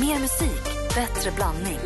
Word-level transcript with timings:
Mer 0.00 0.18
musik, 0.20 0.64
bättre 0.94 1.30
blandning. 1.30 1.78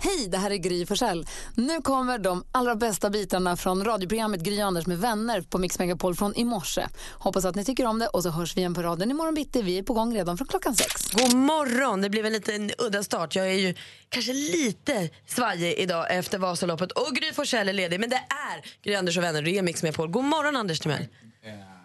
Hej, 0.00 0.28
det 0.28 0.38
här 0.38 0.50
är 0.50 0.56
Gry 0.56 0.86
Forssell. 0.86 1.26
Nu 1.54 1.80
kommer 1.80 2.18
de 2.18 2.44
allra 2.52 2.74
bästa 2.74 3.10
bitarna 3.10 3.56
från 3.56 3.84
radioprogrammet 3.84 4.40
Gry 4.40 4.60
Anders 4.60 4.86
med 4.86 4.98
vänner 4.98 5.40
på 5.40 5.58
Mix 5.58 5.78
Megapol 5.78 6.14
från 6.14 6.34
i 6.34 6.44
morse. 6.44 6.86
Hoppas 7.12 7.44
att 7.44 7.54
ni 7.54 7.64
tycker 7.64 7.86
om 7.86 7.98
det 7.98 8.06
och 8.06 8.22
så 8.22 8.30
hörs 8.30 8.56
vi 8.56 8.60
igen 8.60 8.74
på 8.74 8.82
raden 8.82 9.10
imorgon 9.10 9.34
bitti. 9.34 9.62
Vi 9.62 9.78
är 9.78 9.82
på 9.82 9.94
gång 9.94 10.14
redan 10.14 10.36
från 10.38 10.48
klockan 10.48 10.76
sex. 10.76 11.10
God 11.12 11.34
morgon! 11.34 12.00
Det 12.00 12.10
blev 12.10 12.26
en 12.26 12.32
liten 12.32 12.70
udda 12.78 13.02
start. 13.02 13.36
Jag 13.36 13.46
är 13.46 13.58
ju 13.58 13.74
kanske 14.08 14.32
lite 14.32 15.10
svajig 15.26 15.74
idag 15.78 16.06
efter 16.16 16.38
Vasaloppet 16.38 16.92
och 16.92 17.14
Gry 17.14 17.32
Forssell 17.32 17.68
är 17.68 17.72
ledig. 17.72 18.00
Men 18.00 18.10
det 18.10 18.16
är 18.16 18.84
Gry 18.84 18.94
Anders 18.94 19.16
och 19.16 19.24
vänner, 19.24 19.42
remix 19.42 19.82
med 19.82 19.94
Paul. 19.94 20.08
God 20.08 20.24
morgon 20.24 20.56
Anders 20.56 20.80
Timell. 20.80 21.06
Du 21.42 21.75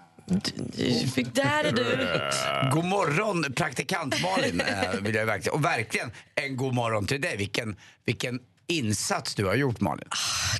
fick- 1.15 1.35
Där 1.35 1.63
är 1.63 1.71
du. 1.71 2.09
God 2.75 2.85
morgon 2.85 3.53
praktikant 3.53 4.21
Malin 4.21 4.61
eh, 4.61 4.91
vill 5.01 5.15
jag 5.15 5.25
verkligen. 5.25 5.53
Och 5.55 5.65
verkligen 5.65 6.11
en 6.35 6.57
god 6.57 6.73
morgon 6.73 7.07
till 7.07 7.21
dig. 7.21 7.37
Vilken, 7.37 7.75
vilken 8.05 8.39
insats 8.67 9.35
du 9.35 9.45
har 9.45 9.55
gjort 9.55 9.79
Malin. 9.79 10.07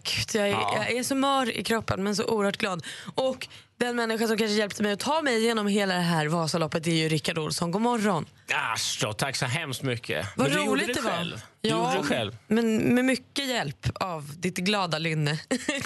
Gud, 0.04 0.42
jag, 0.42 0.48
är, 0.50 0.52
jag 0.76 0.92
är 0.92 1.04
så 1.04 1.16
mör 1.16 1.58
i 1.58 1.64
kroppen 1.64 2.04
men 2.04 2.16
så 2.16 2.26
oerhört 2.26 2.58
glad. 2.58 2.86
Och 3.16 3.48
den 3.80 3.95
människa 3.95 4.28
som 4.28 4.38
kanske 4.38 4.54
hjälpte 4.55 4.84
mig 4.84 4.92
att 4.92 5.00
ta 5.00 5.22
mig 5.22 5.38
igenom 5.38 5.68
hela 5.68 5.94
det 5.94 6.02
här 6.02 6.26
Vasaloppet 6.28 6.88
är 6.88 6.92
ju 6.92 7.09
Rickard 7.09 7.38
Olsson. 7.38 7.72
God 7.72 7.81
morgon. 7.81 8.26
Asch 8.73 9.00
då, 9.02 9.14
tack 9.14 9.36
så 9.36 9.45
hemskt 9.45 9.81
mycket. 9.84 10.28
Vad 10.36 10.56
roligt 10.56 10.88
det 10.88 10.94
det 10.94 11.02
var. 11.02 11.12
själv. 11.12 11.42
Du 11.62 11.70
gjorde 11.70 11.98
det 11.98 12.04
själv. 12.04 12.38
Men 12.48 12.96
med 12.96 13.06
mycket 13.06 13.48
hjälp 13.48 13.88
av 13.96 14.32
ditt 14.38 14.58
glada 14.58 14.98
lynne. 14.98 15.40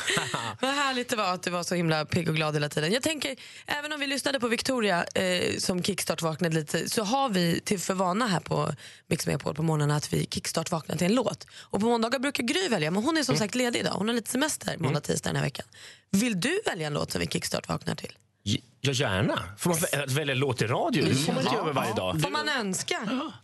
Vad 0.62 0.72
härligt 0.72 1.10
det 1.10 1.16
var 1.16 1.34
att 1.34 1.44
du 1.44 1.50
var 1.52 1.64
så 1.64 1.76
himla 1.76 2.06
pigg 2.06 2.30
och 2.30 2.36
glad 2.36 2.54
hela 2.54 2.70
tiden. 2.70 2.92
Jag 2.92 3.04
tänker, 3.04 3.36
även 3.66 3.94
om 3.94 4.00
vi 4.00 4.08
lyssnade 4.08 4.40
på 4.40 4.48
Victoria 4.48 5.04
eh, 5.04 5.58
som 5.58 5.84
kickstart 5.84 6.22
vaknade 6.22 6.56
lite 6.56 6.90
så 6.90 7.04
har 7.04 7.30
vi 7.30 7.60
till 7.60 7.80
för 7.80 7.94
vana 7.94 8.28
här 8.28 8.40
på 8.40 8.72
Mix 9.08 9.28
Megapol 9.28 9.56
på 9.56 9.64
morgonen 9.64 9.92
att 9.92 10.14
vi 10.14 10.26
kickstart 10.26 10.72
vaknar 10.72 10.96
till 10.96 11.08
en 11.08 11.16
låt. 11.16 11.48
Och 11.62 11.80
på 11.80 11.86
måndagar 11.86 12.20
brukar 12.20 12.44
Gry 12.44 12.68
välja, 12.68 12.92
men 12.92 13.04
hon 13.04 13.18
är 13.18 13.24
som 13.24 13.38
sagt 13.38 13.56
ledig 13.56 13.80
idag. 13.80 13.94
Hon 13.94 14.08
har 14.08 14.16
lite 14.16 14.32
semester 14.32 14.78
måndag, 14.78 15.00
tisdag 15.00 15.30
den 15.30 15.36
här 15.36 15.44
veckan. 15.44 15.66
Vill 16.12 16.40
du 16.40 16.62
välja 16.66 16.88
en 16.88 16.94
låt 16.94 17.12
som 17.12 17.22
vi 17.22 17.28
kickstart 17.28 17.70
vaknar 17.70 17.96
till? 17.96 18.18
Ja, 18.48 18.92
gärna. 18.92 19.40
Får 19.58 19.70
man 19.70 19.80
vä- 19.80 20.10
välja 20.16 20.36
låt 20.36 20.62
i 20.62 20.66
radio? 20.68 21.06
Det 21.06 21.16
får 21.16 21.34
man 21.34 21.42
inte 21.44 21.56
göra 21.56 21.74
varje 21.74 21.94
dag. 21.94 22.22
Får 22.22 22.30
man 22.30 22.50
önska? 22.50 22.96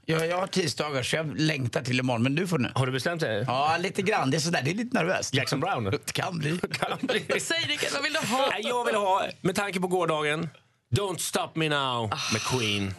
Ja, 0.06 0.26
jag 0.26 0.38
har 0.40 0.48
tisdagar 0.48 1.04
så 1.04 1.16
jag 1.16 1.40
längtar 1.40 1.82
till 1.82 2.00
imorgon. 2.00 2.24
Men 2.24 2.36
du 2.36 2.48
får 2.48 2.58
nu. 2.60 2.72
Har 2.76 2.86
du 2.86 2.92
bestämt 2.92 3.22
dig? 3.22 3.44
Ja, 3.48 3.78
lite 3.80 4.02
grann. 4.02 4.32
Det 4.32 4.38
är 4.38 4.40
sådär. 4.40 4.62
Det 4.66 4.72
är 4.72 4.76
lite 4.76 4.98
nervöst. 4.98 5.34
Jackson 5.34 5.60
Brown? 5.60 5.84
Det 5.84 6.14
kan 6.14 6.40
bli. 6.40 6.60
Kan 6.80 6.98
bli. 7.02 7.40
Säg 7.40 7.58
Rickard, 7.68 7.94
vad 7.94 8.04
vill 8.04 8.14
du 8.14 8.20
ha? 8.20 8.52
Jag 8.60 8.86
vill 8.86 8.96
ha, 8.96 9.26
med 9.42 9.56
tanke 9.56 9.80
på 9.80 9.88
gårdagen, 9.88 10.50
Don't 10.96 11.18
stop 11.18 11.50
me 11.56 11.70
now 11.70 12.10
med 12.34 12.42
Queen. 12.42 12.94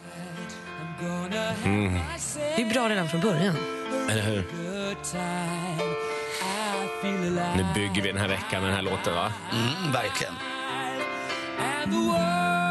Det 2.55 2.61
är 2.61 2.73
bra 2.73 2.89
redan 2.89 3.09
från 3.09 3.21
början. 3.21 3.55
Eller 4.09 4.21
hur? 4.21 4.43
Nu 7.57 7.65
bygger 7.75 8.01
vi 8.01 8.07
den 8.11 8.17
här 8.17 8.27
veckan 8.27 8.61
med 8.61 8.63
den 8.63 8.75
här 8.75 8.81
låten 8.81 9.15
va? 9.15 9.33
Mm, 9.51 9.91
verkligen. 9.91 10.33
Det 11.85 12.62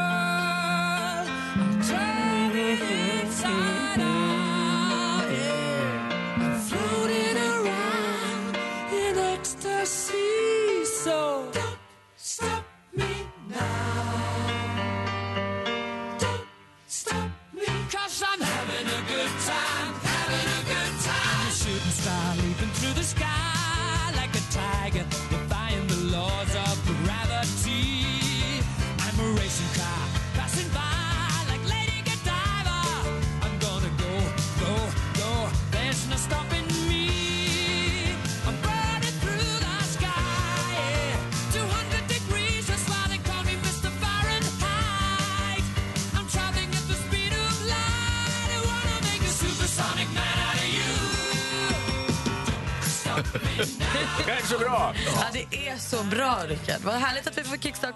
är 54.32 54.46
så 54.46 54.58
bra! 54.58 54.94
Ja, 55.06 55.24
det 55.32 55.68
är 55.68 55.76
så 55.76 56.02
bra, 56.02 56.38
Rickard. 56.48 56.80
Vad 56.84 56.94
härligt 56.94 57.26
att 57.26 57.38
vi 57.38 57.44
får 57.44 57.56
kickstart 57.56 57.94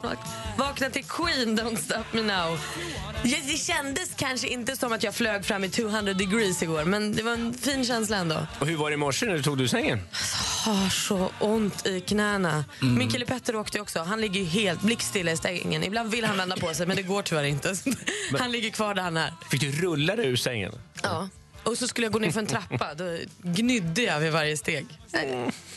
vakna 0.59 0.91
till 0.91 1.05
Queen, 1.05 1.61
Don't 1.61 1.77
Stop 1.77 2.05
Me 2.13 2.23
Now. 2.23 2.59
Det, 3.23 3.59
kändes 3.59 4.15
kanske 4.17 4.49
inte 4.49 4.77
som 4.77 4.93
att 4.93 5.03
jag 5.03 5.15
flög 5.15 5.45
fram 5.45 5.65
i 5.65 5.69
200 5.69 6.13
degrees 6.13 6.63
igår, 6.63 6.85
men 6.85 7.13
det 7.17 7.23
var 7.23 7.33
en 7.33 7.55
fin 7.55 7.85
känsla 7.85 8.17
ändå. 8.17 8.47
Och 8.59 8.67
hur 8.67 8.77
var 8.77 8.91
det 8.91 8.95
i 8.95 8.97
morse 8.97 9.27
när 9.27 9.35
du 9.35 9.43
tog 9.43 9.59
du 9.59 9.69
sängen? 9.69 10.01
Har 10.65 10.91
så 10.91 11.31
ont 11.39 11.87
i 11.87 12.01
knäna. 12.01 12.65
Min 12.81 13.11
kille 13.11 13.27
Petter 13.27 13.57
åkte 13.57 13.81
också. 13.81 14.01
Han 14.01 14.21
ligger 14.21 14.45
helt 14.45 14.83
blickstilla 14.83 15.33
i 15.33 15.37
stängen. 15.37 15.85
Ibland 15.85 16.11
vill 16.11 16.25
han 16.25 16.37
vända 16.37 16.57
på 16.57 16.75
sig, 16.75 16.87
men 16.87 16.97
det 16.97 17.03
går 17.03 17.23
tyvärr 17.23 17.45
inte. 17.45 17.75
Han 18.39 18.53
ligger 18.53 18.71
kvar 18.71 18.95
där 18.95 19.03
han 19.03 19.17
är. 19.17 19.33
Fick 19.51 19.61
du 19.61 19.73
rulla 19.73 20.17
dig 20.17 20.27
ur 20.27 20.37
sängen? 20.37 20.73
Ja. 21.03 21.29
Och 21.67 21.79
så 21.79 21.89
skulle 21.89 22.05
jag 22.07 22.13
gå 22.13 22.19
ner 22.19 22.31
för 22.31 22.41
en 22.41 22.47
trappa. 22.47 22.95
Då 22.95 23.19
gnydde 23.43 24.03
jag 24.03 24.21
vid 24.21 24.33
varje 24.33 24.57
steg. 24.57 24.87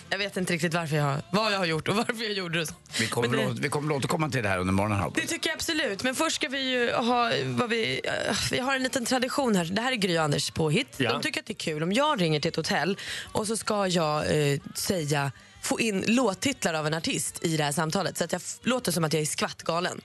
Jag 0.09 0.17
vet 0.17 0.37
inte 0.37 0.53
riktigt 0.53 0.73
varför 0.73 0.95
jag, 0.95 1.03
har- 1.03 1.21
vad 1.31 1.53
jag 1.53 1.57
har 1.57 1.65
gjort 1.65 1.87
och 1.87 1.95
varför 1.95 2.23
jag 2.23 2.33
gjorde 2.33 2.59
det. 2.59 2.65
så. 2.67 2.73
Vi 2.99 3.07
kommer, 3.07 3.27
Men 3.29 3.55
det- 3.55 3.61
vi 3.61 3.69
kommer 3.69 3.93
att 3.93 3.97
återkomma 3.99 4.29
till 4.29 4.43
det 4.43 4.49
här 4.49 4.57
under 4.59 4.73
morgonen. 4.73 5.11
Det 5.15 5.21
tycker 5.25 5.49
jag 5.49 5.55
absolut. 5.55 6.03
Men 6.03 6.15
först 6.15 6.35
ska 6.35 6.47
vi 6.47 6.69
ju 6.71 6.91
ha 6.93 7.31
vad 7.45 7.69
vi, 7.69 8.01
eh, 8.03 8.35
vi 8.51 8.59
har 8.59 8.75
en 8.75 8.83
liten 8.83 9.05
tradition 9.05 9.55
här. 9.55 9.65
Det 9.65 9.81
här 9.81 9.91
är 9.91 9.95
Gry 9.95 10.17
och 10.17 10.23
Anders 10.23 10.51
påhitt. 10.51 10.93
Ja. 10.97 11.11
De 11.11 11.21
tycker 11.21 11.39
att 11.39 11.45
det 11.45 11.53
är 11.53 11.55
kul 11.55 11.83
om 11.83 11.91
jag 11.93 12.21
ringer 12.21 12.39
till 12.39 12.49
ett 12.49 12.55
hotell 12.55 12.97
och 13.31 13.47
så 13.47 13.57
ska 13.57 13.87
jag 13.87 14.51
eh, 14.51 14.59
säga 14.75 15.31
få 15.61 15.79
in 15.79 16.03
låttitlar 16.07 16.73
av 16.73 16.87
en 16.87 16.93
artist 16.93 17.39
i 17.45 17.57
det 17.57 17.63
här 17.63 17.71
samtalet 17.71 18.17
så 18.17 18.23
att 18.23 18.31
jag 18.31 18.41
låter 18.63 18.91
som 18.91 19.03
att 19.03 19.13
jag 19.13 19.21
är 19.21 19.25
skvattgalen. 19.25 20.01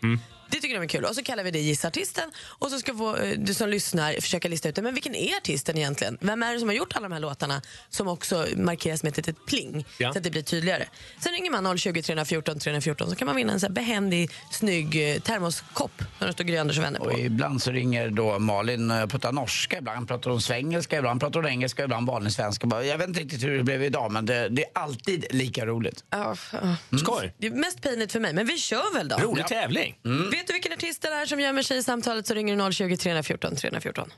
Det 0.50 0.60
tycker 0.60 0.74
de 0.74 0.82
är 0.84 0.88
kul. 0.88 1.04
Och 1.04 1.14
så 1.14 1.22
kallar 1.22 1.44
vi 1.44 1.50
det 1.50 1.58
Gissa 1.60 1.88
artisten 1.88 2.30
och 2.58 2.70
så 2.70 2.78
ska 2.78 2.94
få, 2.94 3.16
eh, 3.16 3.38
du 3.38 3.54
som 3.54 3.68
lyssnar 3.68 4.12
försöka 4.20 4.48
lista 4.48 4.68
ut 4.68 4.74
det. 4.74 4.82
Men 4.82 4.94
vilken 4.94 5.14
är 5.14 5.36
artisten 5.36 5.76
egentligen? 5.78 6.18
Vem 6.20 6.42
är 6.42 6.52
det 6.54 6.60
som 6.60 6.68
har 6.68 6.76
gjort 6.76 6.96
alla 6.96 7.08
de 7.08 7.12
här 7.12 7.20
låtarna 7.20 7.62
som 7.90 8.08
också 8.08 8.46
markeras 8.56 9.02
med 9.02 9.10
ett 9.10 9.16
litet 9.16 9.46
pling 9.46 9.86
Ja. 9.98 10.12
så 10.12 10.18
att 10.18 10.24
det 10.24 10.30
blir 10.30 10.42
tydligare. 10.42 10.84
Sen 11.20 11.32
ringer 11.32 11.50
man 11.50 11.78
020 11.78 12.02
314 12.02 12.58
314 12.58 13.10
så 13.10 13.16
kan 13.16 13.26
man 13.26 13.36
vinna 13.36 13.52
en 13.52 13.60
så 13.60 13.68
behändig, 13.72 14.30
snygg 14.50 15.10
eh, 15.14 15.20
termoskopp 15.20 16.02
där 16.18 16.26
det 16.26 16.32
står 16.32 16.44
Gry 16.44 16.56
Anders 16.56 16.78
och 16.78 16.84
vänner 16.84 16.98
på. 16.98 17.04
Och 17.04 17.18
ibland 17.18 17.62
så 17.62 17.70
ringer 17.70 18.08
då 18.10 18.38
Malin 18.38 18.90
och 18.90 19.10
pratar 19.10 19.32
norska, 19.32 19.78
ibland 19.78 20.08
pratar 20.08 20.30
hon 20.30 20.40
svengelska, 20.42 20.98
ibland 20.98 21.20
pratar 21.20 21.40
hon 21.42 21.50
engelska, 21.50 21.84
ibland 21.84 22.06
vanlig 22.06 22.32
svenska. 22.32 22.82
Jag 22.84 22.98
vet 22.98 23.08
inte 23.08 23.20
riktigt 23.20 23.42
hur 23.42 23.56
det 23.58 23.64
blev 23.64 23.82
idag 23.82 24.12
men 24.12 24.26
det, 24.26 24.48
det 24.48 24.62
är 24.64 24.70
alltid 24.74 25.26
lika 25.30 25.66
roligt. 25.66 26.04
Ja, 26.10 26.30
f- 26.32 26.54
ja. 26.90 26.98
Skoj! 26.98 27.34
Det 27.38 27.46
är 27.46 27.50
mest 27.50 27.82
pinigt 27.82 28.12
för 28.12 28.20
mig, 28.20 28.32
men 28.32 28.46
vi 28.46 28.58
kör 28.58 28.94
väl 28.94 29.08
då. 29.08 29.16
Rolig 29.16 29.46
tävling. 29.46 29.98
Vet 30.44 30.48
du 30.48 30.52
vilken 30.52 30.72
artist 30.72 31.02
det 31.02 31.08
är 31.08 31.26
som 31.26 31.40
gömmer 31.40 31.62
sig 31.62 31.76
i 31.76 31.82
samtalet 31.82 32.26
så 32.26 32.34
ringer 32.34 32.56
du 32.56 32.72
020 32.72 32.96
314 32.96 33.56
314. 33.56 34.12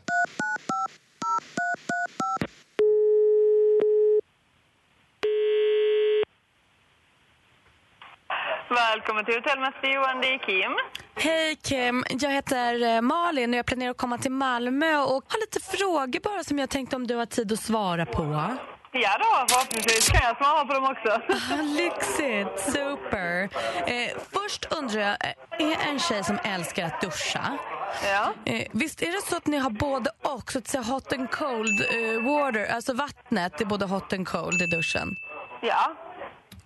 Välkommen 8.71 9.25
till 9.25 9.35
Hotellmästare 9.35 9.95
Johan, 9.95 10.21
det 10.21 10.35
är 10.35 10.39
Kim. 10.39 10.77
Hej 11.15 11.57
Kim, 11.57 12.05
jag 12.09 12.31
heter 12.31 12.83
eh, 12.83 13.01
Malin 13.01 13.51
och 13.51 13.59
jag 13.59 13.67
planerar 13.67 13.91
att 13.91 13.97
komma 13.97 14.19
till 14.19 14.33
Malmö 14.33 14.99
och 14.99 15.25
har 15.29 15.41
lite 15.41 15.61
frågor 15.61 16.21
bara 16.21 16.45
som 16.45 16.59
jag 16.59 16.71
tänkte 16.71 16.97
om 16.97 17.07
du 17.07 17.15
har 17.15 17.27
tid 17.27 17.53
att 17.53 17.61
svara 17.61 18.07
på. 18.07 18.57
Ja 19.03 19.19
då, 19.19 19.47
förhoppningsvis 19.49 20.09
kan 20.09 20.21
jag 20.25 20.37
svara 20.37 20.65
på 20.65 20.75
dem 20.75 20.85
också. 20.85 21.21
Lyxigt, 21.63 22.73
super. 22.73 23.43
Eh, 23.87 24.17
först 24.33 24.73
undrar 24.73 25.01
jag, 25.01 25.11
eh, 25.11 25.71
är 25.71 25.89
en 25.89 25.99
tjej 25.99 26.25
som 26.25 26.39
älskar 26.45 26.87
att 26.87 27.01
duscha? 27.01 27.59
Ja. 28.05 28.33
Eh, 28.53 28.67
visst 28.73 29.03
är 29.03 29.07
det 29.07 29.23
så 29.31 29.37
att 29.37 29.47
ni 29.47 29.57
har 29.57 29.71
både 29.71 30.11
och, 30.23 30.53
så 30.53 30.59
att 30.59 30.69
säga 30.69 30.83
hot 30.83 31.13
and 31.13 31.31
cold 31.31 31.81
eh, 31.81 32.23
water, 32.25 32.75
alltså 32.75 32.93
vattnet 32.93 33.61
är 33.61 33.65
både 33.65 33.87
hot 33.87 34.13
and 34.13 34.29
cold 34.29 34.63
i 34.63 34.67
duschen? 34.67 35.17
Ja. 35.61 35.97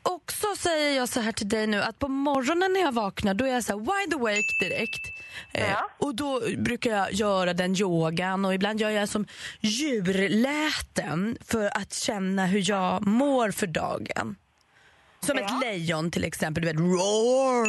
Och 0.02 0.32
så 0.32 0.56
säger 0.56 0.97
jag 0.97 1.08
så 1.08 1.20
här 1.20 1.32
till 1.32 1.49
dig 1.49 1.67
nu 1.67 1.82
att 1.82 1.99
på 1.99 2.08
morgonen 2.08 2.73
när 2.73 2.81
jag 2.81 2.93
vaknar 2.93 3.35
då 3.35 3.44
är 3.44 3.52
jag 3.52 3.64
så 3.64 3.73
här 3.73 3.81
wide 3.81 4.17
awake 4.17 4.55
direkt. 4.58 5.06
Eh, 5.52 5.70
Ja. 5.70 5.91
och 5.99 6.14
då 6.14 6.43
brukar 6.58 6.91
jag 6.91 7.12
göra 7.12 7.55
den 7.55 7.76
yogan 7.81 8.44
och 8.44 8.55
ibland 8.55 8.81
gör 8.81 8.91
jag 8.91 9.08
som 9.08 9.26
djurläten 9.61 11.38
för 11.44 11.76
att 11.76 11.93
känna 11.94 12.47
hur 12.47 12.70
jag 12.70 13.06
mår 13.06 13.50
för 13.50 13.67
dagen. 13.67 14.37
Som 15.26 15.38
ett 15.38 15.50
lejon 15.62 16.11
till 16.11 16.25
exempel, 16.25 16.62
du 16.62 16.69
vet 16.69 16.76
roar. 16.81 17.67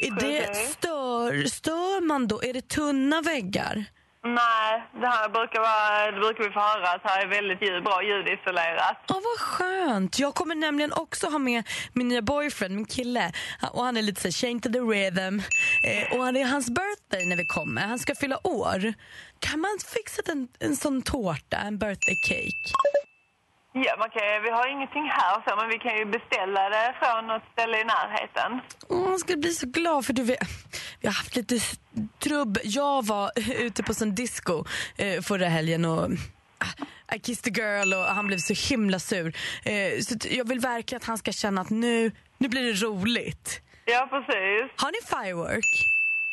Är 0.00 0.20
det 0.20 0.46
Precis. 0.46 0.72
stör, 0.72 1.44
stör 1.44 2.00
man 2.06 2.26
då? 2.28 2.42
Är 2.44 2.52
det 2.52 2.68
tunna 2.68 3.20
väggar? 3.22 3.84
Nej, 4.24 4.82
det 5.00 5.06
här 5.06 5.28
brukar, 5.28 5.60
vara, 5.60 6.10
det 6.10 6.20
brukar 6.20 6.44
vi 6.44 6.50
få 6.50 6.60
höra 6.60 6.90
att 6.90 7.00
här 7.04 7.22
är 7.22 7.26
väldigt 7.26 7.62
ljud, 7.62 7.84
bra 7.84 8.02
ljudisolerat. 8.02 8.96
Åh, 9.10 9.16
vad 9.16 9.38
skönt. 9.38 10.18
Jag 10.18 10.34
kommer 10.34 10.54
nämligen 10.54 10.92
också 10.92 11.26
ha 11.26 11.38
med 11.38 11.68
min 11.92 12.08
nya 12.08 12.22
boyfriend, 12.22 12.74
min 12.74 12.84
kille. 12.84 13.32
Och 13.72 13.84
Han 13.84 13.96
är 13.96 14.02
lite 14.02 14.32
så 14.32 14.46
här, 14.46 14.60
to 14.60 14.72
the 14.72 14.78
rhythm. 14.78 15.38
Eh, 15.84 16.18
och 16.18 16.32
det 16.32 16.40
är 16.40 16.46
hans 16.46 16.70
birthday 16.70 17.26
när 17.26 17.36
vi 17.36 17.44
kommer. 17.44 17.82
Han 17.82 17.98
ska 17.98 18.14
fylla 18.14 18.46
år. 18.46 18.94
Kan 19.38 19.60
man 19.60 19.78
fixa 19.94 20.22
en, 20.32 20.48
en 20.58 20.76
sån 20.76 21.02
tårta, 21.02 21.56
en 21.56 21.78
birthday 21.78 22.16
cake? 22.16 22.72
Ja, 23.74 23.96
man 23.98 24.10
kan, 24.10 24.22
vi 24.42 24.50
har 24.50 24.66
ingenting 24.68 25.02
här 25.10 25.34
så, 25.48 25.56
men 25.56 25.68
vi 25.68 25.78
kan 25.78 25.96
ju 25.98 26.04
beställa 26.04 26.68
det 26.68 26.94
från 27.02 27.26
något 27.26 27.42
ställe 27.52 27.80
i 27.80 27.84
närheten. 27.84 28.60
Åh, 28.88 29.10
jag 29.10 29.20
ska 29.20 29.36
bli 29.36 29.52
så 29.52 29.66
glad 29.66 30.06
för 30.06 30.12
du 30.12 30.22
vet, 30.22 30.48
vi 31.00 31.08
har 31.08 31.14
haft 31.14 31.36
lite 31.36 31.54
trubb. 32.18 32.58
Jag 32.64 33.06
var 33.06 33.30
ute 33.58 33.82
på 33.82 33.94
sån 33.94 34.14
disco 34.14 34.64
eh, 34.96 35.20
förra 35.22 35.48
helgen 35.48 35.84
och 35.84 36.04
ah, 36.58 37.14
I 37.14 37.18
kissed 37.18 37.52
a 37.52 37.60
girl 37.60 37.94
och 37.94 38.04
han 38.04 38.26
blev 38.26 38.38
så 38.38 38.54
himla 38.74 38.98
sur. 38.98 39.36
Eh, 39.64 40.00
så 40.00 40.14
jag 40.30 40.48
vill 40.48 40.60
verkligen 40.60 40.96
att 41.00 41.06
han 41.06 41.18
ska 41.18 41.32
känna 41.32 41.60
att 41.60 41.70
nu, 41.70 42.12
nu 42.38 42.48
blir 42.48 42.62
det 42.62 42.86
roligt. 42.86 43.60
Ja, 43.84 44.08
precis. 44.10 44.70
Har 44.76 44.90
ni 44.92 44.98
firework? 45.06 45.64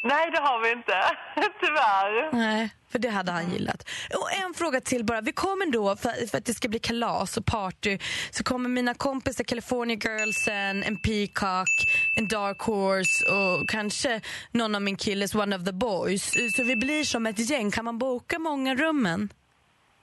Nej, 0.03 0.31
det 0.31 0.37
har 0.39 0.61
vi 0.63 0.71
inte. 0.71 0.93
Tyvärr. 1.59 2.31
Nej, 2.31 2.69
för 2.91 2.99
det 2.99 3.09
hade 3.09 3.31
han 3.31 3.51
gillat. 3.51 3.89
Och 4.15 4.31
en 4.45 4.53
fråga 4.53 4.81
till 4.81 5.05
bara. 5.05 5.21
Vi 5.21 5.31
kommer 5.31 5.71
då, 5.71 5.95
för, 5.95 6.27
för 6.27 6.37
att 6.37 6.45
det 6.45 6.53
ska 6.53 6.67
bli 6.69 6.79
kalas 6.79 7.37
och 7.37 7.45
party, 7.45 7.97
så 8.31 8.43
kommer 8.43 8.69
mina 8.69 8.93
kompisar 8.93 9.43
California 9.43 9.97
Girlsen, 9.97 10.83
en 10.83 10.97
Peacock, 10.97 11.69
en 12.15 12.27
Dark 12.27 12.59
Horse 12.59 13.25
och 13.35 13.69
kanske 13.69 14.21
någon 14.51 14.75
av 14.75 14.81
min 14.81 14.95
killes 14.95 15.35
One 15.35 15.55
of 15.55 15.65
the 15.65 15.73
Boys. 15.73 16.53
Så 16.55 16.63
vi 16.63 16.75
blir 16.75 17.03
som 17.03 17.25
ett 17.25 17.49
gäng. 17.49 17.71
Kan 17.71 17.85
man 17.85 17.97
boka 17.97 18.39
många 18.39 18.75
rummen? 18.75 19.29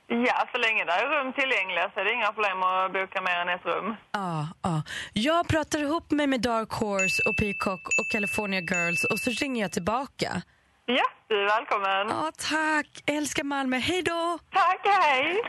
Ja, 0.08 0.48
så 0.52 0.58
länge 0.58 0.84
det 0.84 0.92
är 0.92 1.06
rum 1.08 1.32
tillgängliga 1.32 1.90
så 1.94 2.00
är 2.00 2.04
det 2.04 2.12
inga 2.12 2.32
problem 2.32 2.62
att 2.62 2.92
boka 2.92 3.20
mer 3.20 3.36
än 3.42 3.48
ett 3.48 3.64
rum. 3.64 3.94
Ja, 4.12 4.48
ja. 4.62 4.82
Jag 5.12 5.48
pratar 5.48 5.78
ihop 5.78 6.10
mig 6.10 6.26
med 6.26 6.40
Dark 6.40 6.72
Horse 6.72 7.22
och 7.28 7.36
Peacock 7.36 7.80
och 8.00 8.06
California 8.12 8.60
Girls 8.60 9.04
och 9.04 9.18
så 9.18 9.30
ringer 9.30 9.62
jag 9.62 9.72
tillbaka. 9.72 10.42
Ja, 10.86 11.04
du 11.28 11.40
är 11.42 11.46
välkommen. 11.46 12.08
Ja, 12.08 12.32
tack. 12.50 12.88
Älskar 13.06 13.44
Malmö. 13.44 13.76
Hej 13.76 14.02
då! 14.02 14.38
Tack, 14.52 14.80
hej! 14.84 15.42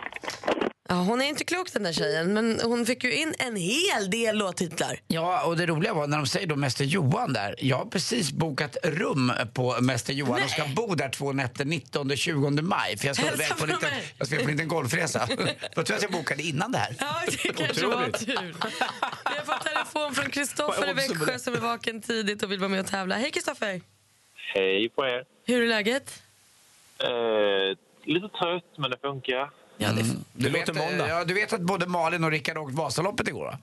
Ja, 0.90 0.96
hon 0.96 1.22
är 1.22 1.26
inte 1.26 1.44
klok 1.44 1.74
den 1.74 1.84
där 1.84 1.94
tjejen, 1.94 2.34
men 2.34 2.60
hon 2.64 2.86
fick 2.86 3.04
ju 3.04 3.16
in 3.16 3.34
en 3.40 3.56
hel 3.56 4.10
del 4.10 4.38
låttitlar. 4.38 5.00
Ja, 5.08 5.46
och 5.46 5.58
det 5.58 5.66
roliga 5.66 5.94
var 5.94 6.08
när 6.08 6.18
de 6.18 6.28
säger 6.28 6.48
då 6.48 6.56
Mäster 6.56 6.86
Johan 6.86 7.34
där. 7.34 7.56
Jag 7.58 7.78
har 7.78 7.86
precis 7.86 8.32
bokat 8.32 8.78
rum 8.84 9.32
på 9.54 9.82
Mäster 9.82 10.14
Johan 10.14 10.44
och 10.44 10.50
ska 10.50 10.64
bo 10.76 10.96
där 10.96 11.10
två 11.10 11.34
nätter 11.34 11.66
19-20 11.66 12.62
maj. 12.62 12.98
För 12.98 13.08
jag 13.08 13.16
ska 13.16 13.34
iväg 13.34 13.50
på 13.58 13.64
en 13.64 13.70
liten, 13.70 13.90
jag 14.18 14.28
ska 14.28 14.36
på 14.36 14.42
en 14.42 14.52
liten 14.52 14.68
golfresa. 14.68 15.28
Då 15.30 15.36
tror 15.36 15.56
jag 15.76 15.96
att 15.96 16.02
jag 16.02 16.12
bokade 16.12 16.44
innan 16.44 16.72
det 16.72 16.78
här. 16.78 16.96
Ja, 17.00 17.16
det 17.44 17.54
kanske 17.54 17.86
var 17.88 18.10
tur. 18.10 18.56
Vi 19.32 19.38
har 19.38 19.46
fått 19.46 19.66
telefon 19.66 20.16
från 20.16 20.30
Kristoffer 20.30 20.90
i 20.90 20.94
Växjö 20.94 21.40
som 21.40 21.54
är 21.54 21.60
vaken 21.60 22.02
tidigt 22.02 22.44
och 22.44 22.52
vill 22.52 22.60
vara 22.60 22.70
med 22.70 22.80
och 22.80 22.88
tävla. 22.88 23.16
Hej 23.16 23.32
Kristoffer! 23.32 23.82
Hej 24.54 24.90
på 24.90 25.06
er. 25.06 25.24
Hur 25.46 25.64
är 25.64 25.68
läget? 25.68 26.24
Eh, 27.00 27.78
lite 28.04 28.30
trött, 28.30 28.64
men 28.78 28.92
det 28.92 28.98
funkar. 29.02 29.50
Ja, 29.78 29.92
det 29.92 30.02
är 30.02 30.06
Du 30.34 30.50
låter 30.50 30.74
vet, 30.74 30.76
måndag. 30.76 31.08
ja, 31.10 31.24
du 31.24 31.34
vet 31.34 31.54
att 31.54 31.62
både 31.62 31.88
Malin 31.88 32.24
och 32.24 32.32
Rickard 32.32 32.58
åkt 32.58 32.74
Vasaloppet 32.74 33.28
igår 33.28 33.46
va? 33.46 33.58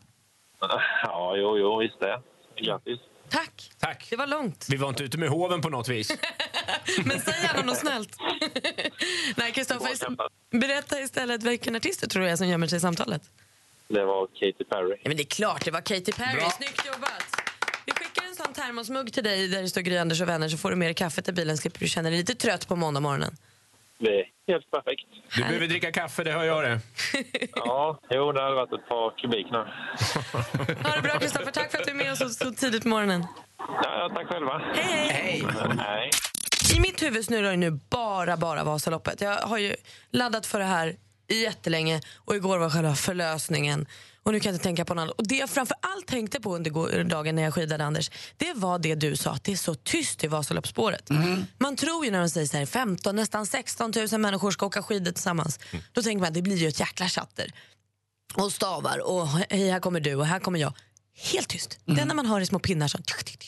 Ja, 1.02 1.34
jo, 1.36 1.58
jo, 1.58 1.78
visst 1.78 2.00
det. 2.00 2.20
Grattis. 2.56 3.00
Tack! 3.28 3.70
Tack. 3.78 4.06
Det 4.10 4.16
var 4.16 4.26
långt. 4.26 4.66
Vi 4.70 4.76
var 4.76 4.88
inte 4.88 5.02
ute 5.04 5.18
med 5.18 5.28
hoven 5.28 5.60
på 5.60 5.68
något 5.68 5.88
vis. 5.88 6.12
Men 7.04 7.20
säg 7.20 7.34
gärna 7.42 7.62
något 7.62 7.78
snällt. 7.78 8.16
Nej, 9.36 9.52
Kristoffer, 9.52 10.16
berätta 10.58 11.00
istället 11.00 11.42
vilken 11.42 11.76
artist 11.76 12.00
du 12.00 12.06
tror 12.06 12.24
är 12.24 12.36
som 12.36 12.48
gömmer 12.48 12.66
sig 12.66 12.76
i 12.76 12.80
samtalet. 12.80 13.22
Det 13.88 14.04
var 14.04 14.26
Katy 14.26 14.64
Perry. 14.64 14.96
Ja, 15.02 15.08
men 15.08 15.16
det 15.16 15.22
är 15.22 15.26
klart, 15.26 15.64
det 15.64 15.70
var 15.70 15.80
Katy 15.80 16.12
Perry. 16.12 16.36
Bra. 16.40 16.50
Snyggt 16.50 16.86
jobbat! 16.86 17.24
Vi 17.86 17.92
skickar 17.92 18.24
en 18.28 18.34
sån 18.34 18.52
termosmugg 18.54 19.12
till 19.12 19.24
dig 19.24 19.48
där 19.48 19.62
det 19.62 19.68
står 19.68 19.80
Gry 19.80 19.96
Anders 19.96 20.20
och 20.20 20.28
vänner 20.28 20.48
så 20.48 20.56
får 20.58 20.70
du 20.70 20.76
med 20.76 20.88
dig 20.88 20.94
kaffet 20.94 21.28
i 21.28 21.32
bilen 21.32 21.58
slipper 21.58 21.80
du 21.80 21.88
känna 21.88 22.08
dig 22.10 22.18
lite 22.18 22.34
trött 22.34 22.68
på 22.68 22.76
måndag 22.76 23.00
morgonen. 23.00 23.36
Det 24.04 24.20
är 24.20 24.24
helt 24.52 24.70
perfekt. 24.70 25.02
Du 25.36 25.42
behöver 25.42 25.66
dricka 25.66 25.92
kaffe, 25.92 26.24
det 26.24 26.32
hör 26.32 26.44
jag 26.44 26.64
det. 26.64 26.80
Ja, 27.54 28.00
jo, 28.10 28.32
det 28.32 28.42
hade 28.42 28.54
varit 28.54 28.72
ett 28.72 28.88
par 28.88 29.18
kubik 29.18 29.46
nu. 29.50 29.58
Ha 30.88 30.96
det 30.96 31.02
bra 31.02 31.18
Kristoffer, 31.18 31.50
tack 31.50 31.70
för 31.70 31.78
att 31.78 31.84
du 31.84 31.90
är 31.90 31.94
med 31.94 32.12
oss 32.12 32.38
så, 32.38 32.50
tidigt 32.50 32.82
på 32.82 32.88
morgonen. 32.88 33.26
Ja, 33.58 33.98
ja, 33.98 34.10
tack 34.14 34.26
själva. 34.28 34.62
Hej, 34.74 35.08
hej! 35.08 35.44
Hej! 35.48 35.76
Hej. 35.78 36.10
I 36.76 36.80
mitt 36.80 37.02
huvud 37.02 37.24
snurrar 37.24 37.50
ju 37.50 37.56
nu 37.56 37.70
bara, 37.70 38.36
bara 38.36 38.64
Vasaloppet. 38.64 39.20
Jag 39.20 39.36
har 39.36 39.58
ju 39.58 39.74
laddat 40.10 40.46
för 40.46 40.58
det 40.58 40.64
här 40.64 40.96
jättelänge 41.28 42.00
och 42.16 42.36
igår 42.36 42.58
var 42.58 42.70
själva 42.70 42.94
förlösningen. 42.94 43.86
Och 44.24 44.32
nu 44.32 44.40
kan 44.40 44.50
jag 44.50 44.54
inte 44.54 44.62
tänka 44.62 44.84
på 44.84 44.94
något 44.94 45.02
annat. 45.02 45.18
Och 45.18 45.28
det 45.28 45.36
jag 45.36 45.50
framför 45.50 45.76
allt 45.80 46.06
tänkte 46.06 46.40
på 46.40 46.56
under 46.56 47.04
dagen 47.04 47.34
när 47.34 47.42
jag 47.42 47.54
skidade 47.54 47.84
Anders, 47.84 48.10
det 48.36 48.52
var 48.54 48.78
det 48.78 48.94
du 48.94 49.16
sa, 49.16 49.30
att 49.30 49.44
det 49.44 49.52
är 49.52 49.56
så 49.56 49.74
tyst 49.74 50.24
i 50.24 50.26
Vasaloppsspåret. 50.26 51.10
Man 51.58 51.76
tror 51.76 52.04
ju 52.04 52.10
när 52.10 52.20
de 52.20 52.28
säger 52.28 52.46
så 52.46 52.56
här, 52.56 52.66
15, 52.66 53.16
nästan 53.16 53.46
16 53.46 53.92
000 54.12 54.20
människor 54.20 54.50
ska 54.50 54.66
åka 54.66 54.82
skidor 54.82 55.12
tillsammans. 55.12 55.58
Då 55.92 56.02
tänker 56.02 56.20
man 56.20 56.28
att 56.28 56.34
det 56.34 56.42
blir 56.42 56.56
ju 56.56 56.68
ett 56.68 56.80
jäkla 56.80 57.08
chatter. 57.08 57.52
Och 58.34 58.52
stavar 58.52 58.98
och 58.98 59.28
hej 59.28 59.70
här 59.70 59.80
kommer 59.80 60.00
du 60.00 60.14
och 60.14 60.26
här 60.26 60.40
kommer 60.40 60.58
jag. 60.58 60.72
Helt 61.32 61.48
tyst. 61.48 61.78
Det 61.84 62.00
enda 62.00 62.14
man 62.14 62.26
hör 62.26 62.40
är 62.40 62.44
små 62.44 62.58
pinnar 62.58 62.88
som 62.88 63.02
tyst. 63.02 63.40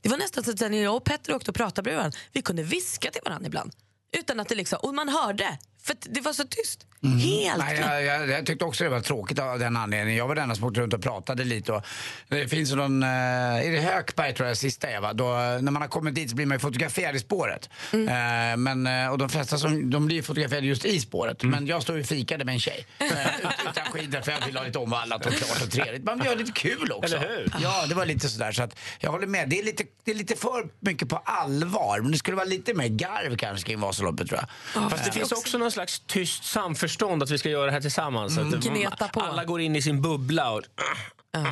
Det 0.00 0.08
var 0.08 0.16
nästan 0.16 0.44
så 0.44 0.50
att 0.50 0.60
när 0.60 0.82
jag 0.82 0.96
och 0.96 1.04
Petter 1.04 1.34
åkte 1.34 1.50
och 1.50 1.56
pratade 1.56 1.82
bredvid 1.82 1.98
varandra, 1.98 2.18
vi 2.32 2.42
kunde 2.42 2.62
viska 2.62 3.10
till 3.10 3.20
varandra 3.24 3.46
ibland. 3.46 3.72
Utan 4.18 4.40
att 4.40 4.48
det 4.48 4.54
liksom, 4.54 4.78
och 4.82 4.94
man 4.94 5.08
hörde, 5.08 5.58
för 5.84 5.96
det 6.00 6.20
var 6.20 6.32
så 6.32 6.44
tyst. 6.44 6.86
Helt 7.02 7.58
Nej, 7.58 7.80
jag, 7.80 8.04
jag, 8.04 8.30
jag 8.30 8.46
tyckte 8.46 8.64
också 8.64 8.84
det 8.84 8.90
var 8.90 9.00
tråkigt 9.00 9.38
av 9.38 9.58
den 9.58 9.76
anledningen. 9.76 10.18
Jag 10.18 10.28
var 10.28 10.34
den 10.34 10.42
enda 10.42 10.54
som 10.54 10.64
åkte 10.64 10.80
runt 10.80 10.94
och 10.94 11.02
pratade 11.02 11.44
lite. 11.44 11.72
Och 11.72 11.82
det 12.28 12.48
finns 12.48 12.72
ju 12.72 12.76
någon, 12.76 13.02
eh, 13.02 13.08
är 13.08 13.72
det 13.72 13.80
Hökberg 13.80 14.34
tror 14.34 14.48
jag 14.48 14.56
sista 14.56 14.88
är 14.88 15.00
va? 15.00 15.12
Då, 15.12 15.24
när 15.60 15.70
man 15.70 15.82
har 15.82 15.88
kommit 15.88 16.14
dit 16.14 16.30
så 16.30 16.36
blir 16.36 16.46
man 16.46 16.54
ju 16.54 16.58
fotograferad 16.58 17.16
i 17.16 17.18
spåret. 17.18 17.70
Mm. 17.92 18.08
Eh, 18.08 18.56
men, 18.56 19.04
eh, 19.04 19.12
och 19.12 19.18
de 19.18 19.28
flesta 19.28 19.58
som, 19.58 19.90
de 19.90 20.06
blir 20.06 20.16
ju 20.16 20.22
fotograferade 20.22 20.66
just 20.66 20.84
i 20.84 21.00
spåret. 21.00 21.42
Mm. 21.42 21.50
Men 21.54 21.66
jag 21.66 21.82
står 21.82 21.96
ju 21.96 22.02
och 22.02 22.08
fikade 22.08 22.44
med 22.44 22.52
en 22.52 22.60
tjej. 22.60 22.86
Eh, 22.98 23.10
ut- 23.10 23.70
utan 23.70 23.84
skidor 23.92 24.20
för 24.20 24.32
jag 24.32 24.46
vill 24.46 24.56
ha 24.56 24.64
lite 24.64 24.78
omvallat 24.78 25.26
och 25.26 25.32
klart 25.32 25.62
och 25.62 25.70
trevligt. 25.70 26.04
Man 26.04 26.22
gör 26.24 26.36
lite 26.36 26.52
kul 26.52 26.92
också. 26.92 27.16
Eller 27.16 27.28
hur? 27.28 27.52
Ja, 27.62 27.86
det 27.88 27.94
var 27.94 28.06
lite 28.06 28.28
sådär. 28.28 28.52
Så 28.52 28.62
att 28.62 28.78
jag 29.00 29.10
håller 29.10 29.26
med. 29.26 29.48
Det 29.48 29.58
är, 29.58 29.64
lite, 29.64 29.84
det 30.04 30.10
är 30.10 30.14
lite 30.14 30.36
för 30.36 30.68
mycket 30.80 31.08
på 31.08 31.16
allvar. 31.16 32.00
Men 32.00 32.12
det 32.12 32.18
skulle 32.18 32.36
vara 32.36 32.46
lite 32.46 32.74
mer 32.74 32.88
garv 32.88 33.36
kanske 33.36 33.66
kring 33.66 33.80
Vasaloppet 33.80 34.28
tror 34.28 34.40
jag. 34.72 34.90
Fast 34.90 35.04
det 35.04 35.12
finns 35.12 35.32
också 35.32 35.58
någon 35.58 35.70
slags 35.74 36.00
tyst 36.06 36.44
samförstånd 36.44 37.22
att 37.22 37.30
vi 37.30 37.38
ska 37.38 37.48
göra 37.48 37.66
det 37.66 37.72
här 37.72 37.80
tillsammans. 37.80 38.38
Att 38.38 38.64
Gneta 38.64 39.08
på. 39.08 39.20
Alla 39.20 39.44
går 39.44 39.60
in 39.60 39.76
i 39.76 39.82
sin 39.82 40.02
bubbla. 40.02 40.50
Och, 40.52 40.62
Ja. 41.32 41.46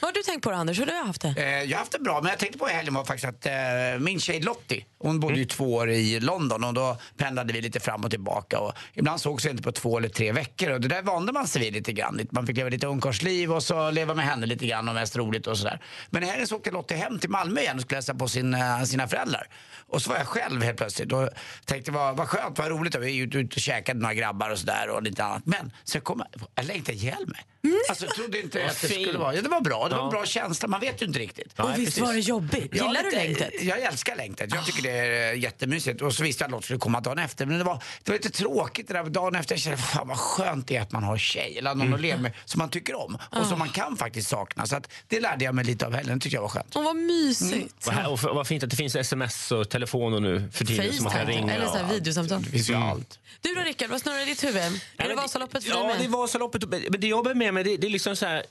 Vad 0.00 0.08
har 0.08 0.12
du 0.12 0.22
tänkt 0.22 0.42
på 0.42 0.50
då, 0.50 0.56
Anders? 0.56 0.78
Hur 0.78 0.86
har 0.86 0.92
du 0.92 1.06
haft 1.06 1.20
det? 1.20 1.34
Eh, 1.36 1.62
jag 1.62 1.70
har 1.70 1.78
haft 1.78 1.92
det 1.92 1.98
bra, 1.98 2.20
men 2.22 2.30
jag 2.30 2.38
tänkte 2.38 2.58
på 2.58 2.68
i 2.70 2.72
helgen 2.72 2.94
var 2.94 3.04
faktiskt 3.04 3.28
att 3.28 3.46
eh, 3.46 3.52
min 4.00 4.20
tjej 4.20 4.40
Lottie, 4.40 4.84
hon 4.98 5.20
bodde 5.20 5.34
ju 5.38 5.44
två 5.44 5.74
år 5.74 5.90
i 5.90 6.20
London 6.20 6.64
och 6.64 6.74
då 6.74 6.96
pendlade 7.16 7.52
vi 7.52 7.60
lite 7.60 7.80
fram 7.80 8.04
och 8.04 8.10
tillbaka. 8.10 8.58
Och 8.58 8.72
ibland 8.94 9.20
sågs 9.20 9.44
vi 9.44 9.50
inte 9.50 9.62
på 9.62 9.72
två 9.72 9.98
eller 9.98 10.08
tre 10.08 10.32
veckor 10.32 10.70
och 10.70 10.80
det 10.80 10.88
där 10.88 11.02
vande 11.02 11.32
man 11.32 11.48
sig 11.48 11.62
vid 11.62 11.72
lite 11.72 11.92
grann. 11.92 12.20
Man 12.30 12.46
fick 12.46 12.56
leva 12.56 12.68
lite 12.68 12.86
ungkarlsliv 12.86 13.52
och 13.52 13.62
så 13.62 13.90
leva 13.90 14.14
med 14.14 14.24
henne 14.24 14.46
lite 14.46 14.66
grann 14.66 14.88
och 14.88 14.94
mest 14.94 15.16
roligt 15.16 15.46
och 15.46 15.58
sådär. 15.58 15.80
Men 16.10 16.22
i 16.22 16.26
helgen 16.26 16.46
så 16.46 16.56
åkte 16.56 16.70
Lottie 16.70 16.96
hem 16.96 17.18
till 17.18 17.30
Malmö 17.30 17.60
igen 17.60 17.76
och 17.76 17.82
skulle 17.82 17.96
hälsa 17.96 18.14
på 18.14 18.28
sin, 18.28 18.54
eh, 18.54 18.82
sina 18.82 19.08
föräldrar. 19.08 19.48
Och 19.88 20.02
så 20.02 20.10
var 20.10 20.16
jag 20.16 20.26
själv 20.26 20.62
helt 20.62 20.76
plötsligt 20.76 21.12
och 21.12 21.28
tänkte 21.64 21.92
vad, 21.92 22.16
vad 22.16 22.28
skönt, 22.28 22.58
vad 22.58 22.68
roligt. 22.68 22.94
Och 22.94 23.02
vi 23.02 23.18
är 23.20 23.26
ute 23.26 23.38
ut 23.38 23.54
och 23.54 23.60
käkade 23.60 24.00
några 24.00 24.14
grabbar 24.14 24.50
och 24.50 24.58
sådär 24.58 24.88
och 24.88 25.02
lite 25.02 25.24
annat. 25.24 25.42
Men 25.46 25.72
sen 25.84 26.00
kom 26.00 26.22
jag, 26.32 26.48
jag 26.54 26.64
längtade 26.66 26.98
ihjäl 26.98 27.26
mig. 27.26 27.40
Alltså 27.88 28.04
jag 28.06 28.14
trodde 28.14 28.40
inte 28.40 28.66
att 28.66 28.80
det 28.80 28.88
skulle 28.88 29.18
vara, 29.18 29.34
ja 29.34 29.42
det 29.42 29.48
var 29.48 29.60
bra, 29.60 29.75
det 29.84 29.94
var 29.94 29.98
en 30.02 30.04
Ja. 30.04 30.10
bra 30.10 30.26
känsla, 30.26 30.68
man 30.68 30.80
vet 30.80 31.02
ju 31.02 31.06
inte 31.06 31.18
riktigt. 31.18 31.60
och 31.60 31.78
visst 31.78 31.98
var 31.98 32.12
det 32.12 32.18
jobbigt? 32.20 32.68
Ja, 32.72 32.86
Gillar 32.86 33.02
du 33.02 33.10
lite- 33.10 33.16
längtet? 33.24 33.62
Jag 33.62 33.80
älskar 33.80 34.16
längtet. 34.16 34.54
Jag 34.54 34.66
tycker 34.66 34.82
det 34.82 34.90
är 34.90 35.32
jättemysigt. 35.32 36.02
Och 36.02 36.14
så 36.14 36.22
visste 36.22 36.42
jag 36.44 36.46
att 36.48 36.52
Lotta 36.52 36.62
skulle 36.62 36.78
komma 36.78 37.00
dagen 37.00 37.18
efter. 37.18 37.46
Men 37.46 37.58
det 37.58 37.64
var, 37.64 37.82
det 38.04 38.10
var 38.10 38.16
lite 38.18 38.30
tråkigt 38.30 38.88
det 38.88 38.94
där 38.94 39.04
dagen 39.04 39.34
efter. 39.34 39.54
Jag 39.54 39.60
kände, 39.60 39.78
fan 39.78 40.08
vad 40.08 40.18
skönt 40.18 40.66
det 40.68 40.76
är 40.76 40.80
att 40.82 40.92
man 40.92 41.02
har 41.02 41.18
tjej 41.18 41.58
eller 41.58 41.74
någon 41.74 41.94
att 41.94 42.00
leva 42.00 42.20
med 42.20 42.32
som 42.44 42.58
man 42.58 42.68
tycker 42.68 42.94
om. 42.94 43.18
Och 43.30 43.46
som 43.46 43.58
man 43.58 43.68
kan 43.68 43.96
faktiskt 43.96 44.28
sakna. 44.28 44.66
Så 44.66 44.76
att 44.76 44.90
det 45.08 45.20
lärde 45.20 45.44
jag 45.44 45.54
mig 45.54 45.64
lite 45.64 45.86
av 45.86 45.94
helgen. 45.94 46.18
Det 46.18 46.22
tyckte 46.22 46.36
jag 46.36 46.42
var 46.42 46.48
skönt. 46.48 46.76
Åh, 46.76 46.84
vad 46.84 46.96
mysigt. 46.96 47.86
och, 47.86 47.92
här, 47.92 48.10
och, 48.10 48.20
för- 48.20 48.34
vad 48.34 48.46
fint 48.46 48.62
att 48.64 48.70
det 48.70 48.76
finns 48.76 48.96
sms 48.96 49.52
och 49.52 49.68
telefoner 49.70 50.20
nu 50.20 50.48
för 50.52 50.64
tiden. 50.64 50.92
som 50.94 51.04
man 51.04 51.12
kan 51.12 51.20
Facetime, 51.20 51.42
ringa. 51.42 51.54
eller 51.54 51.66
så 51.66 51.76
här 51.76 51.92
videosamtal. 51.94 52.42
Det 52.42 52.50
finns 52.50 52.70
ju 52.70 52.74
allt. 52.74 53.18
Du 53.40 53.54
då 53.54 53.60
Rickard, 53.60 53.90
vad 53.90 54.00
snurrar 54.00 54.22
i 54.22 54.24
ditt 54.24 54.44
huvud? 54.44 54.62
Är 54.96 55.08
det 55.08 55.14
Vasaloppet 55.14 55.64
för 55.64 55.70
dig 55.70 55.80
Ja, 55.80 55.86
med? 55.86 55.98
det 55.98 56.04
är 56.04 56.08
Vasaloppet. 56.08 56.68
Men 56.90 57.00
det 57.00 57.06
jag 57.06 57.24
bär 57.24 57.34
med 57.34 57.54
mig, 57.54 57.64
det, 57.64 57.76
det 57.76 57.86
är 57.86 57.90
liksom 57.90 58.16
så 58.16 58.26
här... 58.26 58.42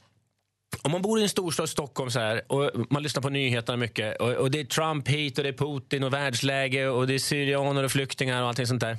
Om 0.82 0.92
man 0.92 1.02
bor 1.02 1.20
i 1.20 1.24
en 1.24 1.30
storstad, 1.30 1.70
Stockholm, 1.70 2.12
så 2.12 2.20
här, 2.20 2.52
och 2.52 2.72
man 2.90 3.04
lyssnar 3.04 3.22
på 3.22 3.30
nyheterna 3.30 3.78
mycket 3.78 4.22
och, 4.22 4.32
och 4.34 4.52
det 4.52 4.60
är 4.60 4.66
Trump 4.66 5.08
hit 5.08 5.38
och 5.38 5.44
det 5.44 5.50
är 5.50 5.54
Putin 5.54 6.04
och 6.04 6.14
världsläge 6.14 6.88
och 6.88 7.08
det 7.08 7.14
är 7.14 7.20
syrianer 7.20 7.84
och 7.84 7.92
flyktingar 7.92 8.42
och 8.42 8.48
allting 8.48 8.68
sånt 8.68 8.82
där. 8.82 8.98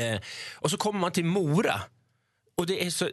Eh, 0.00 0.20
och 0.54 0.70
så 0.70 0.76
kommer 0.76 1.00
man 1.00 1.12
till 1.12 1.24
Mora 1.24 1.80
Och 2.56 2.66
det 2.66 2.86
är 2.86 2.90
så, 2.90 3.08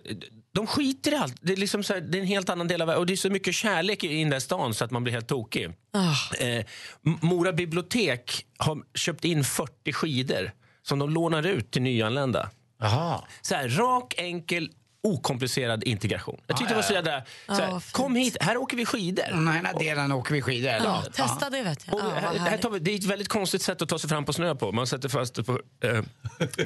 de 0.54 0.68
skiter 0.68 1.12
i 1.12 1.16
allt. 1.16 1.36
Det 1.42 1.54
är, 1.54 1.58
liksom 1.58 1.84
så 1.84 1.94
här, 1.94 2.02
det 2.02 2.18
är 2.18 2.22
en 2.22 2.28
helt 2.28 2.50
annan 2.50 2.68
del 2.68 2.82
av 2.82 2.90
Och 2.90 3.06
det 3.06 3.14
är 3.14 3.18
så 3.18 3.30
mycket 3.30 3.56
kärlek 3.56 4.04
i 4.04 4.20
den 4.20 4.30
där 4.30 4.40
stan 4.40 4.74
så 4.74 4.86
att 4.86 4.92
man 4.92 5.04
blir 5.04 5.14
helt 5.14 5.28
tokig. 5.28 5.70
Ah. 5.94 6.36
Eh, 6.46 6.66
Mora 7.02 7.54
bibliotek 7.54 8.46
har 8.58 8.84
köpt 8.94 9.26
in 9.26 9.44
40 9.44 9.94
skidor 9.94 10.52
som 10.84 11.00
de 11.00 11.10
lånar 11.10 11.46
ut 11.46 11.72
till 11.72 11.82
nyanlända. 11.82 12.50
Jaha. 12.80 13.24
Så 13.42 13.56
här, 13.56 13.70
rak, 13.70 14.14
enkel, 14.18 14.70
okomplicerad 15.06 15.84
integration. 15.84 16.42
Jag 16.48 16.58
tyckte 16.58 16.74
det 16.74 16.76
var 16.76 16.84
så 16.84 16.94
jädra... 16.94 17.22
Så 17.22 17.26
Ja, 17.48 17.54
här, 17.54 17.72
vad 17.72 17.84
fint. 17.84 17.94
kom 17.94 18.16
hit, 18.16 18.38
här 18.42 18.58
åker 18.58 18.78
vi 18.78 18.86
skidor. 18.86 19.24
Den 19.32 19.48
här 19.48 19.80
delen 19.80 20.12
åker 20.12 20.34
vi 20.34 20.42
skidor. 20.42 20.72
Ja, 20.72 20.80
Ja. 20.84 21.04
testa 21.28 21.50
det 21.50 21.62
vet 21.64 21.88
jag. 21.88 21.96
Och 21.96 22.02
vad 22.02 22.14
här, 22.14 22.40
här 22.40 22.70
vi, 22.70 22.80
det 22.80 22.92
är 22.92 22.96
ett 22.96 23.04
väldigt 23.06 23.28
konstigt 23.28 23.62
sätt 23.62 23.82
att 23.82 23.90
ta 23.90 24.00
sig 24.00 24.10
fram 24.10 24.26
på 24.26 24.34
snö 24.34 24.56
på. 24.56 24.72
Man 24.72 24.88
sätter 24.88 25.10
fast 25.10 25.36
det 25.36 25.44
på 25.44 25.60
eh, 25.84 26.04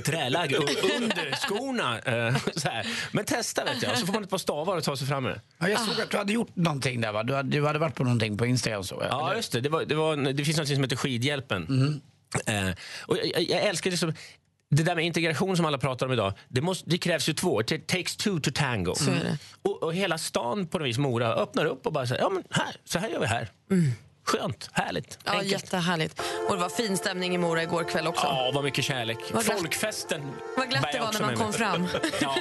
träläge 0.06 0.58
under 0.98 1.36
skorna. 1.36 2.00
Eh, 2.00 2.36
så 2.56 2.70
här. 2.70 2.88
Men 3.12 3.26
testa 3.26 3.64
vet 3.64 3.84
jag, 3.84 3.98
så 3.98 4.06
får 4.06 4.14
man 4.14 4.24
ett 4.24 4.30
par 4.30 4.38
stavar 4.38 4.78
och 4.78 4.84
ta 4.84 4.98
sig 4.98 5.08
fram 5.08 5.24
med. 5.24 5.40
Ja, 5.58 5.68
jag 5.70 5.80
såg 5.80 6.02
att 6.02 6.10
du 6.10 6.18
hade 6.18 6.34
gjort 6.34 6.56
någonting 6.56 7.02
där 7.02 7.12
va? 7.12 7.24
Du 7.24 7.36
hade, 7.36 7.50
du 7.50 7.66
hade 7.66 7.80
varit 7.80 7.96
på 7.96 8.04
någonting 8.04 8.38
på 8.38 8.46
Instagram 8.46 8.84
så. 8.84 9.04
Ja, 9.10 9.26
eller? 9.28 9.36
just 9.38 9.52
det. 9.52 9.62
Det, 9.62 9.70
var, 9.70 9.84
det, 9.86 9.96
var, 9.96 10.16
det 10.34 10.46
finns 10.46 10.58
något 10.58 10.68
som 10.68 10.84
heter 10.84 10.96
Skidhjälpen. 10.96 12.02
Eh, 12.46 12.70
och 13.02 13.18
jag, 13.18 13.26
jag- 13.26 13.42
jag 13.42 13.64
älskar 13.64 13.90
liksom, 13.92 14.14
det 14.72 14.84
där 14.84 14.96
med 14.96 15.06
integration 15.06 15.58
som 15.58 15.66
alla 15.66 15.78
pratar 15.78 16.06
om 16.06 16.12
idag. 16.14 16.34
Det, 16.48 16.62
måste, 16.62 16.90
det 16.90 16.98
krävs 16.98 17.30
ju 17.30 17.34
två. 17.34 17.62
It 17.62 17.88
takes 17.88 18.16
two 18.16 18.40
to 18.44 18.52
tango. 18.54 18.94
Det. 19.06 19.38
Och, 19.62 19.84
och 19.84 19.94
hela 19.94 20.18
stan 20.18 20.68
på 20.68 20.80
något 20.80 20.88
vis, 20.88 20.98
Mora, 20.98 21.34
öppnar 21.34 21.66
upp 21.66 21.86
och 21.86 21.94
bara 21.94 22.08
säger 22.08 22.22
ja 22.22 22.30
men 22.30 22.44
här, 22.52 22.76
så 22.86 23.00
här 23.00 23.10
gör 23.10 23.20
vi 23.20 23.26
här. 23.26 23.50
Skönt, 24.26 24.70
härligt, 24.74 25.20
Ja, 25.24 25.32
enkelt. 25.32 25.52
jättehärligt. 25.52 26.22
Och 26.50 26.56
det 26.56 26.62
var 26.62 26.70
fin 26.70 26.98
stämning 26.98 27.36
i 27.36 27.38
Mora 27.38 27.64
igår 27.64 27.84
kväll 27.84 28.08
också. 28.08 28.26
Ja, 28.28 28.52
vad 28.54 28.64
mycket 28.64 28.86
kärlek. 28.86 29.18
Vad 29.34 29.46
glatt- 29.46 29.58
Folkfesten 29.60 30.22
Vad 30.58 30.70
glatt 30.70 30.86
det 30.94 31.00
var 31.00 31.14
när 31.14 31.20
man 31.20 31.30
med 31.30 31.38
kom 31.38 31.48
mig. 31.48 31.58
fram. 31.58 31.88
Ja. 32.22 32.36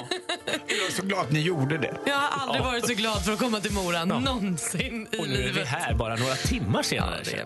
Jag 0.67 0.87
är 0.87 0.91
så 0.91 1.01
glad 1.03 1.19
att 1.19 1.31
ni 1.31 1.39
gjorde 1.41 1.77
det. 1.77 1.97
Jag 2.05 2.15
har 2.15 2.41
aldrig 2.41 2.63
varit 2.63 2.87
så 2.87 2.93
glad 2.93 3.25
för 3.25 3.33
att 3.33 3.39
komma 3.39 3.59
till 3.59 3.71
Mora 3.71 4.05
någonsin 4.05 5.07
i 5.11 5.17
Och 5.19 5.27
nu 5.27 5.33
är 5.33 5.37
vi 5.37 5.43
livet. 5.43 5.67
här 5.67 5.93
bara 5.93 6.15
några 6.15 6.35
timmar 6.35 6.83
senare. 6.83 7.21
Ja. 7.31 7.37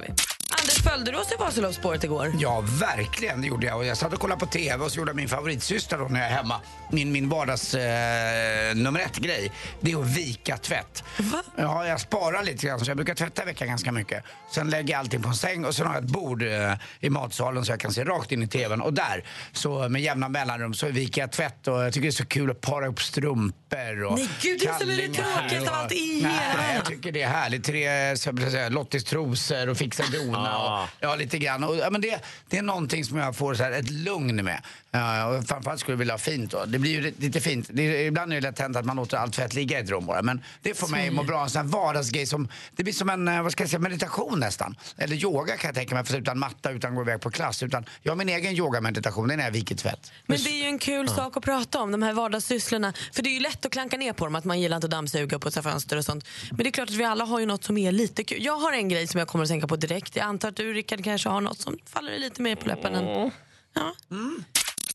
Anders, 0.63 0.83
följde 0.83 1.11
du 1.11 1.17
oss 1.17 1.31
i 1.31 1.35
Vasaloppsspåret 1.39 2.03
igår? 2.03 2.31
Ja, 2.39 2.63
verkligen. 2.79 3.41
Det 3.41 3.47
gjorde 3.47 3.67
jag. 3.67 3.77
Och 3.77 3.85
jag 3.85 3.97
satt 3.97 4.13
och 4.13 4.19
kollade 4.19 4.39
på 4.39 4.45
TV 4.45 4.83
och 4.83 4.91
så 4.91 4.99
gjorde 4.99 5.13
min 5.13 5.29
favoritsyster 5.29 5.97
då 5.97 6.05
när 6.05 6.19
jag 6.19 6.29
är 6.29 6.35
hemma. 6.35 6.61
Min, 6.91 7.11
min 7.11 7.29
vardags 7.29 7.73
eh, 7.73 8.75
nummer 8.75 8.99
ett-grej. 8.99 9.51
Det 9.81 9.91
är 9.91 10.01
att 10.01 10.17
vika 10.17 10.57
tvätt. 10.57 11.03
Va? 11.17 11.43
Ja, 11.55 11.87
jag 11.87 11.99
sparar 11.99 12.43
lite 12.43 12.67
grann 12.67 12.79
så 12.79 12.89
jag 12.89 12.97
brukar 12.97 13.15
tvätta 13.15 13.43
i 13.43 13.45
veckan 13.45 13.67
ganska 13.67 13.91
mycket. 13.91 14.23
Sen 14.51 14.69
lägger 14.69 14.93
jag 14.93 14.99
allting 14.99 15.21
på 15.21 15.29
en 15.29 15.35
säng 15.35 15.65
och 15.65 15.75
sen 15.75 15.87
har 15.87 15.93
jag 15.93 16.03
ett 16.03 16.09
bord 16.09 16.43
eh, 16.43 16.73
i 16.99 17.09
matsalen 17.09 17.65
så 17.65 17.71
jag 17.71 17.79
kan 17.79 17.93
se 17.93 18.03
rakt 18.03 18.31
in 18.31 18.43
i 18.43 18.47
TVn. 18.47 18.81
Och 18.81 18.93
där, 18.93 19.23
så 19.51 19.89
med 19.89 20.01
jämna 20.01 20.29
mellanrum, 20.29 20.73
så 20.73 20.87
viker 20.87 21.21
jag 21.21 21.31
tvätt 21.31 21.67
och 21.67 21.83
jag 21.83 21.93
tycker 21.93 22.07
det 22.07 22.09
är 22.09 22.11
så 22.11 22.25
kul 22.25 22.51
att 22.51 22.61
para 22.61 22.87
upp 22.87 23.01
strumpor 23.01 24.03
och 24.03 24.17
Nej, 24.17 24.29
gud, 24.41 24.59
det 24.59 24.65
är 24.67 25.07
det 25.07 25.13
tråkigaste 25.13 25.71
av 25.71 25.77
allt 25.77 25.91
i 25.91 26.19
Nej, 26.23 26.75
jag 26.75 26.85
tycker 26.85 27.11
det 27.11 27.21
är 27.21 27.29
härligt. 27.29 27.63
Tre, 27.63 28.17
så 28.17 28.31
Lottis 28.69 29.03
trosor 29.03 29.69
och 29.69 29.77
fixa 29.77 30.03
dona 30.11 30.52
Och 30.57 30.89
Ja, 30.99 31.15
lite 31.15 31.37
grann. 31.37 31.63
Och, 31.63 31.75
ja, 31.77 31.89
men 31.89 32.01
det, 32.01 32.19
det 32.49 32.57
är 32.57 32.61
någonting 32.61 33.05
som 33.05 33.17
jag 33.17 33.35
får 33.35 33.53
så 33.55 33.63
här, 33.63 33.71
ett 33.71 33.89
lugn 33.91 34.35
med. 34.45 34.61
Ja, 34.91 35.25
och 35.25 35.47
framförallt 35.47 35.79
skulle 35.79 35.93
jag 35.93 35.99
vilja 35.99 36.13
ha 36.13 36.19
fint 36.19 36.51
då. 36.51 36.65
Det 36.65 36.79
blir 36.79 36.91
ju 36.91 37.13
lite- 37.17 37.41
fint. 37.41 37.67
Det 37.71 38.05
ibland 38.05 38.31
är 38.31 38.35
det 38.35 38.41
lätt 38.41 38.59
hänt 38.59 38.75
att 38.77 38.85
man 38.85 38.95
låter 38.95 39.17
allt 39.17 39.33
tvätt 39.33 39.53
ligga 39.53 39.79
i 39.79 39.83
ett 39.83 39.89
rum 39.89 40.05
bara. 40.05 40.21
Men 40.21 40.41
det 40.61 40.73
får 40.79 40.87
mig 40.87 41.07
att 41.07 41.13
må 41.13 41.23
bra. 41.23 41.43
En 41.43 41.49
sån 41.49 41.61
här 41.61 41.67
vardagsgrej 41.69 42.25
som, 42.25 42.47
det 42.75 42.83
blir 42.83 42.93
som 42.93 43.09
en, 43.09 43.27
eh, 43.27 43.41
vad 43.43 43.51
ska 43.51 43.63
jag 43.63 43.69
säga, 43.69 43.79
meditation 43.79 44.39
nästan. 44.39 44.75
Eller 44.97 45.15
yoga 45.15 45.57
kan 45.57 45.67
jag 45.67 45.75
tänka 45.75 45.95
mig, 45.95 46.03
fast 46.03 46.15
utan 46.17 46.39
matta, 46.39 46.71
utan 46.71 46.95
gå 46.95 47.01
iväg 47.01 47.21
på 47.21 47.31
klass. 47.31 47.63
Utan 47.63 47.85
jag 48.01 48.11
har 48.11 48.17
min 48.17 48.29
egen 48.29 48.53
yogameditation, 48.53 49.27
det 49.27 49.33
är 49.33 49.51
viker 49.51 49.75
tvätt. 49.75 50.11
Men 50.25 50.37
det 50.43 50.49
är 50.49 50.61
ju 50.63 50.67
en 50.67 50.79
kul 50.79 51.09
sak 51.09 51.37
att 51.37 51.43
prata 51.43 51.81
om, 51.81 51.91
de 51.91 52.03
här 52.03 52.13
vardagssysslorna. 52.13 52.93
För 53.13 53.23
det 53.23 53.29
är 53.29 53.33
ju 53.33 53.39
lätt 53.39 53.65
att 53.65 53.71
klanka 53.71 53.97
ner 53.97 54.13
på 54.13 54.25
dem, 54.25 54.35
att 54.35 54.43
man 54.45 54.59
gillar 54.61 54.77
inte 54.77 54.85
att 54.87 54.91
dammsuga 54.91 55.39
på 55.39 55.51
sina 55.51 55.63
fönster 55.63 55.97
och 55.97 56.05
sånt. 56.05 56.25
Men 56.49 56.57
det 56.57 56.67
är 56.69 56.71
klart 56.71 56.89
att 56.89 56.95
vi 56.95 57.03
alla 57.03 57.25
har 57.25 57.39
ju 57.39 57.45
något 57.45 57.63
som 57.63 57.77
är 57.77 57.91
lite 57.91 58.23
kul. 58.23 58.43
Jag 58.45 58.57
har 58.57 58.73
en 58.73 58.89
grej 58.89 59.07
som 59.07 59.19
jag 59.19 59.27
kommer 59.27 59.43
att 59.43 59.49
tänka 59.49 59.67
på 59.67 59.75
direkt. 59.75 60.15
Jag 60.15 60.25
antar 60.43 60.63
att 60.63 60.67
du 60.67 60.73
Rickard 60.73 61.03
kanske 61.03 61.29
har 61.29 61.41
något 61.41 61.59
som 61.59 61.77
faller 61.85 62.11
dig 62.11 62.19
lite 62.19 62.41
mer 62.41 62.55
på 62.55 62.67
läppen 62.67 62.95
än... 62.95 63.31
Ja. 63.73 63.93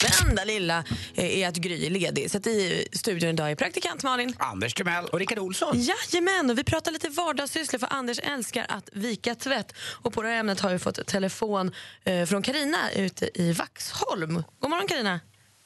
Det 0.00 0.28
enda 0.28 0.44
lilla 0.44 0.84
eh, 1.14 1.38
är 1.38 1.48
att 1.48 1.56
Gry 1.56 1.86
är 1.86 1.90
ledig. 1.90 2.30
Så 2.30 2.38
att 2.38 2.46
i 2.46 2.88
studion 2.92 3.30
idag 3.30 3.50
är 3.50 3.54
praktikant 3.54 4.02
Malin. 4.02 4.34
Anders 4.38 4.74
Timell. 4.74 5.04
Och 5.04 5.18
Rickard 5.18 5.38
Olsson. 5.38 5.76
Jajamän, 5.76 6.50
och 6.50 6.58
vi 6.58 6.64
pratar 6.64 6.92
lite 6.92 7.08
vardagssysslor 7.08 7.78
för 7.78 7.88
Anders 7.90 8.18
älskar 8.18 8.66
att 8.68 8.90
vika 8.92 9.34
tvätt. 9.34 9.74
Och 10.02 10.12
på 10.12 10.22
det 10.22 10.28
här 10.28 10.36
ämnet 10.36 10.60
har 10.60 10.70
vi 10.70 10.78
fått 10.78 11.06
telefon 11.06 11.74
eh, 12.04 12.26
från 12.26 12.42
Karina 12.42 12.92
ute 12.96 13.30
i 13.34 13.52
Vaxholm. 13.52 14.42
God 14.60 14.70
morgon 14.70 14.88
Karina. 14.88 15.20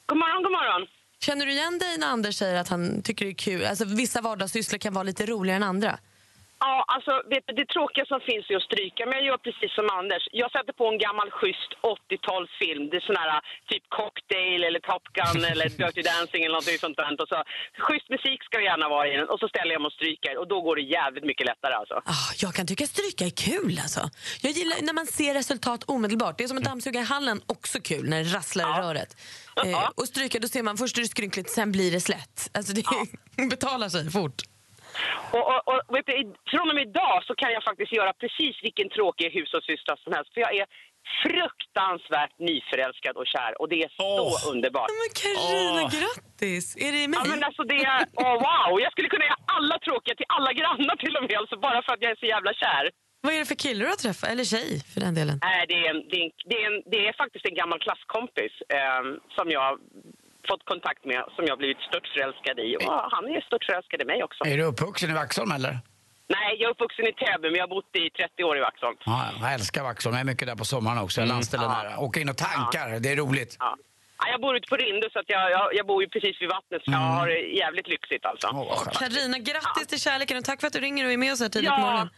God 0.06 0.18
morgon, 0.18 0.42
god 0.42 0.52
morgon. 0.52 0.88
Känner 1.20 1.46
du 1.46 1.52
igen 1.52 1.78
dig 1.78 1.98
när 1.98 2.06
Anders 2.06 2.36
säger 2.36 2.60
att 2.60 2.68
han 2.68 3.02
tycker 3.02 3.24
det 3.24 3.30
är 3.30 3.34
kul? 3.34 3.64
Alltså 3.64 3.84
vissa 3.84 4.20
vardagssysslor 4.20 4.78
kan 4.78 4.94
vara 4.94 5.04
lite 5.04 5.26
roligare 5.26 5.56
än 5.56 5.62
andra. 5.62 5.98
Ja, 6.64 6.74
alltså, 6.94 7.12
vet 7.32 7.44
du, 7.46 7.52
det 7.60 7.68
tråkiga 7.76 8.04
som 8.12 8.20
finns 8.30 8.44
är 8.50 8.56
att 8.60 8.68
stryka, 8.70 9.00
men 9.06 9.14
jag 9.18 9.24
gör 9.30 9.40
precis 9.48 9.72
som 9.78 9.86
Anders. 9.98 10.22
Jag 10.42 10.50
sätter 10.56 10.74
på 10.80 10.84
en 10.92 10.98
gammal 11.06 11.28
schysst 11.38 11.72
80-talsfilm. 11.98 12.82
Det 12.90 12.96
är 13.00 13.04
sån 13.10 13.20
här 13.22 13.32
typ 13.70 13.84
Cocktail 13.98 14.60
eller 14.68 14.80
Top 14.90 15.04
Gun 15.18 15.40
eller 15.52 15.66
Dirty 15.80 16.02
Dancing 16.10 16.42
eller 16.44 16.58
något 16.60 16.80
sånt 16.86 16.96
där. 17.00 17.22
Och 17.22 17.30
så, 17.32 17.38
schysst 17.86 18.08
musik 18.16 18.40
ska 18.46 18.54
det 18.60 18.68
gärna 18.72 18.88
vara 18.96 19.04
i 19.10 19.12
den 19.18 19.28
och 19.32 19.40
så 19.42 19.48
ställer 19.54 19.72
jag 19.74 19.80
mig 19.82 19.90
och 19.92 19.98
stryker 19.98 20.32
och 20.40 20.46
då 20.52 20.56
går 20.66 20.74
det 20.80 20.86
jävligt 20.98 21.26
mycket 21.30 21.46
lättare 21.50 21.74
alltså. 21.80 21.96
Ah, 22.14 22.28
jag 22.44 22.52
kan 22.58 22.66
tycka 22.70 22.86
stryka 22.94 23.22
är 23.30 23.34
kul 23.50 23.74
alltså. 23.84 24.02
Jag 24.44 24.52
gillar 24.58 24.76
när 24.88 24.94
man 25.00 25.06
ser 25.06 25.32
resultat 25.34 25.80
omedelbart. 25.94 26.34
Det 26.38 26.44
är 26.44 26.48
som 26.48 26.58
att 26.58 26.70
dammsuga 26.72 27.00
i 27.00 27.08
hallen, 27.14 27.38
också 27.54 27.76
kul 27.90 28.04
när 28.10 28.18
det 28.24 28.30
rasslar 28.38 28.64
i 28.70 28.72
röret. 28.82 29.10
Eh, 29.66 29.90
och 30.00 30.08
stryka, 30.12 30.38
då 30.38 30.48
ser 30.48 30.62
man 30.62 30.76
först 30.76 30.98
är 30.98 31.02
det 31.02 31.08
skrynkligt, 31.08 31.50
sen 31.50 31.72
blir 31.72 31.90
det 31.92 32.00
slätt. 32.00 32.50
Alltså 32.54 32.72
det 32.72 32.84
betalar 33.50 33.88
sig 33.88 34.10
fort. 34.10 34.51
Och, 35.36 35.44
och, 35.70 35.80
och 35.90 35.98
i- 35.98 36.34
från 36.52 36.66
och 36.70 36.74
med 36.78 36.84
idag 36.88 37.16
så 37.26 37.32
kan 37.34 37.50
jag 37.56 37.62
faktiskt 37.64 37.92
göra 37.98 38.12
precis 38.22 38.54
vilken 38.66 38.88
tråkig 38.96 39.30
hushållssyssla 39.38 39.96
som 40.04 40.12
helst. 40.16 40.30
För 40.34 40.40
jag 40.46 40.54
är 40.60 40.66
fruktansvärt 41.24 42.34
nyförälskad 42.48 43.14
och 43.20 43.26
kär 43.34 43.52
och 43.60 43.68
det 43.72 43.78
är 43.86 43.90
så 44.00 44.08
Åh. 44.28 44.52
underbart. 44.52 44.90
Men 45.02 45.10
Carina, 45.22 45.82
Åh. 45.84 45.90
grattis! 45.98 46.66
Är 46.86 46.90
det 46.96 47.02
mig? 47.08 47.18
Ja, 47.24 47.30
men 47.34 47.42
alltså 47.48 47.62
det 47.72 47.78
är, 47.94 48.00
åh 48.24 48.34
wow! 48.46 48.72
Jag 48.84 48.90
skulle 48.92 49.08
kunna 49.14 49.24
göra 49.24 49.40
alla 49.56 49.76
tråkiga 49.86 50.14
till 50.20 50.30
alla 50.36 50.52
grannar 50.60 50.96
till 51.04 51.14
och 51.16 51.22
med, 51.28 51.36
alltså 51.42 51.56
bara 51.66 51.78
för 51.84 51.92
att 51.94 52.02
jag 52.04 52.10
är 52.10 52.16
så 52.24 52.26
jävla 52.34 52.52
kär. 52.62 52.84
Vad 53.24 53.34
är 53.34 53.38
det 53.38 53.44
för 53.52 53.54
kille 53.66 53.80
du 53.84 53.88
har 53.94 53.96
träffat? 54.06 54.28
Eller 54.32 54.44
tjej 54.44 54.70
för 54.92 55.00
den 55.06 55.14
delen? 55.14 55.36
Nej, 55.48 55.64
det 55.68 55.74
är, 55.86 55.90
en, 55.94 56.00
det, 56.10 56.16
är 56.20 56.24
en, 56.26 56.32
det, 56.50 56.56
är 56.62 56.66
en, 56.70 56.82
det 56.92 57.00
är 57.08 57.12
faktiskt 57.22 57.44
en 57.50 57.54
gammal 57.60 57.78
klasskompis 57.86 58.52
eh, 58.78 59.02
som 59.36 59.46
jag 59.58 59.70
fått 60.50 60.64
kontakt 60.72 61.02
med, 61.04 61.22
som 61.36 61.44
jag 61.50 61.56
blivit 61.58 61.80
stört 61.88 62.06
förälskad 62.14 62.56
i. 62.66 62.68
Och 62.76 63.00
han 63.14 63.24
är 63.36 63.40
stört 63.48 63.64
förälskad 63.68 63.98
i 64.02 64.04
mig 64.12 64.18
också. 64.28 64.40
Är 64.44 64.56
du 64.56 64.64
uppvuxen 64.72 65.10
i 65.10 65.14
Vaxholm 65.22 65.52
eller? 65.58 65.74
Nej, 66.36 66.48
jag 66.58 66.68
är 66.68 66.72
uppvuxen 66.74 67.06
i 67.06 67.12
Täby, 67.12 67.46
men 67.50 67.54
jag 67.54 67.62
har 67.62 67.68
bott 67.76 67.96
i 67.96 68.10
30 68.10 68.44
år 68.44 68.54
i 68.58 68.60
Vaxholm. 68.60 68.96
Ja, 69.04 69.30
jag 69.40 69.52
älskar 69.54 69.82
Vaxholm. 69.82 70.14
Jag 70.16 70.20
är 70.20 70.24
mycket 70.32 70.46
där 70.48 70.56
på 70.56 70.64
sommaren 70.64 70.98
också. 70.98 71.20
Jag 71.20 71.28
landställer 71.28 71.68
nära. 71.68 71.98
Åka 71.98 72.20
in 72.20 72.28
och 72.28 72.36
tankar, 72.36 73.00
det 73.00 73.08
är 73.12 73.16
roligt. 73.16 73.56
Ja. 73.58 73.76
Ja, 74.18 74.28
jag 74.30 74.40
bor 74.40 74.56
ute 74.56 74.68
på 74.68 74.76
Rinde, 74.76 75.08
så 75.12 75.18
att 75.18 75.24
jag, 75.28 75.50
jag, 75.50 75.74
jag 75.74 75.86
bor 75.86 76.02
ju 76.02 76.08
precis 76.08 76.42
vid 76.42 76.48
vattnet. 76.48 76.82
Så 76.84 76.90
jag 76.90 76.98
har 76.98 77.26
det 77.28 77.38
jävligt 77.62 77.88
lyxigt 77.88 78.24
alltså. 78.26 78.46
Skönt. 78.46 78.98
Carina, 78.98 79.38
grattis 79.38 79.86
till 79.86 80.00
kärleken 80.00 80.36
och 80.38 80.44
tack 80.44 80.60
för 80.60 80.66
att 80.66 80.72
du 80.72 80.80
ringer 80.80 81.04
och 81.06 81.12
är 81.12 81.16
med 81.16 81.32
oss 81.32 81.40
här 81.40 81.48
tidigt 81.48 81.68
på 81.68 81.74
Ja, 81.74 81.80
morgonen. 81.80 82.08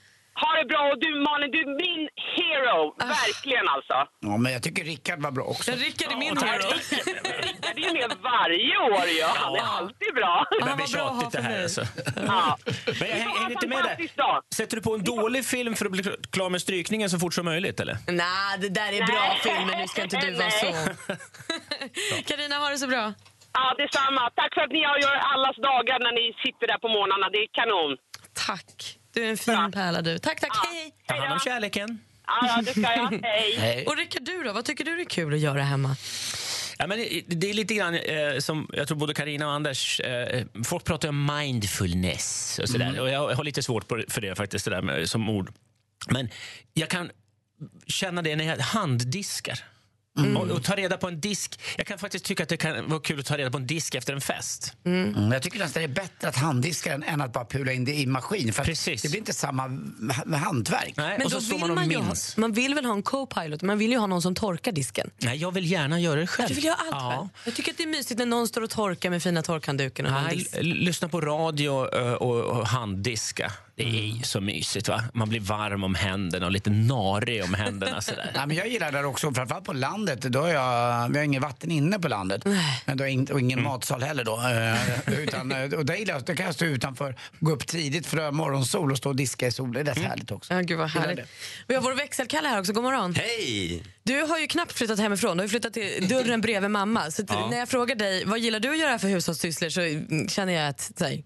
Ha 0.42 0.48
det 0.58 0.66
bra. 0.72 0.82
Och 0.92 0.98
du 1.00 1.10
Malin, 1.26 1.50
du 1.50 1.60
är 1.66 1.72
min 1.86 2.02
hero. 2.36 2.78
Verkligen 2.98 3.68
alltså. 3.68 3.96
Ja, 4.20 4.36
men 4.36 4.52
jag 4.52 4.62
tycker 4.62 4.84
Rickard 4.84 5.20
var 5.22 5.30
bra 5.30 5.44
också. 5.44 5.70
Ja, 5.70 5.76
Rickard 5.76 6.12
är 6.12 6.16
min 6.16 6.34
Ja, 6.40 6.46
hero. 6.46 6.62
Det 7.74 7.80
är 7.80 7.88
ju 7.88 7.92
med 7.92 8.12
varje 8.22 8.78
år 8.78 9.06
ju. 9.18 9.22
Han 9.22 9.54
är 9.56 9.60
alltid 9.78 10.14
bra. 10.14 10.46
Det 10.50 10.56
Ja, 10.60 10.64
börjar 10.64 10.76
bli 10.76 10.86
tjatigt 10.86 11.32
det 11.32 11.42
här. 11.42 11.62
Alltså. 11.62 11.82
Ja. 12.26 12.58
Men 13.00 13.08
jag 13.08 13.16
hänger 13.16 13.50
inte 13.50 13.66
med 13.66 13.84
där. 13.84 14.54
Sätter 14.54 14.76
du 14.76 14.82
på 14.82 14.94
en 14.94 15.04
dålig 15.04 15.44
film 15.44 15.74
för 15.74 15.84
att 15.86 15.92
bli 15.92 16.02
klar 16.30 16.50
med 16.50 16.60
strykningen 16.62 17.10
så 17.10 17.18
fort 17.18 17.34
som 17.34 17.44
möjligt? 17.44 17.80
eller? 17.80 17.96
Nej, 18.06 18.58
det 18.58 18.68
där 18.68 18.92
är 18.92 19.06
bra 19.06 19.36
filmer. 19.42 19.76
Nu 19.80 19.86
ska 19.88 20.02
inte 20.02 20.16
du 20.16 20.30
vara 20.34 20.50
så. 20.50 20.66
Carina, 22.28 22.56
ha 22.56 22.68
det 22.70 22.78
så 22.78 22.86
bra. 22.86 23.12
Ja, 23.52 23.74
detsamma. 23.78 24.30
Tack 24.36 24.54
för 24.54 24.60
att 24.60 24.70
ni 24.72 24.78
gör 24.82 25.16
allas 25.32 25.56
dagar 25.56 25.98
när 25.98 26.12
ni 26.20 26.26
sitter 26.44 26.66
där 26.66 26.78
på 26.78 26.88
morgnarna. 26.88 27.26
Det 27.30 27.38
är 27.38 27.48
kanon. 27.60 27.96
Tack. 28.46 28.98
Du 29.14 29.24
är 29.24 29.30
en 29.30 29.36
fin 29.36 29.72
pärla 29.72 30.02
du. 30.02 30.18
Tack, 30.18 30.40
tack. 30.40 30.50
Ja. 30.54 30.68
Hej. 30.72 30.94
Ta 31.06 31.14
hand 31.14 31.32
om 31.32 31.38
kärleken. 31.40 31.98
Ja, 32.26 32.62
det 32.64 32.70
ska 32.70 32.80
jag. 32.80 33.20
Hej. 33.22 33.56
Hej. 33.58 33.86
Och 33.86 33.96
Rickard, 33.96 34.22
du 34.24 34.42
då? 34.42 34.52
Vad 34.52 34.64
tycker 34.64 34.84
du 34.84 35.00
är 35.00 35.04
kul 35.04 35.34
att 35.34 35.40
göra 35.40 35.62
hemma? 35.62 35.96
Ja, 36.78 36.86
men 36.86 36.98
det- 36.98 37.22
det 37.26 37.50
är 37.50 37.54
lite 37.54 37.74
grann 37.74 37.94
eh, 37.94 38.38
som 38.38 38.68
jag 38.72 38.88
tror 38.88 38.98
både 38.98 39.14
Karina 39.14 39.46
och 39.46 39.52
Anders... 39.52 40.00
Eh, 40.00 40.44
folk 40.64 40.84
pratar 40.84 41.08
om 41.08 41.26
mindfulness 41.38 42.58
och 42.62 42.68
sådär. 42.68 43.00
Och 43.00 43.10
jag 43.10 43.34
har 43.34 43.44
lite 43.44 43.62
svårt 43.62 43.88
för 44.08 44.20
det 44.20 44.34
faktiskt, 44.34 44.64
det 44.64 44.70
där 44.70 44.82
med, 44.82 45.10
som 45.10 45.28
ord. 45.28 45.52
Men 46.08 46.28
jag 46.74 46.88
kan 46.88 47.10
känna 47.86 48.22
det 48.22 48.36
när 48.36 48.44
jag 48.44 48.56
handdiskar. 48.58 49.58
Och, 50.36 50.50
och 50.50 50.64
ta 50.64 50.74
reda 50.74 50.96
på 50.96 51.08
en 51.08 51.20
disk. 51.20 51.60
Jag 51.76 51.86
kan 51.86 51.98
faktiskt 51.98 52.24
tycka 52.24 52.42
att 52.42 52.48
det 52.48 52.56
kan 52.56 52.88
vara 52.88 53.00
kul 53.00 53.20
att 53.20 53.26
ta 53.26 53.36
reda 53.38 53.50
på 53.50 53.56
en 53.56 53.66
disk 53.66 53.94
efter 53.94 54.12
en 54.12 54.20
fest. 54.20 54.72
Mm. 54.84 55.32
Jag 55.32 55.42
tycker 55.42 55.58
nästan 55.58 55.82
det 55.82 55.86
är 55.88 55.94
bättre 55.94 56.28
att 56.28 56.36
handdiska 56.36 56.90
den 56.90 57.02
än 57.02 57.20
att 57.20 57.32
bara 57.32 57.44
pula 57.44 57.72
in 57.72 57.84
det 57.84 57.94
i 57.94 58.06
maskin. 58.06 58.52
För 58.52 58.64
Precis. 58.64 59.02
det 59.02 59.08
blir 59.08 59.18
inte 59.18 59.32
samma 59.32 59.62
ha- 59.62 60.36
hantverk. 60.36 60.94
Nej, 60.96 61.14
Men 61.18 61.26
och 61.26 61.32
så 61.32 61.40
står 61.40 61.50
vill 61.54 61.60
man 61.60 61.70
och 61.70 61.76
man, 61.76 61.94
ha, 61.94 62.02
minns. 62.02 62.36
man 62.36 62.52
vill 62.52 62.74
väl 62.74 62.84
ha 62.84 62.92
en 62.92 63.02
co-pilot, 63.02 63.62
man 63.62 63.78
vill 63.78 63.90
ju 63.92 63.98
ha 63.98 64.06
någon 64.06 64.22
som 64.22 64.34
torkar 64.34 64.72
disken. 64.72 65.10
Nej, 65.18 65.36
jag 65.36 65.52
vill 65.52 65.70
gärna 65.70 66.00
göra 66.00 66.20
det 66.20 66.26
själv. 66.26 66.48
Du 66.48 66.54
vill 66.54 66.64
göra 66.64 66.76
allt 66.76 66.90
ja. 66.92 67.28
Jag 67.44 67.54
tycker 67.54 67.70
att 67.70 67.76
det 67.76 67.82
är 67.82 67.86
mysigt 67.88 68.18
när 68.18 68.26
någon 68.26 68.48
står 68.48 68.60
och 68.62 68.70
torkar 68.70 69.10
med 69.10 69.22
fina 69.22 69.42
torkhandduken 69.42 70.06
och 70.06 70.12
Nej, 70.12 70.46
lyssna 70.60 71.08
på 71.08 71.20
radio 71.20 71.68
och, 71.68 72.40
och 72.58 72.66
handdiska. 72.66 73.52
Det 73.76 73.82
är 73.82 73.88
Mm. 73.88 74.16
ju 74.16 74.22
så 74.22 74.40
mysigt. 74.40 74.88
va? 74.88 75.02
Man 75.14 75.28
blir 75.28 75.40
varm 75.40 75.84
om 75.84 75.94
händerna 75.94 76.46
och 76.46 76.52
lite 76.52 76.70
narig 76.70 77.44
om 77.44 77.54
händerna. 77.54 78.00
Sådär. 78.00 78.30
Nej, 78.36 78.46
men 78.46 78.56
jag 78.56 78.68
gillar 78.68 78.92
det 78.92 78.98
där 78.98 79.04
också, 79.04 79.32
framförallt 79.32 79.64
på 79.64 79.72
landet. 79.72 80.20
Då 80.20 80.40
har 80.40 80.48
jag, 80.48 81.08
vi 81.08 81.18
har 81.18 81.24
inget 81.24 81.42
vatten 81.42 81.70
inne 81.70 81.98
på 81.98 82.08
landet. 82.08 82.44
Men 82.84 82.96
då 82.96 83.04
är 83.04 83.08
in, 83.08 83.26
och 83.32 83.40
ingen 83.40 83.58
Mm. 83.58 83.70
matsal 83.70 84.02
heller 84.02 84.24
då. 84.24 84.36
Eh, 84.40 85.18
utan, 85.22 85.52
eh, 85.52 85.78
och 85.78 85.86
där 85.86 85.94
gillar 85.94 86.14
jag, 86.14 86.24
då 86.24 86.34
kan 86.34 86.46
jag 86.46 86.54
stå 86.54 86.64
utanför, 86.64 87.16
gå 87.40 87.50
upp 87.52 87.66
tidigt 87.66 88.06
för 88.06 88.30
morgonsol 88.30 88.90
och 88.92 88.98
stå 88.98 89.08
och 89.08 89.16
diska 89.16 89.46
i 89.46 89.52
solen. 89.52 89.72
Det 89.72 89.80
är 89.80 89.84
rätt 89.94 90.04
härligt 90.04 90.30
också. 90.30 90.54
Ja, 90.54 90.60
gud 90.60 90.78
vad 90.78 90.88
härligt. 90.90 91.16
det. 91.16 91.26
Vi 91.68 91.74
har 91.74 91.82
vår 91.82 91.94
växelkalle 91.94 92.48
här 92.48 92.60
också. 92.60 92.72
God 92.72 92.82
morgon. 92.84 93.14
Hej! 93.14 93.82
Du 94.02 94.22
har 94.22 94.38
ju 94.38 94.46
knappt 94.46 94.72
flyttat 94.72 94.98
hemifrån. 94.98 95.36
Du 95.36 95.42
har 95.42 95.48
flyttat 95.48 95.72
till 95.72 96.08
dörren 96.08 96.40
bredvid 96.40 96.70
mamma. 96.70 97.10
Så 97.10 97.22
att 97.22 97.50
när 97.50 97.58
jag 97.58 97.68
frågar 97.68 97.94
dig 97.96 98.24
vad 98.24 98.38
gillar 98.38 98.60
du 98.60 98.70
att 98.70 98.78
göra 98.78 98.98
för 98.98 99.08
hushållssysslor 99.08 99.68
så 99.68 99.80
mm, 99.80 100.28
känner 100.28 100.52
jag 100.52 100.68
att 100.68 100.92
här, 101.00 101.22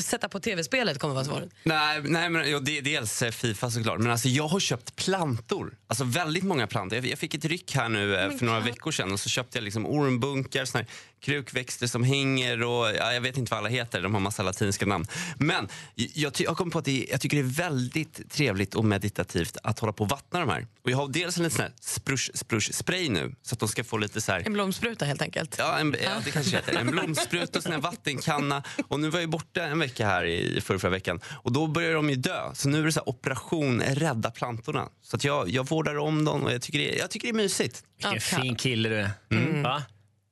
sätta 0.00 0.28
på 0.28 0.40
tv-spelet 0.40 0.98
kommer 0.98 1.14
vara 1.14 1.24
svaret. 1.24 1.48
Nej, 1.62 2.02
nej 2.02 2.30
men, 2.30 2.50
ja, 2.50 2.60
det, 2.60 2.80
dels 2.80 3.22
eh, 3.22 3.30
Fifa 3.30 3.70
såklart, 3.70 3.98
men 3.98 4.10
alltså, 4.12 4.28
jag 4.28 4.48
har 4.48 4.60
köpt 4.60 4.96
plantor. 4.96 5.74
Alltså 5.88 6.04
väldigt 6.04 6.44
många 6.44 6.66
plantor. 6.66 7.06
Jag, 7.06 7.18
fick 7.18 7.34
ett 7.34 7.44
ryck 7.44 7.74
här 7.74 7.88
nu 7.88 8.16
eh, 8.16 8.30
för 8.30 8.46
några 8.46 8.60
veckor 8.60 8.90
sedan 8.90 9.12
och 9.12 9.20
så 9.20 9.28
köpte 9.28 9.58
jag 9.58 9.64
liksom 9.64 9.86
ormbunkar, 9.86 10.64
såna 10.64 10.82
här 10.82 10.90
krukväxter 11.20 11.86
som 11.86 12.04
hänger 12.04 12.62
och 12.62 12.86
ja, 12.86 13.12
jag 13.12 13.20
vet 13.20 13.36
inte 13.36 13.50
vad 13.50 13.58
alla 13.58 13.68
heter, 13.68 14.02
de 14.02 14.14
har 14.14 14.20
massa 14.20 14.42
latinska 14.42 14.86
namn. 14.86 15.06
Men 15.38 15.68
jag, 15.94 16.32
jag 16.38 16.56
kommit 16.56 16.72
på 16.72 16.78
att 16.78 16.84
det, 16.84 17.06
jag 17.10 17.20
tycker 17.20 17.36
det 17.36 17.42
är 17.42 17.68
väldigt 17.68 18.30
trevligt 18.30 18.74
och 18.74 18.84
meditativt 18.84 19.56
att 19.62 19.78
hålla 19.78 19.92
på 19.92 20.04
och 20.04 20.10
vattna 20.10 20.40
de 20.40 20.48
här. 20.48 20.66
Och 20.84 20.90
jag 20.90 20.96
har 20.96 21.08
dels 21.08 21.36
en 21.36 21.42
liten 21.42 21.56
sån 21.56 21.62
här 21.62 21.72
sprush, 21.80 22.30
sprush 22.34 22.72
spray 22.72 23.08
nu 23.08 23.34
så 23.42 23.54
att 23.54 23.58
de 23.58 23.68
ska 23.68 23.84
få 23.84 23.98
lite 23.98 24.20
så 24.20 24.32
här 24.32 24.42
En 24.46 24.52
blomspruta 24.52 25.04
helt 25.04 25.22
enkelt. 25.22 25.56
Ja, 25.58 25.78
en, 25.78 25.96
ja, 26.02 26.10
det 26.24 26.30
kanske 26.30 26.56
heter. 26.56 26.74
En 26.74 26.86
blomspruta 26.86 27.58
och 27.58 27.62
sen 27.62 27.72
en 27.72 27.80
vattenkanna. 27.80 28.62
Och 28.88 29.00
nu 29.00 29.10
var 29.10 29.20
jag 29.20 29.30
borta 29.30 29.64
en 29.64 29.78
vecka 29.78 30.06
här 30.06 30.24
i 30.24 30.60
förra, 30.60 30.78
förra 30.78 30.90
veckan 30.90 31.20
och 31.42 31.52
då 31.52 31.66
började 31.66 31.94
de 31.94 32.10
ju 32.10 32.16
dö. 32.16 32.54
Så 32.54 32.68
nu 32.68 32.80
är 32.80 32.84
det 32.84 32.92
så 32.92 33.00
här, 33.00 33.08
operation 33.08 33.82
rädda 33.82 34.30
plantorna. 34.30 34.88
Så 35.06 35.16
att 35.16 35.24
jag, 35.24 35.48
jag 35.48 35.68
vårdar 35.68 35.98
om 35.98 36.24
dem 36.24 36.44
och 36.44 36.52
jag 36.52 36.62
tycker 36.62 36.78
det, 36.78 36.96
jag 36.96 37.10
tycker 37.10 37.28
det 37.28 37.32
är 37.32 37.42
mysigt. 37.42 37.84
Vilken 37.96 38.20
fin 38.20 38.56
kille 38.56 38.88
du 38.88 38.96
är. 38.96 39.10
Mm. 39.30 39.62
Va? 39.62 39.82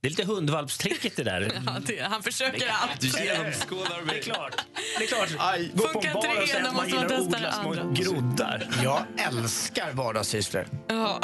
Det 0.02 0.08
är 0.08 0.10
lite 0.10 0.24
hundvalpstricket 0.24 1.16
det 1.16 1.24
där. 1.24 1.52
Ja, 1.66 1.76
det, 1.86 2.00
han 2.00 2.22
försöker 2.22 2.68
allt. 2.68 3.00
Du 3.00 3.06
genomskådar 3.06 4.02
Det 4.06 4.18
är 4.18 4.22
klart. 4.22 4.54
Det 4.98 5.04
är 5.04 5.08
klart. 5.08 5.28
Gå 5.74 5.82
på 5.82 5.88
Funkar 5.88 6.10
en 6.10 6.16
inte 6.16 6.28
bar 6.28 6.42
och 6.42 6.48
säga 6.48 6.60
ena 6.60 6.68
att 6.68 6.74
man 6.76 6.84
måste 6.84 6.96
man 6.96 7.02
gillar 7.02 7.04
att 7.04 7.32
testa 7.32 7.36
odla 7.36 7.38
det 7.38 7.52
små 7.52 7.70
andra. 7.70 8.02
groddar. 8.02 8.68
Jag 8.82 9.06
älskar 9.28 9.92
vardagssysslor. 9.92 10.66
Ja. 10.88 11.20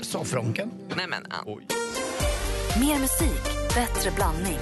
Soffronken. 0.00 0.70
Nej, 0.96 1.06
men, 1.06 1.26
ja. 1.30 1.58
Mer 2.80 2.98
musik, 2.98 3.74
bättre 3.74 4.10
blandning. 4.10 4.58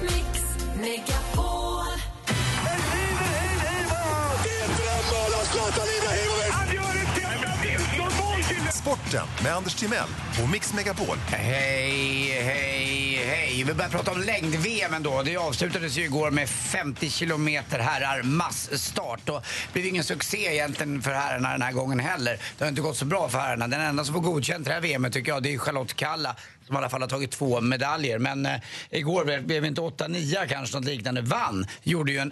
Sporten 8.83 9.27
med 9.43 9.55
Anders 9.55 9.75
Timell 9.75 10.09
och 10.43 10.49
Mix 10.49 10.73
Megapol. 10.73 11.17
Hej, 11.27 12.41
hej, 12.41 13.15
hej. 13.25 13.63
Vi 13.63 13.73
börjar 13.73 13.89
prata 13.89 14.11
om 14.11 14.21
längd-VM 14.21 14.93
ändå. 14.93 15.21
Det 15.21 15.37
avslutades 15.37 15.97
ju 15.97 16.03
igår 16.03 16.31
med 16.31 16.49
50 16.49 17.09
kilometer 17.09 17.79
herrar 17.79 18.23
massstart. 18.23 19.29
Och 19.29 19.41
det 19.41 19.73
blev 19.73 19.85
ingen 19.85 20.03
succé 20.03 20.37
egentligen 20.37 21.01
för 21.01 21.11
herrarna 21.11 21.51
den 21.51 21.61
här 21.61 21.71
gången 21.71 21.99
heller. 21.99 22.39
Det 22.57 22.63
har 22.63 22.69
inte 22.69 22.81
gått 22.81 22.97
så 22.97 23.05
bra 23.05 23.29
för 23.29 23.39
herrarna. 23.39 23.67
Den 23.67 23.81
enda 23.81 24.05
som 24.05 24.13
får 24.13 24.21
godkänt 24.21 24.65
det 24.65 24.73
här 24.73 24.81
VMet 24.81 25.13
tycker 25.13 25.31
jag 25.31 25.43
det 25.43 25.53
är 25.53 25.57
Charlotte 25.57 25.93
Kalla 25.93 26.35
som 26.65 26.75
i 26.75 26.77
alla 26.77 26.89
fall 26.89 27.01
har 27.01 27.09
tagit 27.09 27.31
två 27.31 27.61
medaljer. 27.61 28.19
Men 28.19 28.45
eh, 28.45 28.59
igår 28.89 29.41
blev 29.41 29.65
inte 29.65 29.81
8-9 29.81 30.47
kanske 30.47 30.77
något 30.77 30.85
liknande. 30.85 31.21
Vann 31.21 31.67
gjorde 31.83 32.11
ju 32.11 32.17
en 32.17 32.31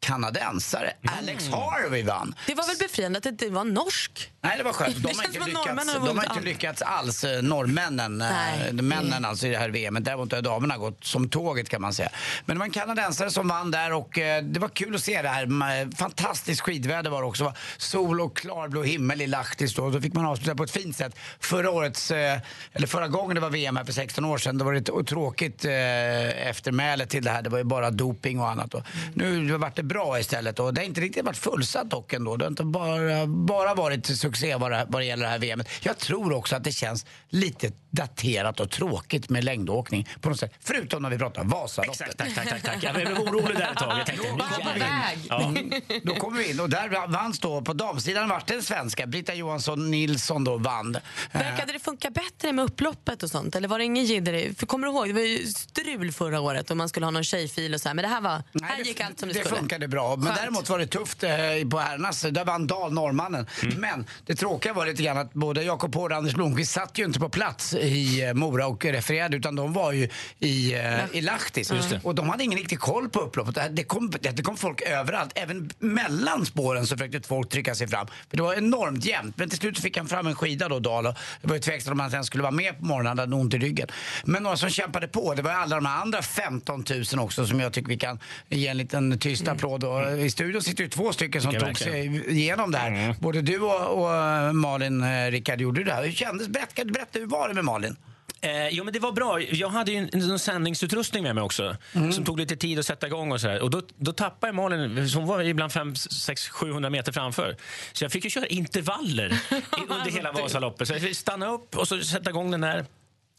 kanadensare. 0.00 0.92
Alex 1.18 1.48
Harvey 1.48 2.02
vann. 2.02 2.34
Det 2.46 2.54
var 2.54 2.66
väl 2.66 2.76
befriande 2.76 3.16
att 3.16 3.22
det 3.22 3.30
inte 3.30 3.50
var 3.50 3.64
norsk? 3.64 4.30
Nej, 4.44 4.58
det 4.58 4.64
var 4.64 4.72
skönt. 4.72 4.96
De 5.02 5.08
har 5.16 5.24
inte 5.24 5.38
lyckats, 5.38 5.94
har 5.94 6.06
de 6.06 6.18
har 6.18 6.24
inte 6.24 6.44
lyckats 6.44 6.82
alls, 6.82 7.24
eh, 7.24 7.42
norrmännen. 7.42 8.20
eh, 8.20 8.28
Nej. 8.30 8.72
Männen 8.72 9.24
alltså 9.24 9.46
i 9.46 9.50
det 9.50 9.58
här 9.58 9.68
VMet. 9.68 10.04
Däremot 10.04 10.32
har 10.32 10.42
damerna 10.42 10.76
gått 10.78 11.04
som 11.04 11.28
tåget 11.28 11.68
kan 11.68 11.82
man 11.82 11.92
säga. 11.94 12.08
Men 12.46 12.56
det 12.56 12.58
var 12.58 12.66
en 12.66 12.72
kanadensare 12.72 13.30
som 13.30 13.48
vann 13.48 13.70
där 13.70 13.92
och 13.92 14.18
eh, 14.18 14.42
det 14.42 14.60
var 14.60 14.68
kul 14.68 14.94
att 14.94 15.00
se 15.00 15.22
det 15.22 15.28
här. 15.28 15.96
Fantastiskt 15.96 16.60
skidväder 16.60 17.10
var 17.10 17.20
det 17.22 17.28
också. 17.28 17.52
Sol 17.76 18.20
och 18.20 18.36
klarblå 18.36 18.82
himmel 18.82 19.20
i 19.22 19.26
Lahtis 19.26 19.74
då. 19.74 19.90
Då 19.90 20.00
fick 20.00 20.14
man 20.14 20.24
avsluta 20.26 20.54
på 20.54 20.64
ett 20.64 20.70
fint 20.70 20.96
sätt. 20.96 21.16
Förra 21.40 21.70
årets, 21.70 22.10
eller 22.10 22.86
förra 22.86 23.08
gången 23.08 23.34
det 23.34 23.40
var 23.40 23.50
VM 23.50 23.76
här 23.76 23.84
för 23.84 23.92
16 23.92 24.24
år 24.24 24.38
sedan, 24.38 24.58
då 24.58 24.64
var 24.64 24.72
det 24.72 24.78
ett 24.78 25.06
tråkigt 25.06 25.64
eftermäle 25.64 27.06
till 27.06 27.24
det 27.24 27.30
här. 27.30 27.42
Det 27.42 27.50
var 27.50 27.58
ju 27.58 27.64
bara 27.64 27.90
doping 27.90 28.40
och 28.40 28.50
annat. 28.50 28.70
Då. 28.70 28.82
Nu 29.14 29.52
har 29.52 29.72
det 29.74 29.82
bra 29.82 30.18
istället 30.20 30.60
och 30.60 30.74
det 30.74 30.80
har 30.80 30.86
inte 30.86 31.00
riktigt 31.00 31.24
varit 31.24 31.36
fullsatt 31.36 31.90
dock 31.90 32.12
ändå. 32.12 32.36
Det 32.36 32.44
har 32.44 32.50
inte 32.50 32.64
bara, 32.64 33.26
bara 33.26 33.74
varit 33.74 34.06
succé 34.06 34.33
vad 34.58 34.70
det, 34.70 34.86
vad 34.88 35.02
det 35.02 35.06
gäller 35.06 35.24
det 35.24 35.30
här 35.30 35.38
VMet. 35.38 35.68
Jag 35.80 35.98
tror 35.98 36.32
också 36.32 36.56
att 36.56 36.64
det 36.64 36.72
känns 36.72 37.06
lite 37.28 37.72
daterat 37.90 38.60
och 38.60 38.70
tråkigt 38.70 39.30
med 39.30 39.44
längdåkning 39.44 40.08
på 40.20 40.28
något 40.28 40.40
sätt. 40.40 40.52
Förutom 40.60 41.02
när 41.02 41.10
vi 41.10 41.18
pratar 41.18 41.44
Vasaloppet. 41.44 42.00
Exakt, 42.00 42.18
tack, 42.18 42.34
tack, 42.34 42.48
tack, 42.48 42.62
tack. 42.62 42.82
Jag 42.82 42.94
blev 42.94 43.18
orolig 43.18 43.56
där 43.56 43.72
ett 43.72 43.78
tag. 43.78 43.98
Jag 43.98 44.06
tänkte, 44.06 44.28
Då 44.28 44.44
kommer 44.44 44.74
vi 44.74 44.80
in. 44.80 45.24
Ja. 45.28 45.54
Då 46.02 46.14
kommer 46.14 46.38
vi 46.38 46.50
in 46.50 46.60
och 46.60 46.70
där 46.70 47.06
vanns 47.06 47.38
då 47.40 47.62
på 47.62 47.72
damsidan 47.72 48.28
vart 48.28 48.46
det 48.46 48.54
en 48.54 48.62
svenska. 48.62 49.06
Britta 49.06 49.34
Johansson 49.34 49.90
Nilsson 49.90 50.44
då 50.44 50.56
vann. 50.56 50.96
Verkade 51.32 51.72
det 51.72 51.78
funka 51.78 52.10
bättre 52.10 52.52
med 52.52 52.64
upploppet 52.64 53.22
och 53.22 53.30
sånt? 53.30 53.56
Eller 53.56 53.68
var 53.68 53.78
det 53.78 53.84
ingen 53.84 54.04
jidder? 54.04 54.54
För 54.54 54.66
kommer 54.66 54.86
du 54.86 54.92
ihåg, 54.92 55.06
det 55.06 55.12
var 55.12 55.20
ju 55.20 55.46
strul 55.46 56.12
förra 56.12 56.40
året 56.40 56.70
och 56.70 56.76
man 56.76 56.88
skulle 56.88 57.06
ha 57.06 57.10
någon 57.10 57.24
tjejfil 57.24 57.74
och 57.74 57.80
så 57.80 57.88
här. 57.88 57.94
Men 57.94 58.02
det 58.02 58.08
här 58.08 58.20
var, 58.20 58.30
här 58.62 58.76
det, 58.76 58.82
gick 58.82 59.00
allt 59.00 59.20
som 59.20 59.28
det, 59.28 59.34
det 59.34 59.40
skulle. 59.40 59.56
funkade 59.56 59.88
bra. 59.88 60.16
Men 60.16 60.26
Skönt. 60.26 60.38
däremot 60.38 60.68
var 60.68 60.78
det 60.78 60.86
tufft 60.86 61.22
eh, 61.22 61.30
på 61.70 61.78
herrarnas. 61.78 62.20
Där 62.20 62.44
vann 62.44 62.66
Dahl, 62.66 62.92
norrmannen. 62.92 63.46
Mm. 63.62 63.80
Men 63.80 64.06
det 64.26 64.34
tråkiga 64.34 64.72
var 64.72 64.86
lite 64.86 65.02
grann 65.02 65.18
att 65.18 65.32
både 65.34 65.62
Jakob 65.62 65.94
Hård 65.94 66.12
och 66.12 66.18
Anders 66.18 66.34
Blomqvist 66.34 66.72
satt 66.72 66.98
ju 66.98 67.04
inte 67.04 67.18
på 67.20 67.28
plats 67.28 67.74
i 67.74 68.22
eh, 68.24 68.34
Mora 68.34 68.66
och 68.66 68.84
refererade 68.84 69.36
utan 69.36 69.56
de 69.56 69.72
var 69.72 69.92
ju 69.92 70.08
i, 70.38 70.74
eh, 70.74 71.04
i 71.12 71.20
Lahtis. 71.20 71.72
Och 72.02 72.14
de 72.14 72.28
hade 72.28 72.44
ingen 72.44 72.58
riktig 72.58 72.78
koll 72.80 73.08
på 73.08 73.20
upploppet. 73.20 73.76
Det- 73.76 73.84
kom, 73.84 74.10
det 74.20 74.42
kom 74.42 74.56
folk 74.56 74.80
överallt. 74.82 75.32
Även 75.34 75.70
mellan 75.78 76.46
spåren 76.46 76.86
så 76.86 76.96
försökte 76.96 77.28
folk 77.28 77.48
trycka 77.48 77.74
sig 77.74 77.88
fram. 77.88 78.06
För 78.30 78.36
det 78.36 78.42
var 78.42 78.54
enormt 78.54 79.04
jämnt. 79.04 79.36
Men 79.38 79.48
till 79.50 79.58
slut 79.58 79.78
fick 79.80 79.96
han 79.96 80.06
fram 80.08 80.26
en 80.26 80.34
skida 80.34 80.68
då, 80.68 80.78
Dahl. 80.78 81.04
Det 81.04 81.14
var 81.42 81.54
ju 81.54 81.60
tveksamt 81.60 81.92
om 81.92 82.00
han 82.00 82.10
sen 82.10 82.24
skulle 82.24 82.42
vara 82.42 82.52
med 82.52 82.78
på 82.78 82.84
morgonen. 82.84 83.06
Han 83.06 83.18
hade 83.18 83.36
ont 83.36 83.54
i 83.54 83.58
ryggen. 83.58 83.88
Men 84.24 84.42
några 84.42 84.56
som 84.56 84.70
kämpade 84.70 85.08
på, 85.08 85.34
det 85.34 85.42
var 85.42 85.50
alla 85.50 85.76
de 85.76 85.86
andra 85.86 86.22
15 86.22 86.84
000 87.14 87.24
också 87.24 87.46
som 87.46 87.60
jag 87.60 87.72
tycker 87.72 87.88
vi 87.88 87.96
kan 87.98 88.18
ge 88.48 88.66
en 88.68 88.76
liten 88.76 89.18
tyst 89.18 89.48
applåd. 89.48 89.84
Och 89.84 90.18
I 90.18 90.30
studion 90.30 90.62
sitter 90.62 90.84
ju 90.84 90.90
två 90.90 91.12
stycken 91.12 91.42
som 91.42 91.52
tog 91.54 91.78
sig 91.78 92.30
igenom 92.30 92.70
det 92.70 92.78
här. 92.78 93.14
Både 93.20 93.42
du 93.42 93.58
och, 93.60 94.02
och 94.02 94.13
Malin, 94.52 95.02
eh, 95.02 95.30
Rickard, 95.30 95.60
gjorde 95.60 95.84
det 95.84 95.92
här. 95.92 96.04
Hur 96.04 96.12
kändes 96.12 96.48
Berätta, 96.48 96.84
berätta, 96.84 97.18
hur 97.18 97.26
var 97.26 97.48
det 97.48 97.54
med 97.54 97.64
Malin? 97.64 97.96
Eh, 98.40 98.68
jo, 98.68 98.84
men 98.84 98.92
det 98.92 98.98
var 98.98 99.12
bra. 99.12 99.40
Jag 99.40 99.68
hade 99.68 99.92
ju 99.92 99.98
en, 99.98 100.30
en 100.30 100.38
sändningsutrustning 100.38 101.22
med 101.22 101.34
mig 101.34 101.44
också 101.44 101.76
som 102.12 102.24
tog 102.24 102.40
lite 102.40 102.56
tid 102.56 102.78
att 102.78 102.86
sätta 102.86 103.06
igång. 103.06 103.32
och, 103.32 103.40
så 103.40 103.46
där. 103.46 103.62
och 103.62 103.70
då, 103.70 103.82
då 103.96 104.12
tappade 104.12 104.48
jag 104.48 104.54
Malin. 104.54 105.08
Hon 105.14 105.26
var 105.26 105.42
ibland 105.42 105.72
5, 105.72 105.96
6, 105.96 106.48
700 106.48 106.90
meter 106.90 107.12
framför. 107.12 107.56
Så 107.92 108.04
jag 108.04 108.12
fick 108.12 108.24
ju 108.24 108.30
köra 108.30 108.46
intervaller 108.46 109.26
under 109.88 110.10
hela 110.10 110.32
Vasaloppet. 110.32 110.88
Så 110.88 110.94
jag 110.94 111.02
fick 111.02 111.16
stanna 111.16 111.50
upp 111.50 111.76
och 111.76 111.88
så 111.88 112.00
sätta 112.00 112.30
igång 112.30 112.50
den 112.50 112.60
där 112.60 112.84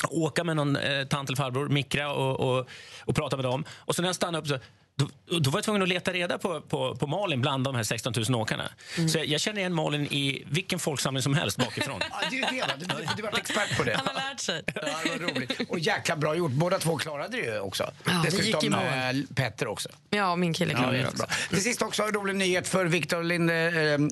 åka 0.09 0.43
med 0.43 0.55
någon 0.55 0.75
eh, 0.75 1.07
tant 1.07 1.29
eller 1.29 1.37
farbror, 1.37 1.69
mikra 1.69 2.13
och, 2.13 2.39
och, 2.39 2.67
och 3.05 3.15
prata 3.15 3.35
med 3.35 3.45
dem. 3.45 3.63
Och 3.71 3.95
så 3.95 4.01
när 4.01 4.09
jag 4.09 4.15
stannade 4.15 4.37
upp 4.41 4.47
så 4.47 4.59
då, 4.97 5.39
då 5.39 5.49
var 5.49 5.57
jag 5.57 5.63
tvungen 5.63 5.81
att 5.81 5.89
leta 5.89 6.13
reda 6.13 6.37
på, 6.37 6.61
på, 6.61 6.95
på 6.95 7.07
Malin 7.07 7.41
bland 7.41 7.63
de 7.63 7.75
här 7.75 7.83
16 7.83 8.13
000 8.29 8.41
åkarna. 8.41 8.69
Så 9.11 9.17
jag, 9.17 9.25
jag 9.25 9.41
känner 9.41 9.59
igen 9.59 9.73
Malin 9.73 10.05
i 10.05 10.43
vilken 10.49 10.79
folksamling 10.79 11.23
som 11.23 11.33
helst 11.33 11.57
bakifrån. 11.57 12.01
Ja, 12.11 12.27
det 12.29 12.35
är 12.39 12.51
ju 12.53 12.59
det, 12.59 12.67
va? 12.67 12.73
du, 12.79 12.85
du, 12.85 13.07
du 13.17 13.21
var 13.21 13.37
expert 13.37 13.77
på 13.77 13.83
det. 13.83 13.95
Han 13.95 14.07
har 14.07 14.13
lärt 14.13 14.39
sig. 14.39 14.63
Ja, 14.75 14.81
det 15.03 15.09
var 15.09 15.17
roligt. 15.33 15.69
Och 15.69 15.79
jäkla 15.79 16.15
bra 16.15 16.35
gjort. 16.35 16.51
Båda 16.51 16.79
två 16.79 16.97
klarade 16.97 17.37
det 17.37 17.43
ju 17.43 17.59
också. 17.59 17.91
Ja, 18.03 18.11
det 18.11 18.29
gick 18.29 18.37
Dessutom 18.53 18.71
mål. 18.71 18.81
eh, 18.81 19.35
Petter 19.35 19.67
också. 19.67 19.89
Ja, 20.09 20.35
min 20.35 20.53
kille 20.53 20.71
Ja, 20.71 20.77
klarade 20.77 20.97
det 20.97 21.03
jättebra. 21.03 21.25
också. 21.25 21.49
Till 21.49 21.63
sist 21.63 21.81
också 21.81 22.03
en 22.03 22.11
rolig 22.13 22.35
nyhet 22.35 22.67
för 22.67 22.85
Victor, 22.85 23.23
Linde, 23.23 23.55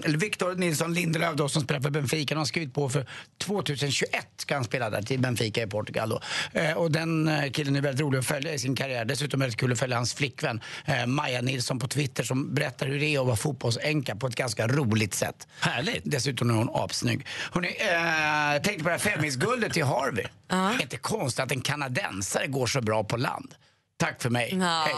eh, 0.06 0.12
Victor 0.18 0.56
Nilsson 0.56 0.94
Lindelöf 0.94 1.36
då, 1.36 1.50
som 1.50 1.62
spelar 1.62 1.82
för 1.82 1.90
Benfica. 1.90 2.34
Han 2.36 2.38
har 2.40 2.46
skrivit 2.46 2.74
på 2.74 2.90
för 2.90 3.06
2021 3.38 4.28
ska 4.38 4.56
han 4.56 4.64
spela 4.64 4.90
där 4.90 5.02
till 5.02 5.20
Benfica 5.20 5.64
i 5.64 5.68
Portugal. 5.68 6.10
Då. 6.10 6.22
Eh, 6.60 6.74
och 6.74 6.92
den 6.92 7.28
eh, 7.28 7.52
killen 7.52 7.76
är 7.76 7.82
väldigt 7.82 8.02
rolig 8.02 8.20
att 8.20 8.26
följa 8.26 8.54
i 8.54 8.60
sin 8.60 8.76
karriär. 8.76 9.06
Dessutom 9.06 9.42
är 9.42 9.48
det 9.48 9.54
kul 9.58 9.72
att 9.72 9.80
följa 9.80 9.96
hans 9.98 10.14
flickvän 10.14 10.62
eh, 10.86 11.06
Maja 11.06 11.42
Nilsson 11.42 11.80
på 11.80 11.88
Twitter 11.88 12.24
som 12.24 12.54
berättar 12.54 12.88
hur 12.88 13.00
det 13.00 13.06
är 13.06 13.20
att 13.20 13.26
vara 13.26 13.36
fotbollsänka 13.36 14.16
på 14.16 14.28
ett 14.28 14.36
ganska 14.36 14.68
roligt 14.68 15.14
sätt. 15.14 15.48
Härligt. 15.60 16.02
Dessutom 16.06 16.50
är 16.50 16.54
hon 16.54 16.70
apsnygg. 16.74 17.28
Hörrni, 17.52 17.76
eh, 17.80 18.54
jag 18.54 18.64
tänkte 18.64 18.84
på 18.84 18.90
det 18.90 18.96
här 18.96 19.00
femmisguldet 19.00 19.78
i 19.78 19.82
Harvey. 19.82 20.26
Det 20.48 20.56
är 20.56 20.82
inte 20.82 20.98
konstigt 20.98 21.44
att 21.44 21.52
en 21.52 21.62
kanadensare 21.62 22.48
går 22.48 22.68
så 22.68 22.82
bra 22.82 23.04
på 23.04 23.18
land. 23.18 23.56
Tack 23.98 24.22
för 24.22 24.30
mig. 24.30 24.60
Hej. 24.60 24.94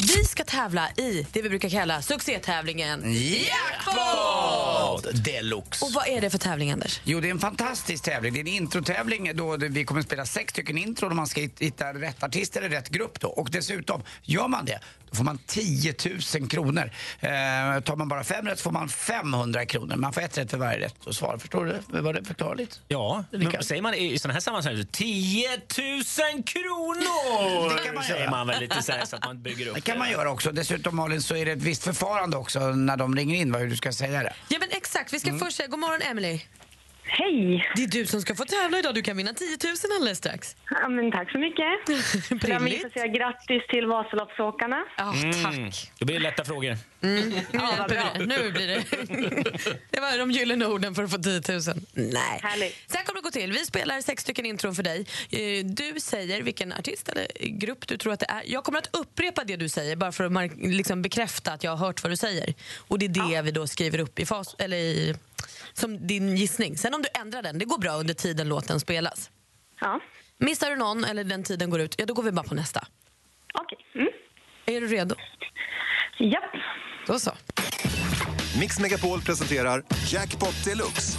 Vi 0.00 0.24
ska 0.24 0.44
tävla 0.44 0.90
i 0.90 1.26
det 1.32 1.42
vi 1.42 1.48
brukar 1.48 1.68
kalla 1.68 2.02
succétävlingen 2.02 3.14
Jackpot 3.14 4.69
deluxe. 4.98 5.84
Och 5.84 5.92
vad 5.92 6.08
är 6.08 6.20
det 6.20 6.30
för 6.30 6.38
tävling, 6.38 6.70
Anders? 6.70 7.00
Jo, 7.04 7.20
det 7.20 7.26
är 7.28 7.30
en 7.30 7.38
fantastisk 7.38 8.04
tävling. 8.04 8.32
Det 8.32 8.38
är 8.38 8.40
en 8.40 8.46
introtävling 8.48 9.36
då 9.36 9.56
det- 9.56 9.68
vi 9.68 9.84
kommer 9.84 10.00
att 10.00 10.06
spela 10.06 10.26
sex 10.26 10.50
stycken 10.52 10.78
intron 10.78 11.10
och 11.10 11.16
man 11.16 11.26
ska 11.26 11.40
hit- 11.40 11.58
hitta 11.60 11.92
rätt 11.94 12.22
artist 12.22 12.56
eller 12.56 12.68
rätt 12.68 12.88
grupp 12.88 13.20
då. 13.20 13.28
Och 13.28 13.48
dessutom, 13.50 14.02
gör 14.22 14.48
man 14.48 14.64
det, 14.64 14.78
då 15.10 15.16
får 15.16 15.24
man 15.24 15.38
10 15.46 15.94
000 16.38 16.48
kronor. 16.48 16.90
Eh, 17.20 17.30
tar 17.80 17.96
man 17.96 18.08
bara 18.08 18.24
fem 18.24 18.46
rätt 18.46 18.60
får 18.60 18.70
man 18.70 18.88
500 18.88 19.66
kronor. 19.66 19.96
Man 19.96 20.12
får 20.12 20.20
ett 20.20 20.38
rätt 20.38 20.50
för 20.50 20.58
varje 20.58 20.80
rätt 20.80 21.06
och 21.06 21.14
svar. 21.14 21.38
Förstår 21.38 21.64
du? 21.88 22.00
Var 22.00 22.12
det 22.12 22.24
förklarligt? 22.24 22.80
Ja, 22.88 23.24
men 23.30 23.62
säger 23.62 23.82
man 23.82 23.94
i 23.94 24.18
sådana 24.18 24.32
här 24.34 24.40
sammanhang 24.40 24.86
10 24.92 25.48
000 25.50 26.42
kronor! 26.42 27.76
Det 27.76 27.84
kan 27.84 27.94
man 27.94 28.04
säger 28.04 28.20
göra. 28.20 28.30
man 28.30 28.46
väl 28.46 28.60
lite 28.60 28.82
så 28.82 28.92
här 28.92 29.04
så 29.04 29.16
att 29.16 29.24
man 29.24 29.42
bygger 29.42 29.66
upp 29.68 29.74
Det 29.74 29.80
kan 29.80 29.98
man 29.98 30.10
göra 30.10 30.30
också. 30.30 30.52
Dessutom 30.52 30.96
Malin 30.96 31.22
så 31.22 31.36
är 31.36 31.44
det 31.46 31.52
ett 31.52 31.62
visst 31.62 31.84
förfarande 31.84 32.36
också 32.36 32.60
när 32.60 32.96
de 32.96 33.16
ringer 33.16 33.36
in 33.36 33.52
vad 33.52 33.60
hur 33.62 33.68
du 33.70 33.76
ska 33.76 33.92
säga 33.92 34.22
det. 34.22 34.32
Ja, 34.48 34.56
men 34.60 34.68
exakt. 34.80 35.12
Vi 35.12 35.20
ska 35.20 35.38
först 35.38 35.56
säga 35.56 35.66
god 35.68 35.78
morgon, 35.78 36.02
Emily. 36.02 36.40
Hej! 37.12 37.70
Det 37.76 37.82
är 37.82 37.86
du 37.88 38.06
som 38.06 38.20
ska 38.20 38.34
få 38.34 38.44
tävla 38.44 38.78
idag. 38.78 38.94
Du 38.94 39.02
kan 39.02 39.16
vinna 39.16 39.32
10 39.32 39.46
000 39.64 39.74
alldeles 39.96 40.18
strax. 40.18 40.56
Ja, 40.70 40.88
men 40.88 41.12
tack 41.12 41.30
så 41.32 41.38
mycket. 41.38 41.64
Jag 42.48 42.60
vill 42.60 42.86
säga 42.92 43.06
grattis 43.06 43.62
till 43.68 43.86
Vasaloppsåkarna. 43.86 44.84
Ja, 44.96 45.14
Mm. 45.50 45.70
Då 45.98 46.06
blir 46.06 46.16
det 46.16 46.22
lätta 46.22 46.44
frågor. 46.44 46.76
Nu 47.00 47.18
hjälper 47.18 47.88
vi 47.88 47.94
dig. 48.26 48.26
Nu 48.26 48.52
blir 48.52 48.66
det. 48.66 48.84
Det 49.90 50.00
var 50.00 50.18
de 50.18 50.30
gyllene 50.30 50.66
orden 50.66 50.94
för 50.94 51.04
att 51.04 51.10
få 51.10 51.18
10 51.18 51.32
000. 51.48 51.60
Nej. 51.94 52.40
Härligt. 52.42 52.94
Här 52.94 53.04
kommer 53.04 53.20
det 53.20 53.24
gå 53.24 53.30
till. 53.30 53.52
Vi 53.52 53.58
spelar 53.58 54.00
sex 54.00 54.22
stycken 54.22 54.46
intron 54.46 54.74
för 54.74 54.82
dig. 54.82 55.06
Eh, 55.30 55.64
Du 55.64 56.00
säger 56.00 56.42
vilken 56.42 56.72
artist 56.72 57.08
eller 57.08 57.26
grupp 57.48 57.86
du 57.88 57.96
tror 57.96 58.12
att 58.12 58.20
det 58.20 58.26
är. 58.28 58.42
Jag 58.46 58.64
kommer 58.64 58.78
att 58.78 58.88
upprepa 58.96 59.44
det 59.44 59.56
du 59.56 59.68
säger 59.68 59.96
bara 59.96 60.12
för 60.12 60.24
att 60.44 60.52
liksom 60.58 61.02
bekräfta 61.02 61.52
att 61.52 61.64
jag 61.64 61.70
har 61.76 61.86
hört 61.86 62.02
vad 62.02 62.12
du 62.12 62.16
säger. 62.16 62.54
Och 62.78 62.98
Det 62.98 63.06
är 63.06 63.30
det 63.34 63.42
vi 63.42 63.50
då 63.50 63.66
skriver 63.66 63.98
upp 63.98 64.18
i 64.18 64.26
fas, 64.26 64.56
eller 64.58 64.76
i, 64.76 65.14
som 65.72 66.06
din 66.06 66.36
gissning. 66.36 66.78
Sen 66.78 66.94
om 66.94 67.02
du 67.02 67.08
ändrar 67.20 67.42
den, 67.42 67.58
det 67.58 67.64
går 67.64 67.78
bra 67.78 67.92
under 67.92 68.14
tiden 68.14 68.48
låten 68.48 68.80
spelas. 68.80 69.30
Ja. 69.80 70.00
Missar 70.38 70.70
du 70.70 70.76
någon 70.76 71.04
eller 71.04 71.24
den 71.24 71.42
tiden 71.44 71.70
går 71.70 71.80
ut, 71.80 71.94
ja, 71.98 72.06
då 72.06 72.14
går 72.14 72.22
vi 72.22 72.32
bara 72.32 72.46
på 72.46 72.54
nästa. 72.54 72.86
Okej. 73.54 73.78
Mm. 73.94 74.08
Är 74.66 74.80
du 74.80 74.86
redo? 74.86 75.14
Japp. 76.18 76.44
Då 77.06 77.18
så. 77.18 77.32
Mix 78.60 78.80
Megapol 78.80 79.20
presenterar 79.22 79.84
Jackpot 80.08 80.64
Deluxe. 80.64 81.18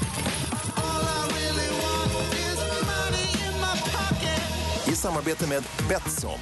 I 4.88 4.96
samarbete 4.96 5.48
med 5.48 5.64
Betsson. 5.90 6.40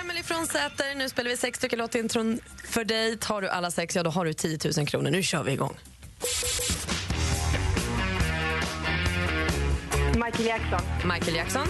Emily 0.00 0.22
från 0.22 0.46
Säter, 0.46 0.94
nu 0.94 1.08
spelar 1.08 1.30
vi 1.30 1.36
sex 1.36 1.58
stycken 1.58 1.78
låtintron 1.78 2.40
för 2.64 2.84
dig. 2.84 3.18
Tar 3.18 3.42
du 3.42 3.48
alla 3.48 3.70
sex, 3.70 3.96
ja 3.96 4.02
då 4.02 4.10
har 4.10 4.24
du 4.24 4.32
10 4.32 4.58
000 4.76 4.86
kronor. 4.86 5.10
Nu 5.10 5.22
kör 5.22 5.42
vi 5.42 5.52
igång. 5.52 5.76
Michael 10.18 10.46
Jackson. 10.46 11.06
Michael 11.06 11.34
Jackson. 11.34 11.68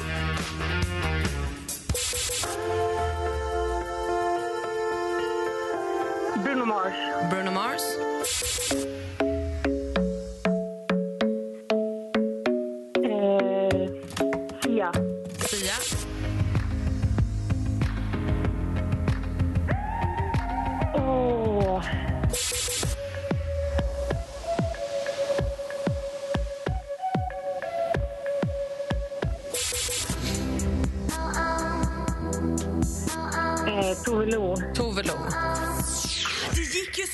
Bruno 6.43 6.65
Mars. 6.65 6.95
Bruno 7.29 7.51
Mars. 7.51 9.28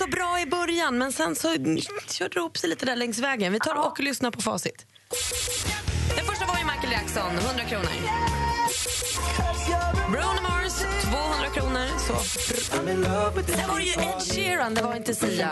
Så 0.04 0.10
bra 0.10 0.40
i 0.40 0.46
början, 0.46 0.98
men 0.98 1.12
sen 1.12 1.36
så 1.36 1.48
körde 2.10 2.34
det 2.34 2.36
ihop 2.36 2.58
sig 2.58 2.70
lite 2.70 2.86
där 2.86 2.96
längs 2.96 3.18
vägen. 3.18 3.52
Vi 3.52 3.58
tar 3.58 3.74
och 3.74 4.00
lyssnar 4.00 4.30
på 4.30 4.40
facit. 4.40 4.86
Den 6.16 6.24
första 6.26 6.46
var 6.46 6.58
ju 6.58 6.64
Michael 6.64 6.92
Jackson, 6.92 7.36
100 7.38 7.64
kronor. 7.64 7.88
Bruno 10.10 10.42
Mars, 10.42 10.72
200 11.02 11.48
kronor. 11.54 11.86
Så. 11.98 12.16
Sen 13.52 13.68
var 13.68 13.78
det 13.78 13.84
ju 13.84 13.92
Ed 13.92 14.22
Sheeran, 14.34 14.74
det 14.74 14.82
var 14.82 14.94
inte 14.96 15.14
Sia. 15.14 15.50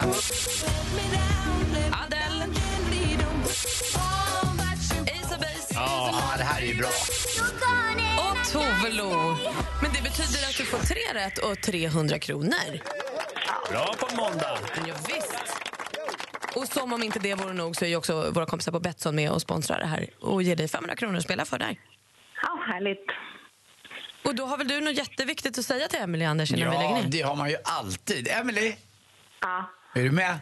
Adele. 2.05 2.45
Ace 5.05 5.35
of 5.35 5.41
Base. 5.41 5.75
Ja, 5.75 6.35
det 6.39 6.45
här 6.45 6.63
är 6.63 6.67
ju 6.67 6.75
bra. 6.75 6.91
Och 8.19 8.53
Tove 8.53 8.91
Lo. 8.91 9.37
Men 9.83 9.93
det 9.93 10.03
betyder 10.03 10.49
att 10.49 10.57
du 10.59 10.65
får 10.65 10.79
tre 10.79 11.01
rätt 11.15 11.39
och 11.39 11.61
300 11.61 12.19
kronor. 12.19 12.81
Bra 13.71 13.95
på 13.99 14.17
måndag. 14.17 14.59
Ja, 14.89 14.95
visst. 15.09 15.37
Och 16.57 16.67
som 16.69 16.93
om 16.93 17.03
inte 17.03 17.19
det 17.19 17.35
vore 17.35 17.53
nog 17.53 17.77
så 17.77 17.85
är 17.85 17.89
ju 17.89 17.97
också 17.97 18.31
våra 18.31 18.47
kompisar 18.47 18.73
på 18.73 18.81
Betsson 18.81 19.15
med 19.17 19.31
och 19.31 19.41
sponsrar 19.43 19.79
det 19.81 19.87
här 19.87 20.07
och 20.21 20.43
ger 20.43 20.57
dig 20.57 20.69
500 20.69 20.97
kronor 20.97 21.17
att 21.17 21.23
spela 21.25 21.45
för 21.45 21.59
där. 21.59 21.77
Ja, 22.43 22.63
härligt. 22.73 23.07
Och 24.25 24.35
då 24.35 24.47
har 24.47 24.59
väl 24.59 24.69
du 24.69 24.81
något 24.81 24.95
jätteviktigt 24.99 25.59
att 25.59 25.65
säga 25.65 25.89
till 25.89 26.01
Emily 26.01 26.25
Anders 26.25 26.53
innan 26.53 26.71
vi 26.71 26.77
lägger 26.77 26.91
Ja, 26.91 26.95
ner? 27.03 27.09
det 27.09 27.23
har 27.23 27.37
man 27.37 27.51
ju 27.51 27.57
alltid. 27.65 28.29
Emily, 28.29 28.75
Ja. 29.41 29.71
är 29.95 30.03
du 30.03 30.11
med? 30.11 30.39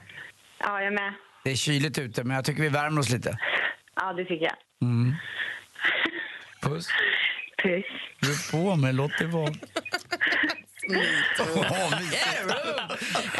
ja, 0.59 0.79
jag 0.79 0.87
är 0.87 0.91
med. 0.91 1.15
Det 1.45 1.51
är 1.51 1.57
kyligt 1.57 1.99
ute, 1.99 2.25
men 2.25 2.37
jag 2.37 2.45
tycker 2.45 2.63
vi 2.63 2.69
värmer 2.69 3.01
oss 3.01 3.11
lite. 3.11 3.39
Ja, 3.97 4.13
det 4.13 4.25
tycker 4.25 4.45
jag. 4.45 4.57
Mm. 4.89 5.15
Puss. 6.63 6.89
Puss. 7.63 7.85
Du 8.21 8.51
på 8.59 8.77
mig, 8.77 8.93
låt 8.93 9.19
det 9.19 9.27
vara. 9.27 9.53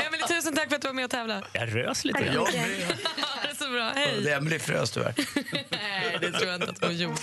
Emily, 0.07 0.23
tusen 0.29 0.55
tack 0.57 0.69
för 0.69 0.77
att 0.77 0.83
du 0.83 0.89
var 0.89 0.93
med 0.95 1.05
och 1.05 1.11
tävlade. 1.11 1.43
Jag 1.53 1.77
rös 1.77 2.05
lite. 2.05 2.25
Jag 2.25 2.47
det 2.53 3.51
är 3.51 3.55
så 3.55 3.71
bra. 3.71 3.93
Hej. 3.95 4.21
Det 4.25 4.33
Emily 4.33 4.59
frös 4.59 4.91
tyvärr. 4.91 5.15
Nej, 5.71 6.19
det 6.21 6.33
tror 6.33 6.51
jag 6.51 6.61
inte 6.61 6.71
att 6.71 6.85
hon 6.85 6.97
gjorde. 6.97 7.17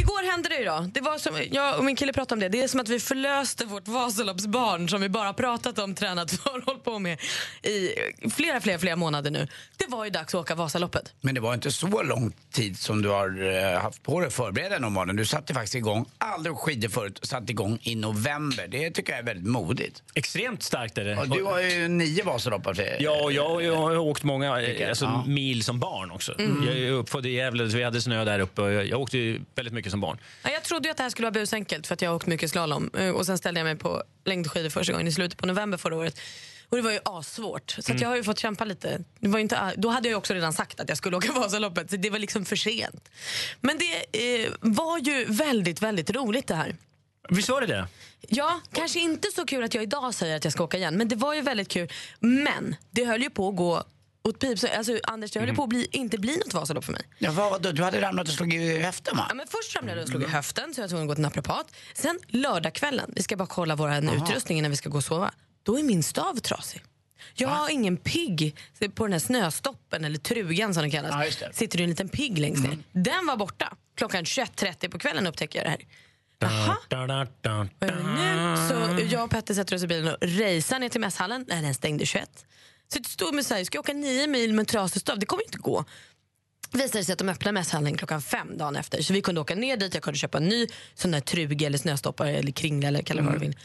Igår 0.00 0.30
hände 0.30 0.48
det 0.48 0.58
ju 0.58 0.64
då. 0.64 0.86
Det 0.94 1.00
var 1.00 1.18
som, 1.18 1.40
jag 1.50 1.78
och 1.78 1.84
min 1.84 1.96
kille 1.96 2.12
pratade 2.12 2.34
om 2.34 2.40
det. 2.40 2.48
Det 2.58 2.62
är 2.62 2.68
som 2.68 2.80
att 2.80 2.88
vi 2.88 3.00
förlöste 3.00 3.64
vårt 3.64 3.88
Vasaloppsbarn 3.88 4.88
som 4.88 5.00
vi 5.00 5.08
bara 5.08 5.32
pratat 5.32 5.78
om, 5.78 5.94
tränat 5.94 6.30
för 6.30 6.56
och 6.58 6.64
hållit 6.64 6.84
på 6.84 6.98
med 6.98 7.18
i 7.62 7.94
flera, 8.30 8.60
flera, 8.60 8.78
flera 8.78 8.96
månader 8.96 9.30
nu. 9.30 9.48
Det 9.76 9.86
var 9.88 10.04
ju 10.04 10.10
dags 10.10 10.34
att 10.34 10.40
åka 10.40 10.54
Vasaloppet. 10.54 11.12
Men 11.20 11.34
det 11.34 11.40
var 11.40 11.54
inte 11.54 11.72
så 11.72 12.02
lång 12.02 12.32
tid 12.52 12.78
som 12.78 13.02
du 13.02 13.08
har 13.08 13.42
eh, 13.74 13.80
haft 13.80 14.02
på 14.02 14.20
dig 14.20 14.26
att 14.26 14.34
förbereda 14.34 14.78
den. 14.78 15.16
Du 15.16 15.26
satte 15.26 15.54
faktiskt 15.54 15.74
igång, 15.74 16.06
aldrig 16.18 16.52
åkt 16.54 16.62
skidor 16.62 16.88
förut, 16.88 17.18
satte 17.22 17.52
igång 17.52 17.78
i 17.82 17.94
november. 17.94 18.66
Det 18.68 18.90
tycker 18.90 19.12
jag 19.12 19.18
är 19.20 19.24
väldigt 19.24 19.46
modigt. 19.46 20.02
Extremt 20.14 20.62
starkt 20.62 20.98
är 20.98 21.04
det. 21.04 21.16
Och 21.16 21.28
du 21.28 21.44
har 21.44 21.60
ju 21.60 21.88
nio 21.88 22.24
Vasalopp. 22.24 22.66
Ja, 22.98 23.22
och 23.22 23.32
jag, 23.32 23.62
jag 23.62 23.76
har 23.76 23.96
åkt 23.96 24.22
många 24.22 24.62
eh, 24.62 24.88
alltså, 24.88 25.04
Ja. 25.04 25.24
mil 25.26 25.64
som 25.64 25.78
barn 25.78 26.10
också. 26.10 26.34
Mm. 26.38 26.64
Jag 26.66 26.78
är 26.78 26.90
uppfödd 26.90 27.26
i 27.26 27.30
Gävle, 27.30 27.70
så 27.70 27.76
vi 27.76 27.82
hade 27.82 28.00
snö 28.00 28.24
där 28.24 28.38
uppe. 28.40 28.62
Jag, 28.62 28.86
jag 28.86 29.00
åkte 29.00 29.18
ju 29.18 29.40
väldigt 29.54 29.74
mycket 29.74 29.83
som 29.90 30.00
barn. 30.00 30.18
Ja, 30.42 30.50
jag 30.50 30.62
trodde 30.62 30.90
att 30.90 30.96
det 30.96 31.02
här 31.02 31.10
skulle 31.10 31.26
vara 31.26 31.32
busenkelt 31.40 31.86
för 31.86 31.94
att 31.94 32.02
jag 32.02 32.10
har 32.10 32.16
åkt 32.16 32.26
mycket 32.26 32.50
slalom. 32.50 32.90
Eh, 32.98 33.08
Och 33.10 33.26
sen 33.26 33.38
ställde 33.38 33.60
jag 33.60 33.64
mig 33.64 33.76
på 33.76 34.02
längdskidor 34.24 34.70
första 34.70 34.92
gången 34.92 35.06
i 35.08 35.12
slutet 35.12 35.38
på 35.38 35.46
november 35.46 35.78
förra 35.78 35.96
året. 35.96 36.20
Och 36.68 36.76
det 36.76 36.82
var 36.82 36.90
ju 36.92 36.98
assvårt. 37.04 37.70
Så 37.70 37.90
Mm. 37.92 38.02
jag 38.02 38.08
har 38.08 38.16
ju 38.16 38.24
fått 38.24 38.38
kämpa 38.38 38.64
lite. 38.64 39.00
Det 39.20 39.28
var 39.28 39.38
inte, 39.38 39.72
då 39.76 39.88
hade 39.88 40.08
jag 40.08 40.12
ju 40.12 40.16
också 40.16 40.34
redan 40.34 40.52
sagt 40.52 40.80
att 40.80 40.88
jag 40.88 40.98
skulle 40.98 41.16
åka 41.16 41.32
Vasaloppet. 41.32 41.90
Så 41.90 41.96
det 41.96 42.10
var 42.10 42.18
liksom 42.18 42.44
för 42.44 42.56
sent. 42.56 43.08
Men 43.60 43.78
det 43.78 44.44
eh, 44.44 44.50
var 44.60 44.98
ju 44.98 45.24
väldigt, 45.24 45.82
väldigt 45.82 46.10
roligt 46.10 46.46
det 46.46 46.54
här. 46.54 46.76
Visst 47.28 47.48
var 47.48 47.60
det 47.60 47.66
det? 47.66 47.86
Ja, 48.28 48.60
kanske 48.72 49.00
inte 49.00 49.28
så 49.34 49.44
kul 49.46 49.64
att 49.64 49.74
jag 49.74 49.82
idag 49.82 50.14
säger 50.14 50.36
att 50.36 50.44
jag 50.44 50.52
ska 50.52 50.64
åka 50.64 50.76
igen. 50.76 50.96
Men 50.96 51.08
det 51.08 51.16
var 51.16 51.34
ju 51.34 51.40
väldigt 51.40 51.68
kul. 51.68 51.88
Men 52.20 52.76
det 52.90 53.04
höll 53.04 53.22
ju 53.22 53.30
på 53.30 53.48
att 53.48 53.56
gå 53.56 53.84
åt 54.28 54.38
pip. 54.38 54.58
Så, 54.58 54.68
Alltså, 54.68 54.98
Anders, 55.02 55.30
det 55.32 55.38
höll 55.40 55.48
Mm. 55.48 55.56
på 55.56 55.62
att 55.62 55.68
bli, 55.68 55.88
inte 55.92 56.18
bli 56.18 56.36
något 56.36 56.54
Vasalopp 56.54 56.84
för 56.84 56.92
mig. 56.92 57.02
Ja, 57.18 57.32
vad, 57.32 57.62
då? 57.62 57.72
Du 57.72 57.82
hade 57.82 58.00
ramlat 58.00 58.28
och 58.28 58.34
slagit 58.34 58.60
i 58.60 58.78
höften 58.82 59.16
va? 59.16 59.26
Ja, 59.28 59.34
men 59.34 59.46
först 59.46 59.76
ramlade 59.76 59.98
jag 59.98 60.02
och 60.04 60.08
slog 60.10 60.22
i 60.22 60.26
höften 60.26 60.74
så 60.74 60.80
jag 60.80 60.82
var 60.84 60.88
tvungen 60.88 61.04
att 61.04 61.08
gå 61.08 61.14
till 61.14 61.22
naprapat. 61.22 61.66
Sen 61.94 62.18
lördagskvällen, 62.28 63.12
vi 63.16 63.22
ska 63.22 63.36
bara 63.36 63.46
kolla 63.48 63.76
vår 63.76 63.92
utrustning 64.16 64.58
innan 64.58 64.70
vi 64.70 64.76
ska 64.76 64.88
gå 64.88 64.96
och 64.98 65.04
sova. 65.04 65.30
Då 65.62 65.78
är 65.78 65.82
min 65.82 66.02
stav 66.02 66.34
trasig. 66.40 66.82
Jag 67.34 67.48
har 67.48 67.70
ingen 67.70 67.96
pigg 67.96 68.56
på 68.94 69.04
den 69.04 69.12
här 69.12 69.18
snöstoppen, 69.20 70.04
eller 70.04 70.18
trugan 70.18 70.74
som 70.74 70.80
den 70.82 70.90
kallas. 70.90 71.36
Ja, 71.40 71.46
det. 71.48 71.54
Sitter 71.56 71.78
det 71.78 71.84
en 71.84 71.90
liten 71.90 72.08
pigg 72.08 72.38
längst 72.38 72.62
ner. 72.62 72.78
Den 72.92 73.26
var 73.26 73.36
borta. 73.36 73.76
Klockan 73.96 74.24
21.30 74.24 74.88
på 74.88 74.98
kvällen 74.98 75.26
upptäcker 75.26 75.58
jag 75.58 75.66
det 75.66 75.70
här. 75.70 75.80
Da, 77.40 77.66
Nu, 77.80 78.56
så 78.68 79.14
jag 79.14 79.24
och 79.24 79.30
Petter 79.30 79.54
sätter 79.54 79.76
oss 79.76 79.82
i 79.82 79.86
bilen 79.86 80.14
och 80.14 80.22
racear 80.22 80.78
ner 80.78 80.88
till 80.88 81.00
mässhallen. 81.00 81.44
Nej, 81.48 81.62
den 81.62 81.74
stängde 81.74 82.06
21. 82.06 82.46
Så 82.92 82.98
det 82.98 83.08
stod 83.08 83.34
med 83.34 83.46
så 83.46 83.54
här, 83.54 83.64
ska 83.64 83.76
jag 83.76 83.82
åka 83.82 83.92
nio 83.92 84.26
mil 84.26 84.52
med 84.52 84.60
en 84.60 84.66
trasig 84.66 85.00
stav? 85.00 85.18
Det 85.18 85.26
kommer 85.26 85.44
inte 85.44 85.58
gå. 85.58 85.84
Visade 86.72 87.04
sig 87.04 87.12
att 87.12 87.18
de 87.18 87.28
öppnar 87.28 87.52
mässhallen 87.52 87.96
klockan 87.96 88.22
fem 88.22 88.58
dagen 88.58 88.76
efter. 88.76 89.02
Så 89.02 89.12
vi 89.12 89.22
kunde 89.22 89.40
åka 89.40 89.54
ner 89.54 89.76
dit, 89.76 89.94
jag 89.94 90.02
kunde 90.02 90.18
köpa 90.18 90.38
en 90.38 90.48
ny 90.48 90.66
sån 90.94 91.10
där 91.10 91.20
truge 91.20 91.66
eller 91.66 91.78
snöstoppare 91.78 92.36
eller 92.36 92.52
kringla 92.52 92.88
eller 92.88 93.02
kalla 93.02 93.20
det 93.22 93.26
vad 93.26 93.34
du 93.34 93.38
vill. 93.38 93.56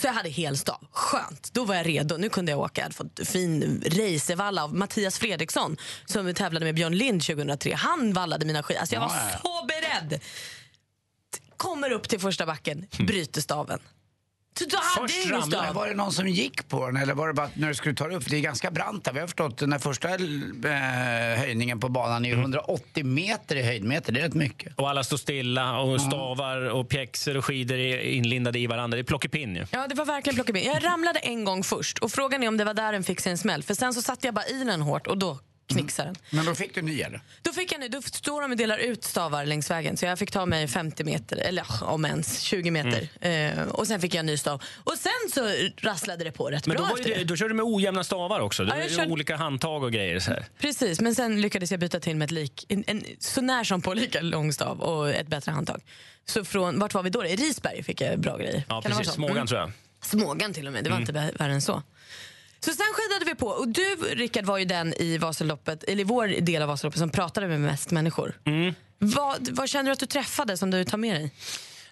Så 0.00 0.06
jag 0.06 0.12
hade 0.12 0.28
helstav. 0.28 0.86
Skönt, 0.92 1.52
då 1.52 1.64
var 1.64 1.74
jag 1.74 1.86
redo. 1.86 2.16
Nu 2.16 2.28
kunde 2.28 2.52
jag 2.52 2.60
åka. 2.60 2.80
Jag 2.80 2.82
hade 2.82 2.94
fått 2.94 3.28
fin 3.28 3.82
racervalla 3.86 4.64
av 4.64 4.74
Mattias 4.74 5.18
Fredriksson 5.18 5.76
som 6.06 6.34
tävlade 6.34 6.64
med 6.64 6.74
Björn 6.74 6.96
Lind 6.96 7.22
2003. 7.22 7.74
Han 7.74 8.12
vallade 8.12 8.46
mina 8.46 8.62
skidor. 8.62 8.80
Alltså 8.80 8.94
jag 8.94 9.00
var 9.00 9.08
så 9.42 9.66
beredd. 9.66 10.20
Kommer 11.56 11.90
upp 11.90 12.08
till 12.08 12.20
första 12.20 12.46
backen, 12.46 12.86
bryter 12.98 13.40
staven. 13.40 13.78
Då 14.64 14.76
hade 15.00 15.12
ingen 15.24 15.42
stav. 15.42 15.74
Var 15.74 15.88
det 15.88 15.94
någon 15.94 16.12
som 16.12 16.28
gick 16.28 16.68
på 16.68 16.86
den 16.86 16.96
eller 16.96 17.14
var 17.14 17.28
det 17.28 17.34
bara 17.34 17.46
att 17.46 17.56
när 17.56 17.68
du 17.68 17.74
skulle 17.74 17.94
ta 17.94 18.08
det 18.08 18.16
upp? 18.16 18.30
Det 18.30 18.36
är 18.36 18.40
ganska 18.40 18.70
brant 18.70 19.04
där. 19.04 19.12
Vi 19.12 19.20
har 19.20 19.26
förstått 19.26 19.58
den 19.58 19.80
första 19.80 20.08
eh, 20.08 21.38
höjningen 21.38 21.80
på 21.80 21.88
banan 21.88 22.24
är 22.24 22.28
ju 22.28 22.34
180 22.34 23.04
meter 23.04 23.56
i 23.56 23.62
höjdmeter. 23.62 24.12
Det 24.12 24.20
är 24.20 24.24
rätt 24.24 24.34
mycket. 24.34 24.72
Och 24.76 24.90
alla 24.90 25.04
står 25.04 25.16
stilla 25.16 25.80
och 25.80 26.00
stavar 26.00 26.70
och 26.70 26.88
pjäxor 26.88 27.36
och 27.36 27.44
skidor 27.44 27.76
är 27.78 28.00
inlindade 28.00 28.58
i 28.58 28.66
varandra. 28.66 28.96
Det 28.96 29.02
är 29.02 29.04
plockepinn 29.04 29.56
ju. 29.56 29.66
Ja, 29.70 29.86
det 29.88 29.94
var 29.94 30.04
verkligen 30.04 30.34
plockepinn. 30.34 30.64
Jag 30.64 30.84
ramlade 30.84 31.18
en 31.18 31.44
gång 31.44 31.62
först 31.62 31.98
och 31.98 32.12
frågan 32.12 32.42
är 32.42 32.48
om 32.48 32.56
det 32.56 32.64
var 32.64 32.74
där 32.74 32.92
den 32.92 33.04
fick 33.04 33.20
sig 33.20 33.32
en 33.32 33.38
smäll. 33.38 33.62
För 33.62 33.74
sen 33.74 33.94
så 33.94 34.02
satte 34.02 34.26
jag 34.26 34.34
bara 34.34 34.46
i 34.46 34.64
den 34.64 34.82
hårt 34.82 35.06
och 35.06 35.18
då 35.18 35.38
knixade 35.66 36.08
den. 36.08 36.16
Men 36.30 36.44
då 36.44 36.54
fick 36.54 36.74
du 36.74 36.82
ny 36.82 37.00
eller? 37.00 37.20
Då, 37.42 37.52
fick 37.52 37.72
jag, 37.72 37.80
nu- 37.80 37.88
då 37.88 38.02
står 38.02 38.42
de 38.42 38.50
och 38.50 38.56
delar 38.56 38.78
ut 38.78 39.04
stavar 39.04 39.46
längs 39.46 39.70
vägen 39.70 39.96
så 39.96 40.06
jag 40.06 40.18
fick 40.18 40.30
ta 40.30 40.46
mig 40.46 40.68
50 40.68 41.04
meter, 41.04 41.36
eller 41.36 41.64
om 41.82 42.04
ens 42.04 42.40
20 42.40 42.70
meter. 42.70 43.08
Eh, 43.20 43.62
och 43.68 43.86
sen 43.86 44.00
fick 44.00 44.14
jag 44.14 44.20
en 44.20 44.26
ny 44.26 44.36
stav. 44.36 44.62
Och 44.84 44.94
sen 44.98 45.12
så 45.34 45.50
rasslade 45.86 46.24
det 46.24 46.32
på 46.32 46.50
rätt 46.50 46.66
Men 46.66 46.76
bra 46.76 46.84
då, 46.86 46.90
var 46.90 46.96
ju 46.96 47.02
efter 47.02 47.14
det, 47.14 47.18
det. 47.20 47.24
då 47.24 47.36
körde 47.36 47.50
du 47.50 47.54
med 47.56 47.64
ojämna 47.64 48.04
stavar 48.04 48.40
också. 48.40 48.64
Det 48.64 48.68
Ja, 48.70 48.74
var 48.74 48.82
jag 48.82 48.90
körde- 48.90 49.10
olika 49.12 49.36
handtag 49.36 49.82
och 49.82 49.92
grejer. 49.92 50.18
Så 50.20 50.30
här. 50.30 50.44
Precis, 50.58 51.00
men 51.00 51.14
sen 51.14 51.40
lyckades 51.40 51.70
jag 51.70 51.80
byta 51.80 52.00
till 52.00 52.16
med 52.16 52.24
ett 52.26 52.30
lik, 52.30 52.66
en, 52.68 52.84
en, 52.86 53.04
så 53.18 53.40
när 53.40 53.64
som 53.64 53.82
på 53.82 53.94
lika 53.94 54.20
lång 54.20 54.52
stav 54.52 54.80
och 54.80 55.10
ett 55.10 55.26
bättre 55.28 55.52
handtag. 55.52 55.82
Så 56.24 56.44
från, 56.44 56.78
vart 56.78 56.94
var 56.94 57.02
vi 57.02 57.10
då? 57.10 57.26
I 57.26 57.36
Risberg 57.36 57.82
fick 57.82 58.00
jag 58.00 58.18
bra 58.20 58.36
grejer. 58.36 58.62
Ja, 58.68 58.82
Kan 58.82 58.90
precis. 58.92 59.06
så? 59.06 59.12
Smågan 59.12 59.36
Mm. 59.36 59.46
tror 59.46 59.60
jag. 59.60 59.70
Smågan 60.02 60.52
till 60.52 60.66
och 60.66 60.72
med, 60.72 60.84
det 60.84 60.90
var 60.90 60.96
Mm. 60.96 61.08
inte 61.08 61.20
vä- 61.20 61.38
värre 61.38 61.52
än 61.52 61.62
så. 61.62 61.82
Så 62.66 62.72
sen 62.72 62.86
skidade 62.94 63.24
vi 63.24 63.34
på 63.34 63.46
och 63.46 63.68
du 63.68 63.96
Rickard 64.14 64.44
var 64.44 64.58
ju 64.58 64.64
den 64.64 64.94
i 65.02 65.18
Vasaloppet, 65.18 65.84
eller 65.84 66.00
i 66.00 66.04
vår 66.04 66.26
del 66.26 66.62
av 66.62 66.68
Vasaloppet 66.68 66.98
som 66.98 67.10
pratade 67.10 67.48
med 67.48 67.60
mest 67.60 67.90
människor. 67.90 68.40
Mm. 68.44 68.74
Vad, 68.98 69.48
vad 69.48 69.68
känner 69.68 69.84
du 69.84 69.90
att 69.92 69.98
du 69.98 70.06
träffade 70.06 70.56
som 70.56 70.70
du 70.70 70.84
tar 70.84 70.98
med 70.98 71.14
dig? 71.14 71.30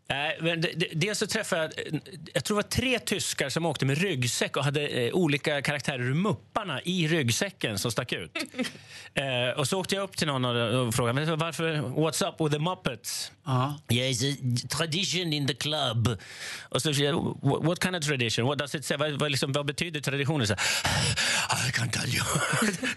Nej, 0.08 0.38
dels 0.94 1.18
så 1.18 1.26
träffade 1.26 1.62
jag, 1.76 2.00
jag 2.34 2.44
tror 2.44 2.56
det 2.56 2.62
var 2.62 2.70
tre 2.70 2.98
tyskar 2.98 3.48
som 3.48 3.66
åkte 3.66 3.86
med 3.86 3.98
ryggsäck 3.98 4.56
och 4.56 4.64
hade 4.64 4.86
eh, 4.88 5.12
olika 5.14 5.62
karaktärer 5.62 6.00
ur 6.02 6.14
Mupparna 6.14 6.82
i 6.82 7.08
ryggsäcken 7.08 7.78
som 7.78 7.90
stack 7.92 8.12
ut. 8.12 8.30
eh, 9.14 9.58
och 9.58 9.68
så 9.68 9.80
åkte 9.80 9.94
jag 9.94 10.02
upp 10.02 10.16
till 10.16 10.26
någon 10.26 10.44
och, 10.44 10.94
frågade 10.94 11.26
"Men 11.26 11.38
varför, 11.38 11.74
what's 11.76 12.28
up 12.28 12.34
with 12.40 12.52
the 12.52 12.58
Muppets? 12.62 13.32
Yeah, 13.90 14.10
it's 14.10 14.64
a 14.64 14.68
tradition 14.78 15.32
in 15.32 15.46
the 15.46 15.54
club. 15.54 16.18
Och 16.62 16.82
så, 16.82 16.90
"Yeah, 16.90 17.34
what, 17.42 17.82
kind 17.82 17.96
of 17.96 18.04
tradition? 18.04 18.46
What 18.46 18.58
does 18.58 18.74
it 18.74 18.84
say? 18.84 18.96
Vad, 18.96 19.12
vad, 19.12 19.30
liksom, 19.30 19.52
vad 19.52 19.66
betyder 19.66 20.00
traditionen? 20.00 20.46
Så, 20.46 20.54
I 20.54 21.70
can't 21.72 21.90
tell 21.92 22.14
you. 22.14 22.24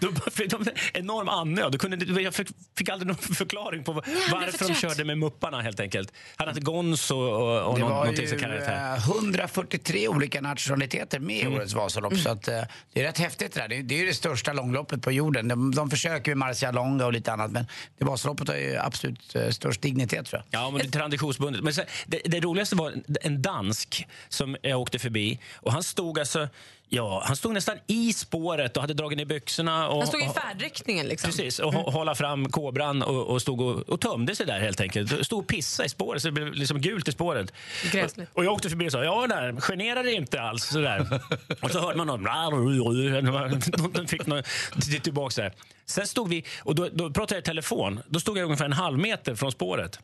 de, 0.00 0.30
fick- 0.30 0.50
de, 0.50 0.64
enorm 0.94 1.28
andnöd. 1.28 1.80
Kunde- 1.80 2.22
Jag 2.22 2.34
fick, 2.34 2.48
fick 2.78 2.88
aldrig 2.88 3.06
någon 3.06 3.16
förklaring 3.16 3.84
på 3.84 3.92
varför 3.92 4.68
de 4.68 4.74
körde 4.74 5.04
med 5.04 5.18
Mupparna 5.18 5.62
helt 5.62 5.80
enkelt. 5.80 6.12
Han 6.36 6.48
hade 6.48 6.60
Gonzo 6.98 7.16
och, 7.16 7.68
och 7.70 7.74
Det 7.74 7.80
någon, 7.80 7.90
var 7.90 8.06
ju 8.12 8.26
som 8.28 8.38
kallades 8.38 8.66
här. 8.66 8.96
eh, 8.96 9.08
143 9.08 10.08
olika 10.08 10.40
nationaliteter 10.40 11.18
med 11.18 11.36
i 11.36 11.40
Mm. 11.42 11.54
årets 11.54 11.74
Vasalopp. 11.74 12.16
Så 12.18 12.30
att, 12.30 12.48
eh, 12.48 12.60
det 12.92 13.00
är 13.00 13.04
rätt 13.04 13.18
häftigt 13.18 13.52
det 13.54 13.60
där. 13.60 13.68
Det, 13.68 13.82
det 13.82 13.94
är 13.94 13.98
ju 13.98 14.06
det 14.06 14.14
största 14.14 14.52
långloppet 14.52 15.02
på 15.02 15.12
jorden. 15.12 15.48
De, 15.48 15.74
de 15.74 15.90
försöker 15.90 16.30
med 16.34 16.38
Marcialonga 16.48 17.06
och 17.06 17.12
lite 17.12 17.32
annat 17.32 17.50
men 17.50 17.66
det 17.98 18.04
Vasaloppet 18.04 18.48
har 18.48 18.56
ju 18.56 18.76
absolut 18.76 19.34
eh, 19.36 19.48
störst 19.50 19.80
dignitet 19.82 20.26
tror 20.26 20.42
jag. 20.50 20.60
Ja, 20.62 20.70
men 20.70 20.78
det 20.80 20.86
är 20.86 20.90
traditionsbundet. 20.90 21.62
Men 21.64 21.74
sen, 21.74 21.84
det, 22.06 22.20
det 22.24 22.40
roligaste 22.40 22.76
var 22.76 22.90
en- 22.90 23.04
en 23.20 23.42
dansk 23.42 24.06
som 24.28 24.56
jag 24.62 24.80
åkte 24.80 24.98
förbi. 24.98 25.38
Och 25.56 25.72
han 25.72 25.82
stod 25.82 26.18
alltså... 26.18 26.48
Ja, 26.90 27.22
han 27.26 27.36
stod 27.36 27.54
nästan 27.54 27.76
i 27.86 28.12
spåret 28.12 28.76
och 28.76 28.82
hade 28.82 28.94
dragit 28.94 29.18
ner 29.18 29.24
byxorna. 29.24 29.88
Och, 29.88 29.98
Han 29.98 30.06
stod 30.06 30.22
i 30.22 30.28
färdriktningen 30.28 31.06
liksom. 31.06 31.30
Precis, 31.30 31.58
och 31.58 31.74
mm. 31.74 31.84
hålla 31.84 32.14
fram 32.14 32.48
kobran 32.48 33.02
och, 33.02 33.26
och 33.26 33.42
stod 33.42 33.60
och, 33.60 33.88
och 33.88 34.00
tömde 34.00 34.36
sig 34.36 34.46
där 34.46 34.60
helt 34.60 34.80
enkelt. 34.80 35.26
Stod 35.26 35.38
och 35.38 35.46
pissade 35.46 35.86
i 35.86 35.88
spåret 35.88 36.22
så 36.22 36.28
det 36.28 36.32
blev 36.32 36.52
liksom 36.52 36.80
gult 36.80 37.08
i 37.08 37.12
spåret. 37.12 37.52
Gräsligt. 37.92 38.28
Och, 38.32 38.38
och 38.38 38.44
jag 38.44 38.52
åkte 38.52 38.68
förbi 38.68 38.88
och 38.88 38.92
sa 38.92 39.04
ja 39.04 39.26
där, 39.26 39.60
genera 39.60 40.02
dig 40.02 40.14
inte 40.14 40.40
alls. 40.40 40.64
Sådär. 40.64 41.20
och 41.62 41.70
så 41.70 41.80
hörde 41.80 41.98
man 41.98 42.06
någon, 42.06 42.22
någon 42.22 44.06
fick 44.08 44.26
någon 44.26 44.42
till- 44.80 45.00
tillbaka 45.00 45.42
där. 45.42 45.52
Sen 45.86 46.06
stod 46.06 46.28
vi, 46.28 46.44
och 46.62 46.74
då, 46.74 46.88
då 46.92 47.10
pratade 47.10 47.34
jag 47.34 47.42
i 47.42 47.44
telefon. 47.44 48.00
Då 48.08 48.20
stod 48.20 48.38
jag 48.38 48.44
ungefär 48.44 48.64
en 48.64 48.72
halv 48.72 48.98
meter 48.98 49.34
från 49.34 49.52
spåret. 49.52 50.00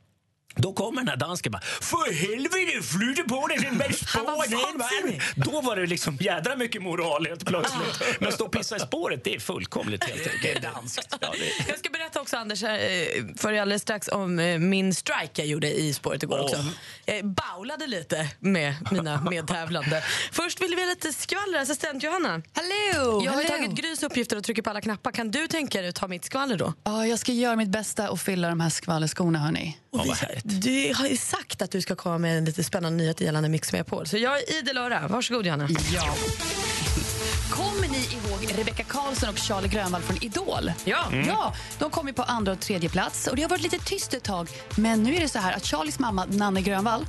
Då 0.56 0.72
kommer 0.72 1.00
den 1.00 1.08
här 1.08 1.16
dansken 1.16 1.52
bara 1.52 1.62
För 1.62 2.12
helvete, 2.12 2.82
flytta 2.82 3.22
på 3.22 3.46
dig 3.46 3.58
var 3.78 3.92
spåren! 3.92 5.20
Då 5.36 5.60
var 5.60 5.76
det 5.76 5.86
liksom 5.86 6.16
jädra 6.20 6.56
mycket 6.56 6.82
moral 6.82 7.26
helt 7.26 7.46
plötsligt. 7.46 8.02
Men 8.20 8.32
stå 8.32 8.44
och 8.44 8.52
pissa 8.52 8.76
i 8.76 8.80
spåret, 8.80 9.24
det 9.24 9.34
är 9.34 9.40
fullkomligt 9.40 10.04
helt 10.04 10.20
enkelt. 10.26 10.42
Det 10.42 10.52
är 10.68 10.72
danskt. 10.74 11.16
Ja, 11.20 11.32
det, 11.32 11.68
Jag 11.68 11.78
ska 11.78 11.90
berätta 11.90 12.20
också 12.20 12.36
Anders, 12.36 12.62
eh, 12.62 12.70
för 13.36 13.52
alldeles 13.52 13.82
strax 13.82 14.08
om 14.08 14.38
eh, 14.38 14.58
min 14.58 14.94
strike 14.94 15.42
jag 15.42 15.46
gjorde 15.46 15.70
i 15.72 15.92
spåret 15.94 16.22
igår 16.22 16.38
Åh. 16.38 16.44
också. 16.44 16.64
Jag 17.04 17.26
baulade 17.26 17.86
lite 17.86 18.30
med 18.40 18.74
mina 18.90 19.20
medtävlande. 19.30 20.02
Först 20.32 20.60
vill 20.62 20.74
vi 20.76 20.82
ha 20.82 20.88
lite 20.88 21.12
skvaller, 21.12 21.58
assistent 21.58 22.02
Johanna. 22.02 22.42
Hallå! 22.52 23.22
Jag 23.24 23.32
har 23.32 23.44
tagit 23.44 23.70
Grys 23.70 24.02
uppgifter 24.02 24.36
och 24.36 24.44
trycker 24.44 24.62
på 24.62 24.70
alla 24.70 24.80
knappar. 24.80 25.12
Kan 25.12 25.30
du 25.30 25.46
tänka 25.46 25.80
dig 25.80 25.88
att 25.88 25.94
ta 25.94 26.08
mitt 26.08 26.24
skvaller 26.24 26.56
då? 26.56 26.72
Ja, 26.84 27.06
jag 27.06 27.18
ska 27.18 27.32
göra 27.32 27.56
mitt 27.56 27.68
bästa 27.68 28.10
och 28.10 28.20
fylla 28.20 28.48
de 28.48 28.60
här 28.60 28.70
skvallerskorna, 28.70 29.38
hörni. 29.38 29.78
Vad 29.98 30.16
härligt. 30.16 30.62
Du 30.62 30.92
har 30.96 31.06
ju 31.06 31.16
sagt 31.16 31.62
att 31.62 31.70
du 31.70 31.80
ska 31.80 31.94
komma 31.94 32.18
med 32.18 32.38
en 32.38 32.44
lite 32.44 32.64
spännande 32.64 32.96
nyhet 32.96 33.20
gällande 33.20 33.48
Mix 33.48 33.72
Megapol. 33.72 34.06
Så 34.06 34.16
jag 34.16 34.38
är 34.38 34.58
idel 34.58 34.78
öra. 34.78 35.08
Varsågod 35.08 35.46
Johanna. 35.46 35.68
Ja. 35.94 36.14
Kommer 37.50 37.88
ni 37.88 37.98
ihåg 37.98 38.58
Rebecca 38.58 38.82
Karlsson 38.82 39.28
och 39.28 39.38
Charlie 39.38 39.68
Grönvall 39.68 40.02
från 40.02 40.16
Idol? 40.22 40.72
Ja. 40.84 40.98
ja 41.26 41.54
de 41.78 41.90
kom 41.90 42.14
på 42.14 42.22
andra 42.22 42.52
och 42.52 42.60
tredje 42.60 42.88
plats 42.88 43.26
och 43.26 43.36
det 43.36 43.42
har 43.42 43.48
varit 43.48 43.62
lite 43.62 43.78
tyst 43.78 44.14
ett 44.14 44.24
tag. 44.24 44.48
Men 44.76 45.02
nu 45.02 45.14
är 45.14 45.20
det 45.20 45.28
så 45.28 45.38
här 45.38 45.52
att 45.52 45.66
Charlies 45.66 45.98
mamma 45.98 46.24
Nanne 46.24 46.60
Grönvall 46.60 47.06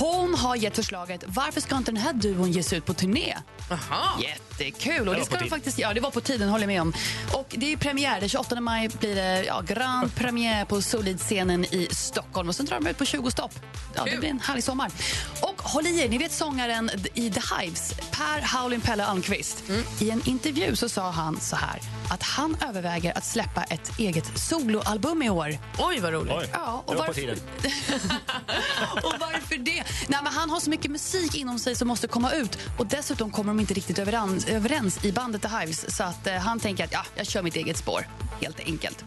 hon 0.00 0.34
har 0.34 0.56
gett 0.56 0.76
förslaget 0.76 1.24
varför 1.26 1.60
ska 1.60 1.76
inte 1.76 1.92
den 1.92 2.00
här 2.00 2.12
duon 2.12 2.52
ges 2.52 2.72
ut 2.72 2.84
på 2.84 2.94
turné? 2.94 3.36
Aha. 3.70 4.20
Jättekul! 4.58 5.08
Och 5.08 5.14
Det 5.14 5.24
ska 5.24 5.34
tiden. 5.36 5.50
faktiskt, 5.50 5.78
ja, 5.78 5.94
det 5.94 6.00
var 6.00 6.10
på 6.10 6.20
tiden, 6.20 6.48
håller 6.48 6.62
jag 6.62 6.68
med 6.68 6.82
om. 6.82 6.92
Och 7.32 7.46
det 7.58 7.72
är 7.72 7.76
premiär, 7.76 8.20
den 8.20 8.28
28 8.28 8.60
maj 8.60 8.88
blir 8.88 9.14
det 9.14 9.44
ja, 9.44 9.62
grand 9.66 10.14
premiär 10.14 10.64
på 10.64 10.82
Solid-scenen 10.82 11.64
i 11.64 11.88
Stockholm. 11.90 12.48
Och 12.48 12.54
sen 12.56 12.66
drar 12.66 12.80
de 12.80 12.86
ut 12.90 12.98
på 12.98 13.04
20 13.04 13.30
stopp. 13.30 13.52
Ja, 13.94 14.04
det 14.04 14.16
blir 14.18 14.28
en 14.28 14.40
härlig 14.40 14.64
sommar. 14.64 14.90
Och 15.42 15.62
håll 15.62 15.86
i 15.86 16.00
er, 16.00 16.08
ni 16.08 16.18
vet 16.18 16.32
sångaren 16.32 16.90
i 17.14 17.30
The 17.30 17.40
Hives, 17.56 17.94
Per 18.10 18.40
Howlin' 18.40 18.80
Pelle 18.80 19.04
Almqvist. 19.04 19.62
I 20.00 20.10
en 20.10 20.22
intervju 20.24 20.76
så 20.76 20.88
sa 20.88 21.10
han 21.10 21.40
så 21.40 21.56
här 21.56 21.80
att 22.10 22.22
han 22.22 22.56
överväger 22.68 23.18
att 23.18 23.24
släppa 23.24 23.62
ett 23.64 23.98
eget 23.98 24.38
soloalbum 24.38 25.22
i 25.22 25.30
år. 25.30 25.58
Oj, 25.78 26.00
vad 26.00 26.12
roligt. 26.12 26.32
Oj, 26.36 26.48
Ja, 26.52 26.82
och 26.86 26.92
det 26.94 26.98
var 26.98 27.06
på 27.06 27.12
varför- 27.12 27.20
tiden. 27.20 27.38
och 29.04 29.12
varför 29.20 29.56
det? 29.58 29.84
Nej, 30.08 30.20
men 30.22 30.32
han 30.32 30.50
har 30.50 30.60
så 30.60 30.70
mycket 30.70 30.90
musik 30.90 31.34
inom 31.34 31.58
sig 31.58 31.74
som 31.76 31.88
måste 31.88 32.08
komma 32.08 32.32
ut. 32.32 32.58
Och 32.78 32.86
Dessutom 32.86 33.30
kommer 33.30 33.50
de 33.50 33.60
inte 33.60 33.74
riktigt 33.74 33.98
överens, 33.98 34.46
överens 34.46 35.04
i 35.04 35.12
bandet 35.12 35.42
The 35.42 35.48
Hives. 35.48 35.96
Så 35.96 36.04
att, 36.04 36.26
eh, 36.26 36.34
han 36.34 36.60
tänker 36.60 36.84
att 36.84 36.92
ja, 36.92 37.02
jag 37.14 37.26
kör 37.26 37.42
mitt 37.42 37.56
eget 37.56 37.76
spår, 37.78 38.06
helt 38.40 38.60
enkelt. 38.60 39.04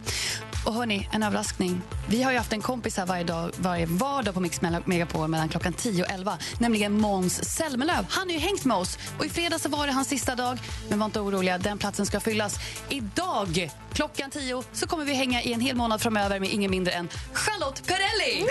Och 0.66 0.74
hörni, 0.74 1.08
en 1.12 1.22
överraskning. 1.22 1.82
Vi 2.08 2.22
har 2.22 2.32
ju 2.32 2.38
haft 2.38 2.52
en 2.52 2.62
kompis 2.62 2.96
här 2.96 3.06
varje, 3.06 3.24
dag, 3.24 3.50
varje 3.56 3.86
vardag 3.86 4.34
på 4.34 4.40
Mix 4.40 4.60
Megapol 4.84 5.28
mellan 5.28 5.48
klockan 5.48 5.72
10 5.72 6.04
och 6.04 6.10
11. 6.10 6.38
Nämligen 6.58 7.00
Måns 7.00 7.44
Zelmerlöw. 7.56 8.06
Han 8.08 8.28
har 8.28 8.34
ju 8.34 8.38
hängt 8.38 8.64
med 8.64 8.76
oss. 8.76 8.98
Och 9.18 9.26
I 9.26 9.28
fredags 9.28 9.62
så 9.62 9.68
var 9.68 9.86
det 9.86 9.92
hans 9.92 10.08
sista 10.08 10.34
dag. 10.34 10.58
Men 10.88 10.98
var 10.98 11.06
inte 11.06 11.20
oroliga, 11.20 11.58
den 11.58 11.78
platsen 11.78 12.06
ska 12.06 12.20
fyllas. 12.20 12.56
Idag 12.88 13.70
klockan 13.92 14.30
10 14.30 14.62
så 14.72 14.86
kommer 14.86 15.04
vi 15.04 15.14
hänga 15.14 15.42
i 15.42 15.52
en 15.52 15.60
hel 15.60 15.76
månad 15.76 16.00
framöver 16.00 16.40
med 16.40 16.50
ingen 16.52 16.70
mindre 16.70 16.92
än 16.92 17.08
Charlotte 17.32 17.82
Perrelli. 17.86 18.46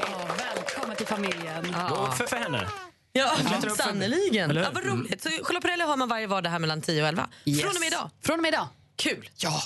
Ja, 0.00 0.16
välkommen 0.38 0.96
till 0.96 1.06
familjen. 1.06 1.74
Gå 1.88 1.94
upp 1.94 2.14
för, 2.14 2.26
för 2.26 2.36
henne. 2.36 2.87
Ja, 3.12 3.36
sannerligen. 3.76 4.56
Ja, 4.56 4.70
vad 4.74 4.84
roligt. 4.84 5.22
Så 5.22 5.60
Perrelli 5.60 5.84
har 5.84 5.96
man 5.96 6.08
varje 6.08 6.26
vardag 6.26 6.50
här 6.50 6.58
mellan 6.58 6.82
10 6.82 7.02
och 7.02 7.08
11. 7.08 7.28
Yes. 7.44 7.60
Från 7.60 7.74
och 7.74 7.80
med 7.80 7.86
idag. 7.86 8.10
Från 8.22 8.36
och 8.36 8.42
med 8.42 8.48
idag. 8.48 8.68
Kul. 8.96 9.30
Ja. 9.36 9.62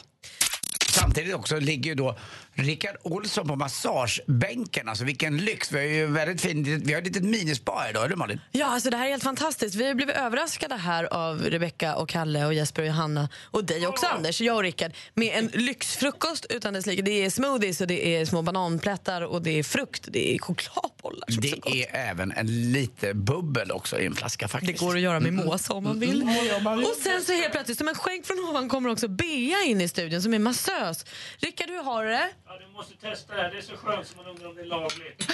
samtidigt 0.88 1.34
också 1.34 1.58
ligger 1.58 1.90
ju 1.90 1.94
då 1.94 2.18
Rickard 2.54 2.96
Olsson 3.02 3.48
på 3.48 3.56
massagebänken. 3.56 4.88
Alltså 4.88 5.04
vilken 5.04 5.36
lyx. 5.36 5.72
Vi 5.72 5.78
har 5.78 5.84
ju 5.84 6.06
väldigt 6.06 6.40
fint, 6.40 6.68
vi 6.68 6.92
har 6.92 7.00
ett 7.00 7.06
litet 7.06 7.24
minispa 7.24 7.72
här 7.72 7.90
idag, 7.90 8.04
eller 8.04 8.16
Malin? 8.16 8.40
Ja, 8.52 8.66
alltså 8.66 8.90
det 8.90 8.96
här 8.96 9.06
är 9.06 9.10
helt 9.10 9.22
fantastiskt. 9.22 9.74
Vi 9.74 9.86
har 9.86 9.94
blivit 9.94 10.16
överraskade 10.16 10.76
här 10.76 11.04
av 11.04 11.42
Rebecca 11.42 11.94
och 11.94 12.08
Kalle 12.08 12.46
och 12.46 12.54
Jesper 12.54 12.82
och 12.82 12.88
Johanna 12.88 13.28
och 13.42 13.64
dig 13.64 13.86
också 13.86 14.06
Anders, 14.06 14.40
jag 14.40 14.56
och 14.56 14.62
Rickard 14.62 14.92
med 15.14 15.38
en 15.38 15.46
lyxfrukost 15.46 16.46
utan 16.50 16.74
dess 16.74 16.86
like. 16.86 17.02
Det 17.02 17.24
är 17.24 17.30
smoothies 17.30 17.80
och 17.80 17.86
det 17.86 18.16
är 18.16 18.26
små 18.26 18.42
bananplättar 18.42 19.22
och 19.22 19.42
det 19.42 19.58
är 19.58 19.62
frukt, 19.62 20.08
det 20.08 20.34
är 20.34 20.38
chokladbollar. 20.38 21.26
Det 21.40 21.84
är 21.84 22.10
även 22.10 22.32
en 22.32 22.72
lite 22.72 23.14
bubbel 23.14 23.70
också 23.70 24.00
i 24.00 24.06
en 24.06 24.14
flaska 24.14 24.48
faktiskt. 24.48 24.78
Det 24.78 24.86
går 24.86 24.94
att 24.94 25.00
göra 25.00 25.20
med 25.20 25.32
måsa 25.32 25.72
om 25.72 25.84
man 25.84 26.00
vill. 26.00 26.22
Mm, 26.22 26.62
man 26.64 26.78
vill. 26.78 26.86
Och 26.86 26.96
sen 27.02 27.22
så 27.22 27.32
helt 27.32 27.52
plötsligt, 27.52 27.78
som 27.78 27.88
en 27.88 27.94
skänk 27.94 28.26
från 28.26 28.38
ovan 28.38 28.68
kommer 28.68 28.90
också 28.90 29.08
Bea 29.08 29.62
in 29.66 29.80
i 29.80 29.88
studion 29.88 30.22
som 30.22 30.34
är 30.34 30.38
massös. 30.38 31.04
Rickard, 31.38 31.70
hur 31.70 31.82
har 31.82 32.04
du 32.04 32.10
det? 32.10 32.28
Ja, 32.52 32.58
du 32.66 32.72
måste 32.72 32.96
testa 32.96 33.36
det 33.36 33.42
här. 33.42 33.50
Det 33.50 33.58
är 33.58 33.62
så 33.62 33.76
skönt 33.76 34.06
som 34.06 34.16
man 34.16 34.26
undrar 34.26 34.48
om 34.48 34.54
det 34.54 34.60
är 34.60 34.66
lagligt. 34.66 35.32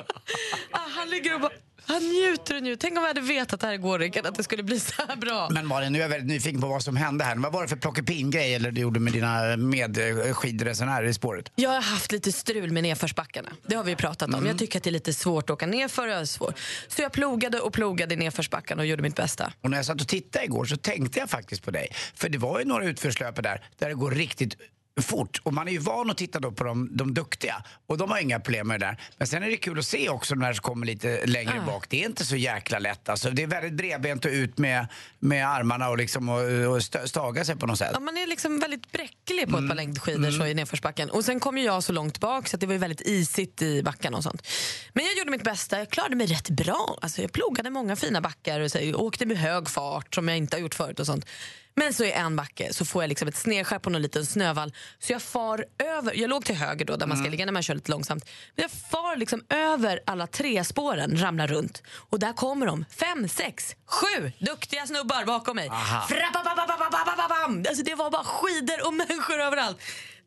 Ah, 0.70 0.88
han 0.88 1.10
ligger 1.10 1.34
och 1.34 1.40
bara, 1.40 1.52
han 1.86 2.02
njuter 2.02 2.56
och 2.56 2.62
njuter. 2.62 2.80
Tänk 2.80 2.96
om 2.98 3.02
vi 3.02 3.08
hade 3.08 3.20
vetat 3.20 3.52
att 3.52 3.60
det 3.60 3.66
här 3.66 3.74
igår 3.74 3.98
Rickard, 3.98 4.26
att 4.26 4.34
det 4.34 4.42
skulle 4.42 4.62
bli 4.62 4.80
så 4.80 5.02
här 5.08 5.16
bra. 5.16 5.48
Men 5.50 5.66
Malin, 5.66 5.92
nu 5.92 5.98
är 5.98 6.02
jag 6.02 6.08
väldigt 6.08 6.28
nyfiken 6.28 6.60
på 6.60 6.66
vad 6.66 6.82
som 6.82 6.96
hände 6.96 7.24
här. 7.24 7.36
Vad 7.36 7.52
var 7.52 7.62
det 7.62 7.68
för 7.68 7.76
plockepinn-grej 7.76 8.54
eller 8.54 8.70
du 8.70 8.80
gjorde 8.80 9.00
med 9.00 9.12
dina 9.12 9.56
medskidresenärer 9.56 11.06
i 11.06 11.14
spåret? 11.14 11.52
Jag 11.54 11.70
har 11.70 11.80
haft 11.80 12.12
lite 12.12 12.32
strul 12.32 12.72
med 12.72 12.82
nedförsbackarna. 12.82 13.48
Det 13.66 13.74
har 13.74 13.84
vi 13.84 13.96
pratat 13.96 14.34
om. 14.34 14.46
Jag 14.46 14.58
tycker 14.58 14.78
att 14.78 14.84
det 14.84 14.90
är 14.90 14.92
lite 14.92 15.12
svårt 15.12 15.44
att 15.44 15.54
åka 15.54 15.66
nerför. 15.66 16.06
Jag 16.06 16.28
svår. 16.28 16.54
Så 16.88 17.02
jag 17.02 17.12
plogade 17.12 17.60
och 17.60 17.72
plogade 17.72 18.14
i 18.14 18.16
nedförsbackarna 18.16 18.82
och 18.82 18.86
gjorde 18.86 19.02
mitt 19.02 19.16
bästa. 19.16 19.52
Och 19.60 19.70
när 19.70 19.78
jag 19.78 19.86
satt 19.86 20.00
och 20.00 20.08
tittade 20.08 20.44
igår 20.44 20.64
så 20.64 20.76
tänkte 20.76 21.18
jag 21.18 21.30
faktiskt 21.30 21.62
på 21.62 21.70
dig. 21.70 21.88
För 22.14 22.28
det 22.28 22.38
var 22.38 22.58
ju 22.58 22.64
några 22.64 22.84
utförslöpor 22.84 23.42
där, 23.42 23.66
där 23.78 23.88
det 23.88 23.94
går 23.94 24.10
riktigt 24.10 24.56
fort. 25.02 25.40
Och 25.42 25.52
man 25.54 25.68
är 25.68 25.72
ju 25.72 25.78
van 25.78 26.10
att 26.10 26.16
titta 26.16 26.40
då 26.40 26.52
på 26.52 26.64
de, 26.64 26.88
de 26.96 27.14
duktiga. 27.14 27.62
Och 27.86 27.98
de 27.98 28.10
har 28.10 28.18
inga 28.18 28.40
problem 28.40 28.68
med 28.68 28.80
det 28.80 28.86
där. 28.86 29.00
Men 29.18 29.26
sen 29.26 29.42
är 29.42 29.50
det 29.50 29.56
kul 29.56 29.78
att 29.78 29.84
se 29.84 30.08
också 30.08 30.34
de 30.34 30.42
här 30.44 30.52
som 30.52 30.62
kommer 30.62 30.86
lite 30.86 31.26
längre 31.26 31.60
Ah. 31.62 31.66
bak. 31.66 31.86
Det 31.88 32.02
är 32.02 32.06
inte 32.08 32.24
så 32.24 32.36
jäkla 32.36 32.78
lätt 32.78 33.08
alltså. 33.08 33.30
Det 33.30 33.42
är 33.42 33.46
väldigt 33.46 33.72
bredbent 33.72 34.24
och 34.24 34.30
ut 34.30 34.58
med, 34.58 34.86
med 35.18 35.48
armarna 35.48 35.88
och 35.88 35.98
liksom 35.98 36.28
och, 36.28 36.40
och 36.70 36.76
st- 36.78 37.08
staga 37.08 37.44
sig 37.44 37.56
på 37.56 37.66
något 37.66 37.78
sätt. 37.78 37.90
Ja, 37.94 38.00
man 38.00 38.16
är 38.18 38.26
liksom 38.26 38.58
väldigt 38.60 38.92
bräcklig 38.92 39.48
på 39.48 39.58
ett 39.58 39.68
par 39.68 39.74
längdskidor 39.74 40.30
så 40.30 40.46
i 40.46 40.54
nedförsbacken. 40.54 41.10
Och 41.10 41.24
sen 41.24 41.40
kom 41.40 41.58
ju 41.58 41.64
jag 41.64 41.82
så 41.84 41.92
långt 41.92 42.20
bak 42.20 42.48
så 42.48 42.56
det 42.56 42.66
var 42.66 42.72
ju 42.72 42.78
väldigt 42.78 43.00
isigt 43.00 43.62
i 43.62 43.82
backarna 43.82 44.16
och 44.16 44.22
sånt. 44.22 44.46
Men 44.92 45.04
jag 45.04 45.16
gjorde 45.18 45.30
mitt 45.30 45.44
bästa. 45.44 45.78
Jag 45.78 45.90
klarade 45.90 46.16
mig 46.16 46.26
rätt 46.26 46.50
bra. 46.50 46.98
Alltså, 47.02 47.22
jag 47.22 47.32
plogade 47.32 47.70
många 47.70 47.96
fina 47.96 48.20
backar 48.20 48.60
och 48.60 48.70
så, 48.70 48.94
åkte 48.94 49.26
med 49.26 49.36
hög 49.36 49.68
fart 49.70 50.14
som 50.14 50.28
jag 50.28 50.36
inte 50.36 50.56
har 50.56 50.60
gjort 50.60 50.74
förut 50.74 51.00
och 51.00 51.06
sånt. 51.06 51.26
Men 51.78 51.94
så 51.94 52.04
i 52.04 52.12
en 52.12 52.36
backe 52.36 52.72
så 52.72 52.84
får 52.84 53.02
jag 53.02 53.08
liksom 53.08 53.28
ett 53.28 53.36
snedskär 53.36 53.78
på 53.78 53.90
någon 53.90 54.02
liten 54.02 54.26
snövall. 54.26 54.72
Så 54.98 55.12
jag 55.12 55.22
far 55.22 55.64
över, 55.78 56.12
jag 56.14 56.30
låg 56.30 56.44
till 56.44 56.54
höger 56.54 56.84
då 56.84 56.96
där 56.96 57.06
man 57.06 57.16
ska 57.16 57.28
ligga 57.30 57.44
när 57.44 57.52
man 57.52 57.62
kör 57.62 57.74
lite 57.74 57.90
långsamt. 57.90 58.24
Men 58.54 58.62
jag 58.62 58.70
far 58.70 59.16
liksom 59.16 59.44
över 59.48 60.00
alla 60.06 60.26
tre 60.26 60.64
spåren, 60.64 61.20
ramlar 61.20 61.46
runt. 61.46 61.82
Och 61.88 62.18
där 62.18 62.32
kommer 62.32 62.66
de, 62.66 62.84
fem, 62.90 63.28
sex, 63.28 63.76
sju 63.86 64.32
duktiga 64.38 64.86
snubbar 64.86 65.24
bakom 65.24 65.56
mig. 65.56 65.68
Alltså 67.68 67.84
det 67.84 67.94
var 67.94 68.10
bara 68.10 68.24
skidor 68.24 68.86
och 68.86 68.94
människor 68.94 69.40
överallt. 69.40 69.78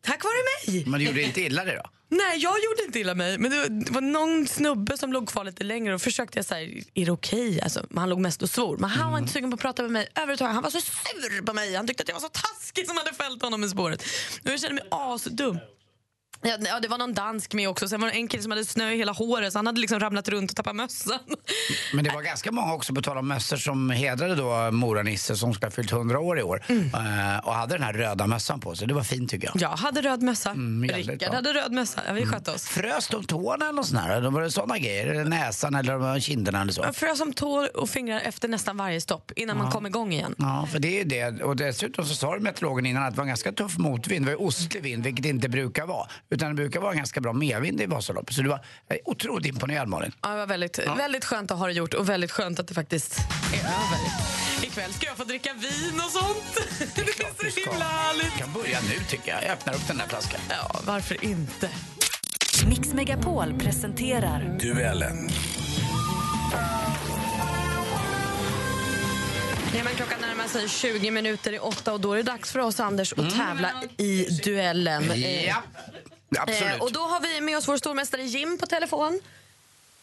Tack 0.01 0.23
vare 0.23 0.33
mig! 0.73 0.83
Men 0.87 0.99
du 0.99 1.05
gjorde 1.05 1.21
inte 1.21 1.41
illa 1.41 1.63
dig 1.65 1.75
då? 1.75 1.89
Nej, 2.09 2.37
jag 2.37 2.55
gjorde 2.63 2.83
inte 2.85 2.99
illa 2.99 3.15
mig. 3.15 3.37
Men 3.37 3.51
det 3.51 3.91
var, 3.91 4.01
någon 4.01 4.47
snubbe 4.47 4.97
som 4.97 5.13
låg 5.13 5.29
kvar 5.29 5.43
lite 5.43 5.63
längre 5.63 5.95
och 5.95 6.01
försökte 6.01 6.37
jag 6.37 6.45
säga, 6.45 6.83
är 6.93 7.05
det 7.05 7.11
okej? 7.11 7.61
Alltså, 7.61 7.85
men 7.89 7.97
han 7.97 8.09
låg 8.09 8.19
mest 8.19 8.41
och 8.41 8.49
svor. 8.49 8.77
Men 8.77 8.89
han 8.89 9.11
var 9.11 9.19
inte 9.19 9.33
sugen 9.33 9.51
på 9.51 9.55
att 9.55 9.61
prata 9.61 9.81
med 9.81 9.91
mig 9.91 10.07
överhuvudtaget. 10.15 10.53
Han 10.53 10.63
var 10.63 10.69
så 10.69 10.81
sur 10.81 11.45
på 11.45 11.53
mig. 11.53 11.75
Han 11.75 11.87
tyckte 11.87 12.03
att 12.03 12.09
jag 12.09 12.15
var 12.15 12.21
så 12.21 12.29
taskig 12.29 12.87
som 12.87 12.97
hade 12.97 13.13
fällt 13.13 13.41
honom 13.43 13.63
i 13.63 13.69
spåret. 13.69 14.03
Och 14.43 14.51
jag 14.51 14.59
kände 14.59 14.75
mig 14.75 14.83
asdum. 14.91 15.57
Ja, 16.43 16.57
ja, 16.59 16.79
det 16.79 16.87
var 16.87 16.97
någon 16.97 17.13
dansk 17.13 17.53
med 17.53 17.69
också. 17.69 17.87
Sen 17.87 18.01
var 18.01 18.07
det 18.07 18.13
en 18.13 18.27
kille 18.27 18.43
som 18.43 18.51
hade 18.51 18.65
snö 18.65 18.91
i 18.91 18.97
hela 18.97 19.11
håret 19.11 19.53
så 19.53 19.59
han 19.59 19.65
hade 19.65 19.79
liksom 19.81 19.99
ramlat 19.99 20.27
runt 20.27 20.51
och 20.51 20.55
tappat 20.57 20.75
mössan. 20.75 21.19
Men 21.93 22.03
det 22.03 22.11
var 22.13 22.21
ganska 22.21 22.51
många 22.51 22.73
också, 22.73 22.93
på 22.95 23.01
tal 23.01 23.17
om 23.17 23.27
mössor, 23.27 23.57
som 23.57 23.89
hedrade 23.89 24.35
då 24.35 24.49
Mora-Nisse 24.71 25.35
som 25.35 25.53
ska 25.53 25.65
ha 25.65 25.71
fyllt 25.71 25.91
100 25.91 26.19
år 26.19 26.39
i 26.39 26.43
år. 26.43 26.63
Eh, 26.69 27.47
och 27.47 27.53
hade 27.53 27.75
den 27.75 27.83
här 27.83 27.93
röda 27.93 28.27
mössan 28.27 28.59
på 28.59 28.75
sig. 28.75 28.87
Det 28.87 28.93
var 28.93 29.03
fint 29.03 29.29
tycker 29.29 29.51
jag. 29.53 29.61
Jag 29.61 29.77
hade 29.77 30.01
röd 30.01 30.21
mössa. 30.21 30.49
jävligt 30.49 31.07
Rickard 31.09 31.33
hade 31.33 31.53
röd 31.53 31.71
mössa. 31.71 32.01
Ja, 32.07 32.13
vi 32.13 32.25
skötte 32.25 32.51
oss. 32.51 32.67
Frös 32.67 33.07
de 33.07 33.23
tårna 33.23 33.69
eller 33.69 33.83
sånt 33.83 34.01
här? 34.01 34.21
Var 34.21 34.41
det 34.41 34.51
sådana 34.51 34.77
grejer? 34.77 35.07
Eller 35.07 35.25
näsan 35.25 35.75
eller 35.75 36.19
kinderna 36.19 36.61
eller 36.61 36.73
så? 36.73 36.81
Jag 36.81 36.95
frös 36.95 37.17
som 37.17 37.33
tår 37.33 37.77
och 37.77 37.89
fingrar 37.89 38.19
efter 38.19 38.47
nästan 38.47 38.77
varje 38.77 39.01
stopp 39.01 39.31
innan 39.35 39.57
man 39.57 39.71
kom 39.71 39.85
igång 39.85 40.13
igen. 40.13 40.35
Ja, 40.37 40.67
för 40.71 40.79
det 40.79 40.99
är 41.01 41.05
det. 41.05 41.43
Och 41.43 41.55
dessutom 41.55 42.05
så 42.05 42.15
sa 42.15 42.37
meteorologen 42.39 42.85
innan 42.85 43.03
att 43.03 43.13
det 43.13 43.17
var 43.17 43.25
ganska 43.25 43.51
tuff 43.51 43.77
motvind. 43.77 44.25
Det 44.25 44.35
var 44.35 44.41
ostlig 44.41 44.83
vind, 44.83 45.03
vilket 45.03 45.23
det 45.23 45.29
inte 45.29 45.49
brukar 45.49 45.85
vara. 45.85 46.07
Utan 46.31 46.49
det 46.49 46.55
brukar 46.55 46.79
vara 46.79 46.93
ganska 46.93 47.21
bra 47.21 47.33
medvind 47.33 47.81
i 47.81 47.85
Vasaloppet. 47.85 48.35
Så 48.35 48.41
du 48.41 48.49
var 48.49 48.65
är 48.89 48.99
otroligt 49.09 49.45
imponerad 49.45 49.87
Malin. 49.87 50.11
Ja, 50.21 50.29
det 50.29 50.35
var 50.35 50.47
väldigt, 50.47 50.79
väldigt 50.79 51.25
skönt 51.25 51.51
att 51.51 51.57
ha 51.59 51.67
det 51.67 51.73
gjort 51.73 51.93
och 51.93 52.09
väldigt 52.09 52.31
skönt 52.31 52.59
att 52.59 52.67
det 52.67 52.73
faktiskt 52.73 53.17
är 53.53 53.59
över. 53.59 53.99
Ikväll 54.67 54.93
ska 54.93 55.05
jag 55.07 55.17
få 55.17 55.23
dricka 55.23 55.53
vin 55.53 56.01
och 56.05 56.11
sånt. 56.11 56.67
Det 56.95 57.01
är 57.01 57.51
så 57.51 57.69
himla 57.69 57.85
härligt. 57.85 58.33
Du 58.33 58.39
kan 58.39 58.53
börja 58.53 58.79
nu 58.81 59.03
tycker 59.09 59.31
jag. 59.31 59.43
Jag 59.43 59.49
öppnar 59.51 59.73
upp 59.75 59.87
den 59.87 59.97
där 59.97 60.07
flaskan. 60.07 60.39
Ja, 60.49 60.79
varför 60.85 61.23
inte? 61.25 61.69
Mix 62.69 62.93
Megapol 62.93 63.53
presenterar 63.59 64.57
Duellen. 64.61 65.29
Ja, 69.77 69.83
men 69.83 69.93
klockan 69.95 70.21
närmar 70.21 70.47
sig 70.47 70.69
20 70.69 71.11
minuter 71.11 71.53
i 71.53 71.59
åtta 71.59 71.93
och 71.93 71.99
då 72.01 72.13
är 72.13 72.17
det 72.17 72.23
dags 72.23 72.51
för 72.51 72.59
oss 72.59 72.79
Anders 72.79 73.13
att 73.13 73.35
tävla 73.35 73.71
i 73.97 74.23
duellen. 74.43 75.11
Eh, 75.11 75.45
Ja, 75.45 75.63
absolut. 76.39 76.73
eh, 76.75 76.81
och 76.81 76.91
då 76.91 76.99
har 76.99 77.19
vi 77.21 77.41
med 77.41 77.57
oss 77.57 77.67
vår 77.67 77.77
stormästare 77.77 78.21
Jim 78.23 78.57
på 78.57 78.65
telefon. 78.65 79.19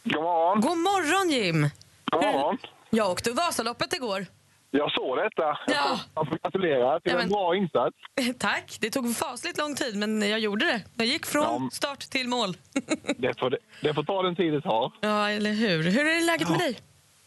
God 0.05 0.23
morgon. 0.23 0.61
God 0.61 0.79
morgon 0.79 1.31
Jim! 1.31 1.71
God 2.11 2.23
morgon. 2.25 2.59
Jag 2.91 3.11
åkte 3.11 3.31
Vasaloppet 3.31 3.93
igår. 3.93 4.27
Jag 4.71 4.93
såg 4.93 5.17
detta. 5.19 5.59
Ja. 5.67 6.01
Jag 6.15 6.29
får 6.29 6.39
gratulera 6.43 7.01
till 7.01 7.13
Ja, 7.13 7.19
en 7.19 7.19
men- 7.19 7.29
bra 7.29 7.57
insats. 7.57 7.97
Tack, 8.39 8.77
det 8.81 8.91
tog 8.91 9.17
fasligt 9.17 9.59
lång 9.59 9.75
tid 9.75 9.97
men 9.97 10.29
jag 10.31 10.39
gjorde 10.41 10.67
det. 10.67 10.83
Jag 10.97 11.07
gick 11.07 11.27
från 11.27 11.43
Ja. 11.43 11.69
start 11.73 11.99
till 12.01 12.29
mål. 12.29 12.57
Det 13.19 13.39
får, 13.39 13.59
det 13.83 13.95
får 13.95 14.03
ta 14.03 14.23
den 14.23 14.37
tid 14.37 14.53
det 14.53 14.61
tar. 14.61 14.93
Ja, 15.01 15.31
eller 15.31 15.53
hur? 15.53 15.83
Hur 15.83 16.07
är 16.07 16.27
läget 16.27 16.49
med 16.51 16.59
dig? 16.59 16.79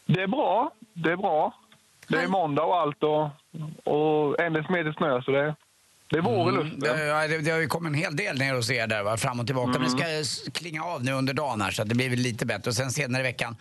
Det 0.06 0.22
är 0.22 0.26
bra. 0.26 0.70
Det 0.94 1.10
är 1.12 1.16
bra. 1.16 1.54
Det 2.08 2.16
är 2.16 2.28
måndag 2.28 2.62
och 2.64 2.76
allt 2.80 3.02
och, 3.02 3.22
och 3.84 4.40
en 4.40 4.52
decimeter 4.52 4.92
snö 4.98 5.22
så 5.22 5.30
det, 5.30 5.54
det 6.12 6.20
vår 6.20 6.48
i 6.52 6.56
luften. 6.56 6.80
Det, 6.80 7.04
ja, 7.06 7.28
det, 7.28 7.38
det 7.38 7.50
har 7.50 7.58
ju 7.58 7.68
kommit 7.68 7.90
en 7.90 7.94
hel 7.98 8.16
del 8.16 8.38
ner 8.38 8.54
hos 8.54 8.70
er 8.70 8.86
där, 8.86 9.02
va? 9.02 9.16
fram 9.16 9.40
och 9.40 9.46
tillbaka. 9.46 9.70
Men 9.78 9.82
det 9.82 9.90
ska 9.90 10.08
s- 10.08 10.40
klinga 10.52 10.84
av 10.84 11.04
nu 11.04 11.12
under 11.12 11.34
dagen 11.34 11.60
här, 11.60 11.70
så 11.70 11.82
att 11.82 11.88
det 11.88 11.94
blir 11.94 12.10
väl 12.10 12.18
lite 12.18 12.46
bättre. 12.46 12.68
Och 12.70 12.76
sen 12.76 12.90
senare 12.90 13.20
i 13.22 13.24
veckan 13.24 13.56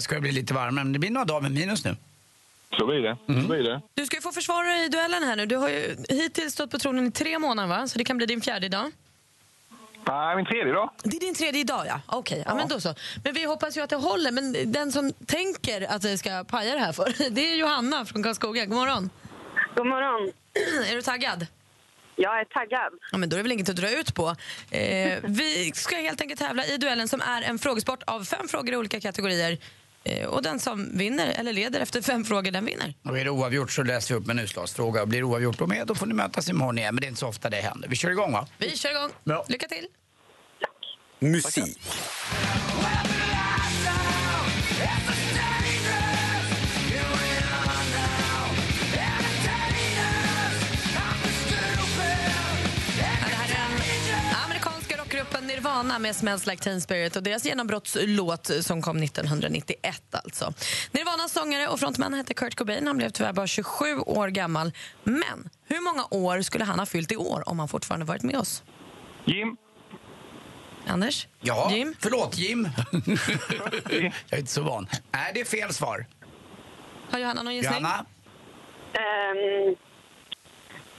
ska 0.00 0.14
det 0.14 0.20
bli 0.20 0.32
lite 0.32 0.54
varmare. 0.54 0.84
Men 0.84 0.92
det 0.92 0.98
blir 0.98 1.10
några 1.10 1.24
dagar 1.24 1.40
med 1.40 1.52
minus 1.52 1.84
nu. 1.84 1.96
Så 2.78 2.86
blir 2.86 3.00
det. 3.02 3.16
Så 3.26 3.32
blir 3.48 3.62
det. 3.62 3.80
Du 3.94 4.06
ska 4.06 4.16
ju 4.16 4.20
få 4.22 4.32
försvara 4.32 4.66
dig 4.66 4.84
i 4.84 4.88
duellen 4.88 5.22
här 5.22 5.36
nu. 5.36 5.46
Du 5.46 5.56
har 5.56 5.68
ju 5.68 5.96
hittills 6.08 6.52
stått 6.52 6.70
på 6.70 6.78
tronen 6.78 7.06
i 7.06 7.10
tre 7.10 7.38
månader 7.38 7.68
va? 7.68 7.88
Så 7.88 7.98
det 7.98 8.04
kan 8.04 8.16
bli 8.16 8.26
din 8.26 8.40
fjärde 8.40 8.66
idag. 8.66 8.90
Nej, 10.06 10.36
min 10.36 10.44
tredje 10.46 10.72
dag. 10.72 10.90
Det 11.02 11.16
är 11.16 11.20
din 11.20 11.34
tredje 11.34 11.60
idag 11.60 11.84
ja. 11.86 12.00
Okej, 12.06 12.42
ja. 12.46 12.54
men 12.54 12.68
då 12.68 12.80
så. 12.80 12.94
Men 13.24 13.34
vi 13.34 13.44
hoppas 13.44 13.76
ju 13.76 13.80
att 13.80 13.90
det 13.90 13.96
håller. 13.96 14.30
Men 14.30 14.72
den 14.72 14.92
som 14.92 15.12
tänker 15.26 15.92
att 15.92 16.02
det 16.02 16.18
ska 16.18 16.44
paja 16.44 16.74
det 16.74 16.80
här 16.80 16.92
för, 16.92 17.30
det 17.30 17.52
är 17.52 17.56
Johanna 17.56 18.04
från 18.04 18.22
Karlskoga. 18.22 18.64
God 18.64 18.76
morgon. 18.78 19.10
God 19.74 19.86
morgon. 19.86 20.32
Är 20.90 20.94
du 20.96 21.02
taggad? 21.02 21.46
Jag 22.22 22.40
är 22.40 22.44
taggad. 22.44 22.92
Ja, 23.12 23.18
men 23.18 23.28
då 23.28 23.36
är 23.36 23.38
det 23.38 23.42
väl 23.42 23.52
inget 23.52 23.68
att 23.68 23.76
dra 23.76 23.90
ut 23.90 24.14
på. 24.14 24.36
Eh, 24.70 25.18
vi 25.22 25.72
ska 25.74 25.96
helt 25.96 26.20
enkelt 26.20 26.40
tävla 26.40 26.66
i 26.66 26.76
duellen 26.76 27.08
som 27.08 27.20
är 27.20 27.42
en 27.42 27.58
frågesport 27.58 28.02
av 28.06 28.24
fem 28.24 28.48
frågor 28.48 28.74
i 28.74 28.76
olika 28.76 29.00
kategorier. 29.00 29.58
Eh, 30.04 30.26
och 30.26 30.42
den 30.42 30.60
som 30.60 30.98
vinner, 30.98 31.32
eller 31.36 31.52
leder 31.52 31.80
efter 31.80 32.02
fem 32.02 32.24
frågor, 32.24 32.50
den 32.50 32.64
vinner. 32.64 32.94
Och 33.02 33.18
är 33.18 33.24
det 33.24 33.30
oavgjort 33.30 33.72
så 33.72 33.82
läser 33.82 34.14
vi 34.14 34.20
upp 34.20 34.28
en 34.28 34.38
utslagsfråga. 34.38 35.02
Och 35.02 35.08
blir 35.08 35.18
det 35.18 35.24
oavgjort 35.24 35.58
då 35.58 35.66
med, 35.66 35.86
då 35.86 35.94
får 35.94 36.06
ni 36.06 36.14
mötas 36.14 36.48
imorgon 36.48 36.78
igen. 36.78 36.94
Men 36.94 37.00
det 37.00 37.06
är 37.06 37.08
inte 37.08 37.20
så 37.20 37.28
ofta 37.28 37.50
det 37.50 37.56
händer. 37.56 37.88
Vi 37.88 37.96
kör 37.96 38.10
igång 38.10 38.32
va? 38.32 38.46
Vi 38.58 38.76
kör 38.76 38.90
igång. 38.90 39.10
Bra. 39.24 39.44
Lycka 39.48 39.68
till. 39.68 39.86
Musik. 41.18 41.78
Det 43.04 43.19
Nirvana 55.60 55.98
med 55.98 56.16
Smells 56.16 56.46
Like 56.46 56.62
Teen 56.62 56.80
Spirit 56.80 57.16
och 57.16 57.22
deras 57.22 57.44
genombrottslåt 57.44 58.50
som 58.60 58.82
kom 58.82 59.02
1991. 59.02 60.14
alltså. 60.14 60.52
Nirvanas 60.92 61.32
sångare 61.32 61.68
och 61.68 61.80
frontman 61.80 62.14
hette 62.14 62.34
Kurt 62.34 62.54
Cobain. 62.54 62.86
Han 62.86 62.96
blev 62.96 63.10
tyvärr 63.10 63.32
bara 63.32 63.46
27 63.46 63.98
år 63.98 64.28
gammal. 64.28 64.72
Men 65.04 65.50
hur 65.64 65.80
många 65.80 66.06
år 66.10 66.42
skulle 66.42 66.64
han 66.64 66.78
ha 66.78 66.86
fyllt 66.86 67.12
i 67.12 67.16
år 67.16 67.48
om 67.48 67.58
han 67.58 67.68
fortfarande 67.68 68.06
varit 68.06 68.22
med 68.22 68.36
oss? 68.36 68.62
Jim. 69.24 69.56
Anders? 70.86 71.28
Ja, 71.40 71.70
Jim? 71.72 71.94
förlåt 72.00 72.38
Jim. 72.38 72.68
jag 73.90 74.12
är 74.30 74.38
inte 74.38 74.52
så 74.52 74.62
van. 74.62 74.86
Nej, 75.12 75.30
det 75.34 75.40
är 75.40 75.44
fel 75.44 75.74
svar. 75.74 76.06
Har 77.10 77.18
Johanna 77.18 77.42
någon 77.42 77.54
gissning? 77.54 77.80
Johanna? 77.80 78.06
Ehm, 78.92 79.76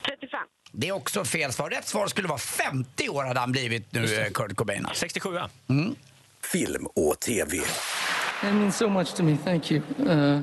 35. 0.05 0.39
Det 0.71 0.87
är 0.87 0.91
också 0.91 1.25
fel 1.25 1.53
svar. 1.53 1.69
Rätt 1.69 1.87
svar 1.87 2.07
skulle 2.07 2.27
vara 2.27 2.39
50 2.39 3.09
år 3.09 3.23
hade 3.23 3.39
han 3.39 3.51
blivit 3.51 3.93
nu, 3.93 4.15
eh, 4.15 4.31
Kurt 4.31 4.55
Cobain. 4.55 4.87
67 4.93 5.39
mm. 5.67 5.95
Film 6.41 6.85
och 6.85 7.19
TV. 7.19 7.57
It 7.57 8.53
means 8.53 8.77
so 8.77 8.89
much 8.89 9.13
to 9.13 9.23
me. 9.23 9.37
Thank 9.45 9.71
you. 9.71 9.81
Uh, 9.99 10.41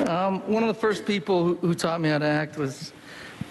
um, 0.00 0.42
one 0.54 0.68
of 0.68 0.76
the 0.76 0.80
first 0.80 1.06
people 1.06 1.34
who, 1.34 1.56
who 1.60 1.74
taught 1.74 2.00
me 2.00 2.10
how 2.10 2.18
to 2.18 2.26
act 2.26 2.58
was 2.58 2.92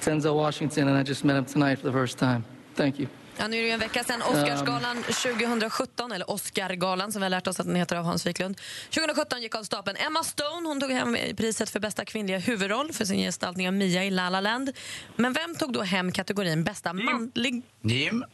Denzel 0.01 0.35
Washington, 0.35 0.88
and 0.88 0.97
I 0.97 1.03
just 1.03 1.23
met 1.23 1.38
him 1.38 1.45
tonight 1.45 1.79
for 1.79 1.88
the 1.88 1.93
first 1.93 2.19
time. 2.19 2.43
Thank 2.75 2.99
you. 2.99 3.07
Ja, 3.38 3.47
nu 3.47 3.57
är 3.57 3.61
det 3.61 3.67
ju 3.67 3.73
en 3.73 3.79
vecka 3.79 4.03
sedan 4.03 4.21
Oscarsgalan 4.21 5.03
2017, 5.03 6.11
eller 6.11 6.29
Oscargalan 6.29 7.11
som 7.11 7.21
vi 7.21 7.23
har 7.23 7.29
lärt 7.29 7.47
oss 7.47 7.59
att 7.59 7.65
den 7.65 7.75
heter 7.75 7.95
av 7.95 8.05
Hans 8.05 8.25
Wiklund. 8.25 8.61
2017 8.89 9.41
gick 9.41 9.55
av 9.55 9.63
stapeln. 9.63 9.97
Emma 9.97 10.23
Stone 10.23 10.67
hon 10.67 10.79
tog 10.79 10.91
hem 10.91 11.17
priset 11.38 11.69
för 11.69 11.79
bästa 11.79 12.05
kvinnliga 12.05 12.38
huvudroll 12.38 12.93
för 12.93 13.05
sin 13.05 13.17
gestaltning 13.17 13.67
av 13.67 13.73
Mia 13.73 14.03
i 14.03 14.11
La 14.11 14.29
La 14.29 14.39
Land. 14.39 14.71
Men 15.15 15.34
vem 15.34 15.55
tog 15.55 15.73
då 15.73 15.81
hem 15.81 16.11
kategorin 16.11 16.63
bästa 16.63 16.93
manlig... 16.93 17.61
Jim? 17.81 18.25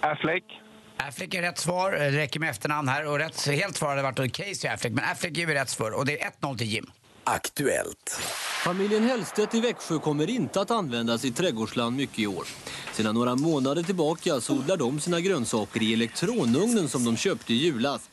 Affleck. 0.00 0.44
Affleck 0.96 1.34
är 1.34 1.42
rätt 1.42 1.58
svar. 1.58 1.92
Det 1.92 2.10
räcker 2.10 2.40
med 2.40 2.50
efternamn 2.50 2.88
här. 2.88 3.06
Och 3.06 3.18
rätt, 3.18 3.46
helt 3.46 3.76
svar 3.76 3.88
hade 3.88 4.02
varit 4.02 4.32
Casey 4.32 4.70
Affleck. 4.70 4.92
Men 4.92 5.04
Affleck 5.04 5.38
är 5.38 5.46
vi 5.46 5.54
rätt 5.54 5.68
svar. 5.68 5.90
Och 5.90 6.06
det 6.06 6.22
är 6.22 6.30
1-0 6.40 6.58
till 6.58 6.66
Jim. 6.66 6.90
Aktuellt. 7.24 8.20
Familjen 8.64 9.02
Hellstedt 9.04 9.54
i 9.54 9.60
Växjö 9.60 9.98
kommer 9.98 10.30
inte 10.30 10.60
att 10.60 10.70
användas 10.70 11.24
i 11.24 11.30
trädgårdsland 11.32 11.96
mycket 11.96 12.18
i 12.18 12.26
år. 12.26 12.44
Sedan 12.92 13.14
några 13.14 13.36
månader 13.36 13.82
tillbaka 13.82 14.40
så 14.40 14.54
odlar 14.54 14.76
de 14.76 15.00
sina 15.00 15.20
grönsaker 15.20 15.82
i 15.82 15.92
elektronugnen 15.92 16.88
som 16.88 17.04
de 17.04 17.16
köpte 17.16 17.54
i 17.54 17.56
julas. 17.56 18.09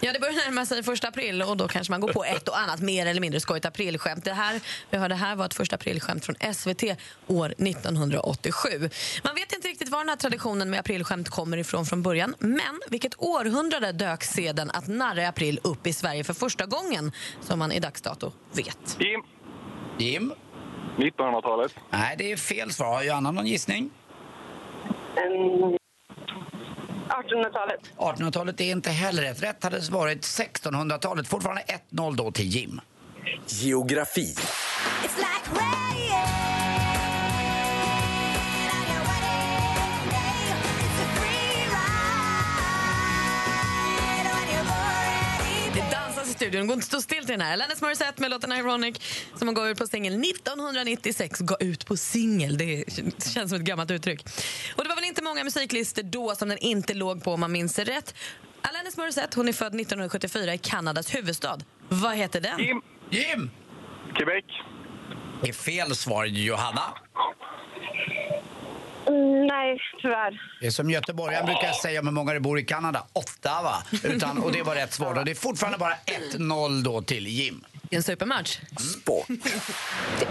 Ja, 0.00 0.12
det 0.12 0.20
börjar 0.20 0.34
närma 0.34 0.66
sig 0.66 0.82
första 0.82 1.08
april 1.08 1.42
och 1.42 1.56
då 1.56 1.68
kanske 1.68 1.92
man 1.92 2.00
går 2.00 2.12
på 2.12 2.24
ett 2.24 2.48
och 2.48 2.58
annat 2.58 2.80
mer 2.80 3.06
eller 3.06 3.20
mindre 3.20 3.40
skojigt 3.40 3.66
aprilskämt. 3.66 4.24
Det 4.24 4.32
här, 4.32 4.60
vi 4.90 4.98
hörde 4.98 5.14
här 5.14 5.36
var 5.36 5.46
ett 5.46 5.54
första 5.54 5.76
aprilskämt 5.76 6.24
från 6.24 6.36
SVT 6.54 6.82
år 7.26 7.54
1987. 7.58 8.68
Man 9.24 9.34
vet 9.34 9.52
inte 9.52 9.68
riktigt 9.68 9.88
var 9.88 9.98
den 9.98 10.08
här 10.08 10.16
traditionen 10.16 10.70
med 10.70 10.80
aprilskämt 10.80 11.28
kommer 11.28 11.56
ifrån 11.56 11.86
från 11.86 12.02
början. 12.02 12.34
Men 12.38 12.80
vilket 12.90 13.14
århundrade 13.18 13.92
dök 13.92 14.24
seden 14.24 14.70
att 14.70 14.86
narra 14.86 15.22
i 15.22 15.26
april 15.26 15.60
upp 15.64 15.86
i 15.86 15.92
Sverige 15.92 16.24
för 16.24 16.34
första 16.34 16.66
gången 16.66 17.12
som 17.40 17.58
man 17.58 17.72
i 17.72 17.80
dags 17.80 18.00
dato 18.02 18.32
vet? 18.52 18.96
Jim. 19.00 19.22
Jim? 19.98 20.32
1900-talet. 20.96 21.74
Nej, 21.90 22.14
det 22.18 22.32
är 22.32 22.36
fel 22.36 22.72
svar. 22.72 22.94
Har 22.94 23.02
Johanna 23.02 23.30
någon 23.30 23.46
gissning? 23.46 23.90
1800-talet. 27.08 27.80
1800-talet 27.96 28.60
är 28.60 28.70
inte 28.70 28.90
heller 28.90 29.22
rätt. 29.22 29.42
Rätt 29.42 29.64
hade 29.64 29.80
varit 29.90 30.20
1600-talet. 30.20 31.28
Fortfarande 31.28 31.62
1-0 31.90 32.16
då 32.16 32.30
till 32.30 32.48
Jim. 32.48 32.80
Geografi. 33.46 34.34
Det 35.02 35.08
dansas 35.08 35.96
i 35.96 36.57
studion. 46.38 46.66
Går 46.66 46.74
inte 46.74 46.86
stå 46.86 47.00
still 47.00 47.18
till 47.18 47.26
den 47.26 47.40
här. 47.40 47.52
Alanis 47.52 47.80
Morissette 47.82 48.20
med 48.22 48.30
låten 48.30 48.52
Ironic 48.52 48.96
som 49.34 49.48
hon 49.48 49.54
gav 49.54 49.68
ut 49.68 49.78
på 49.78 49.86
singel 49.86 50.12
1996. 50.24 51.40
Gav 51.40 51.62
ut 51.62 51.86
på 51.86 51.96
singel. 51.96 52.58
Det 52.58 52.84
känns 53.34 53.50
som 53.50 53.60
ett 53.60 53.66
gammalt 53.66 53.90
uttryck. 53.90 54.26
Och 54.76 54.82
det 54.84 54.88
var 54.88 54.96
väl 54.96 55.04
inte 55.04 55.22
många 55.22 55.44
musiklistor 55.44 56.02
då 56.02 56.34
som 56.34 56.48
den 56.48 56.58
inte 56.58 56.94
låg 56.94 57.24
på 57.24 57.32
om 57.32 57.40
man 57.40 57.52
minns 57.52 57.74
det 57.74 57.84
rätt. 57.84 58.14
Alanis 58.62 58.96
Morissette 58.96 59.36
hon 59.36 59.48
är 59.48 59.52
född 59.52 59.74
1974 59.74 60.54
i 60.54 60.58
Kanadas 60.58 61.14
huvudstad. 61.14 61.58
Vad 61.88 62.16
heter 62.16 62.40
den? 62.40 62.58
Jim. 62.58 62.82
Jim! 63.10 63.50
Quebec. 64.14 64.44
Det 65.42 65.48
är 65.48 65.52
fel 65.52 65.94
svar, 65.96 66.24
Johanna. 66.24 66.94
Mm, 69.08 69.46
nej, 69.46 69.78
tyvärr. 70.02 70.40
Det 70.60 70.66
är 70.66 70.70
som 70.70 70.90
göteborgaren 70.90 71.46
brukar 71.46 71.72
säga 71.72 72.00
om 72.00 72.06
hur 72.06 72.14
många 72.14 72.32
det 72.32 72.40
bor 72.40 72.58
i 72.58 72.64
Kanada. 72.64 73.04
Åtta, 73.12 73.62
va? 73.62 73.74
Utan, 74.04 74.38
och 74.38 74.52
det 74.52 74.62
var 74.62 74.74
rätt 74.74 74.92
svar. 74.92 75.14
då. 75.14 75.22
Det 75.22 75.30
är 75.30 75.34
fortfarande 75.34 75.78
bara 75.78 75.94
1-0 76.36 76.82
då 76.82 77.02
till 77.02 77.26
Jim. 77.26 77.64
Det 77.90 77.96
är 77.96 77.98
en 77.98 78.02
supermatch. 78.02 78.60
Sport. 78.78 79.26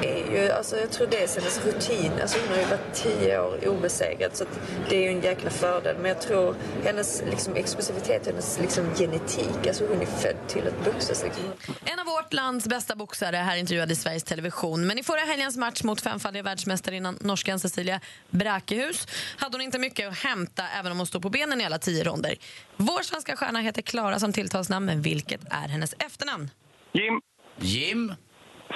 Det 0.01 0.21
är 0.21 0.31
ju, 0.31 0.51
alltså 0.51 0.77
jag 0.77 0.91
tror 0.91 1.07
det 1.07 1.23
är 1.23 1.27
hennes 1.27 1.65
rutin. 1.65 2.11
Alltså 2.21 2.39
hon 2.39 2.47
har 2.49 2.57
ju 2.57 2.65
varit 2.65 2.93
tio 2.93 3.39
år 3.39 3.67
obesegrad 3.67 4.35
så 4.35 4.43
att 4.43 4.59
det 4.89 4.95
är 4.95 5.01
ju 5.01 5.07
en 5.07 5.21
jäkla 5.21 5.49
fördel. 5.49 5.95
Men 5.97 6.05
jag 6.05 6.21
tror 6.21 6.55
hennes 6.83 7.23
liksom, 7.29 7.55
exklusivitet, 7.55 8.25
hennes 8.27 8.59
liksom, 8.59 8.95
genetik, 8.95 9.67
alltså 9.67 9.87
hon 9.87 10.01
är 10.01 10.05
född 10.05 10.35
till 10.47 10.67
att 10.67 10.85
boxas. 10.85 11.23
Liksom. 11.23 11.43
En 11.85 11.99
av 11.99 12.05
vårt 12.05 12.33
lands 12.33 12.67
bästa 12.67 12.95
boxare 12.95 13.37
här 13.37 13.57
intervjuad 13.57 13.91
i 13.91 13.95
Sveriges 13.95 14.23
Television. 14.23 14.87
Men 14.87 14.99
i 14.99 15.03
förra 15.03 15.19
helgens 15.19 15.57
match 15.57 15.83
mot 15.83 16.01
femfaldiga 16.01 16.43
världsmästarinnan 16.43 17.17
norskan 17.21 17.59
Cecilia 17.59 17.99
Bräkehus 18.29 19.07
hade 19.37 19.53
hon 19.53 19.61
inte 19.61 19.79
mycket 19.79 20.09
att 20.09 20.17
hämta 20.17 20.63
även 20.79 20.91
om 20.91 20.97
hon 20.97 21.07
stod 21.07 21.21
på 21.21 21.29
benen 21.29 21.61
i 21.61 21.65
alla 21.65 21.77
tio 21.77 22.03
ronder. 22.03 22.35
Vår 22.75 23.03
svenska 23.03 23.35
stjärna 23.35 23.59
heter 23.59 23.81
Klara 23.81 24.19
som 24.19 24.33
tilltalsnamn, 24.33 24.85
men 24.85 25.01
vilket 25.01 25.41
är 25.49 25.67
hennes 25.67 25.93
efternamn? 25.99 26.49
Jim. 26.91 27.21
Jim? 27.59 28.13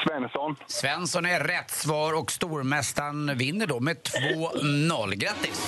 Svensson. 0.08 0.56
Svensson 0.68 1.26
är 1.26 1.40
rätt 1.40 1.72
svar 1.72 2.14
och 2.14 2.32
stormästaren 2.32 3.38
vinner 3.38 3.68
då 3.68 3.80
med 3.80 3.98
2-0. 3.98 5.16
Grattis! 5.16 5.68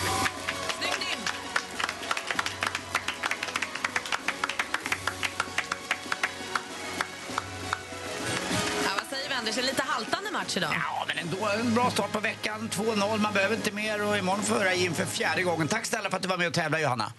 Anders? 9.44 9.58
En 9.58 9.66
lite 9.66 9.84
haltande 9.84 10.32
match 10.32 10.58
idag. 10.58 10.70
Ja, 10.74 11.06
men 11.08 11.18
ändå 11.18 11.48
en 11.60 11.74
bra 11.76 11.90
start 11.90 12.12
på 12.12 12.20
veckan. 12.20 12.70
2-0, 12.70 13.18
man 13.18 13.34
behöver 13.34 13.56
inte 13.56 13.72
mer 13.72 14.08
och 14.08 14.18
imorgon 14.18 14.44
får 14.44 14.56
höra 14.56 14.74
Jim 14.74 14.94
för 14.94 15.06
fjärde 15.06 15.44
gången. 15.44 15.68
Tack 15.68 15.86
snälla 15.86 16.10
för 16.10 16.16
att 16.18 16.22
du 16.22 16.28
var 16.30 16.38
med 16.38 16.48
och 16.48 16.54
tävlade 16.54 16.84
Johanna. 16.84 17.14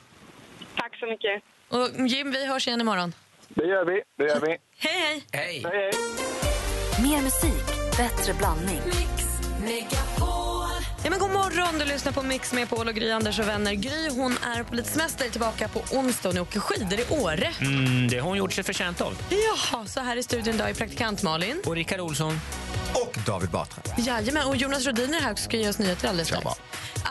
Tack 0.76 0.96
så 0.98 1.06
mycket. 1.06 1.42
Och 1.68 2.08
Jim, 2.08 2.30
vi 2.30 2.46
hörs 2.46 2.68
igen 2.68 2.80
imorgon. 2.80 3.12
Det 3.54 3.66
gör 3.66 3.84
vi. 3.84 4.02
Det 4.18 4.24
gör 4.24 4.40
vi. 4.40 4.48
Hej, 4.48 4.60
hej! 4.78 5.22
Hej! 5.32 5.64
hej, 5.64 5.72
hej. 5.72 5.92
Mer 7.02 7.22
musik, 7.22 7.66
bättre 7.96 8.34
blandning. 8.38 8.80
Ja, 11.04 11.10
men 11.10 11.18
god 11.18 11.30
morgon, 11.30 11.78
du 11.78 11.84
lyssnar 11.84 12.12
på 12.12 12.22
Mix 12.22 12.52
med 12.52 12.68
Paul 12.70 12.88
och 12.88 12.94
Gry, 12.94 13.10
Anders 13.10 13.38
och 13.38 13.48
vänner. 13.48 13.72
Gry 13.74 14.08
hon 14.10 14.38
är 14.56 14.62
på 14.62 14.74
lite 14.74 14.88
semester 14.90 15.28
tillbaka 15.30 15.68
på 15.68 15.82
onsdag 15.96 16.28
och 16.28 16.34
ni 16.34 16.40
åker 16.40 16.60
skidor 16.60 17.00
i 17.00 17.04
Åre. 17.10 17.52
Mm, 17.60 18.08
det 18.08 18.18
har 18.18 18.28
hon 18.28 18.38
gjort 18.38 18.52
sig 18.52 18.64
förtjänt 18.64 19.00
av. 19.00 19.18
Jaha, 19.30 19.86
så 19.86 20.00
här 20.00 20.16
i 20.16 20.22
studion 20.22 20.54
idag 20.54 20.70
är 20.70 20.74
praktikant 20.74 21.22
Malin. 21.22 21.62
Och 21.66 21.74
Rickard 21.74 22.00
Olsson. 22.00 22.40
Och 22.94 23.16
David 23.26 23.50
Batra. 23.50 23.82
Jajamän, 23.98 24.46
och 24.46 24.56
Jonas 24.56 24.86
Rodiner 24.86 25.18
är 25.18 25.22
här 25.22 25.32
och 25.32 25.38
ska 25.38 25.56
ge 25.56 25.68
oss 25.68 25.78
nyheter 25.78 26.08
alldeles 26.08 26.28
strax. 26.28 26.46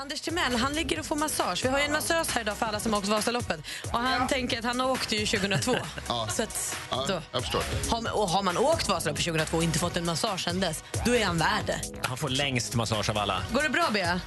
Anders 0.01 0.21
Timell, 0.21 0.55
han 0.55 0.73
ligger 0.73 0.99
och 0.99 1.05
får 1.05 1.15
massage. 1.15 1.59
Vi 1.63 1.69
har 1.69 1.79
ju 1.79 1.85
en 1.85 1.91
massös 1.91 2.29
här 2.29 2.41
idag 2.41 2.57
för 2.57 2.65
alla 2.65 2.79
som 2.79 2.93
har 2.93 2.99
åkt 2.99 3.07
Vasaloppet. 3.07 3.59
Och 3.91 3.99
han 3.99 4.27
tänker 4.27 4.59
att 4.59 4.65
han 4.65 4.81
åkte 4.81 5.15
ju 5.15 5.25
2002. 5.25 5.75
Ja. 6.07 6.27
Så 6.31 6.43
att, 6.43 6.75
Ja, 6.89 7.05
då, 7.07 7.21
jag 7.31 7.41
förstår. 7.41 7.63
har, 7.89 8.01
man- 8.01 8.13
och 8.13 8.29
har 8.29 8.43
man 8.43 8.57
åkt 8.57 8.89
Vasaloppet 8.89 9.25
2002 9.25 9.57
och 9.57 9.63
inte 9.63 9.79
fått 9.79 9.97
en 9.97 10.05
massage 10.05 10.43
sen 10.43 10.59
dess, 10.59 10.83
då 11.05 11.15
är 11.15 11.25
han 11.25 11.37
värd 11.37 11.63
det. 11.65 11.81
Han 12.03 12.17
får 12.17 12.29
längst 12.29 12.75
massage 12.75 13.09
av 13.09 13.17
alla. 13.17 13.43
Går 13.53 13.61
det 13.63 13.69
bra, 13.69 13.82
Bea? 13.91 14.21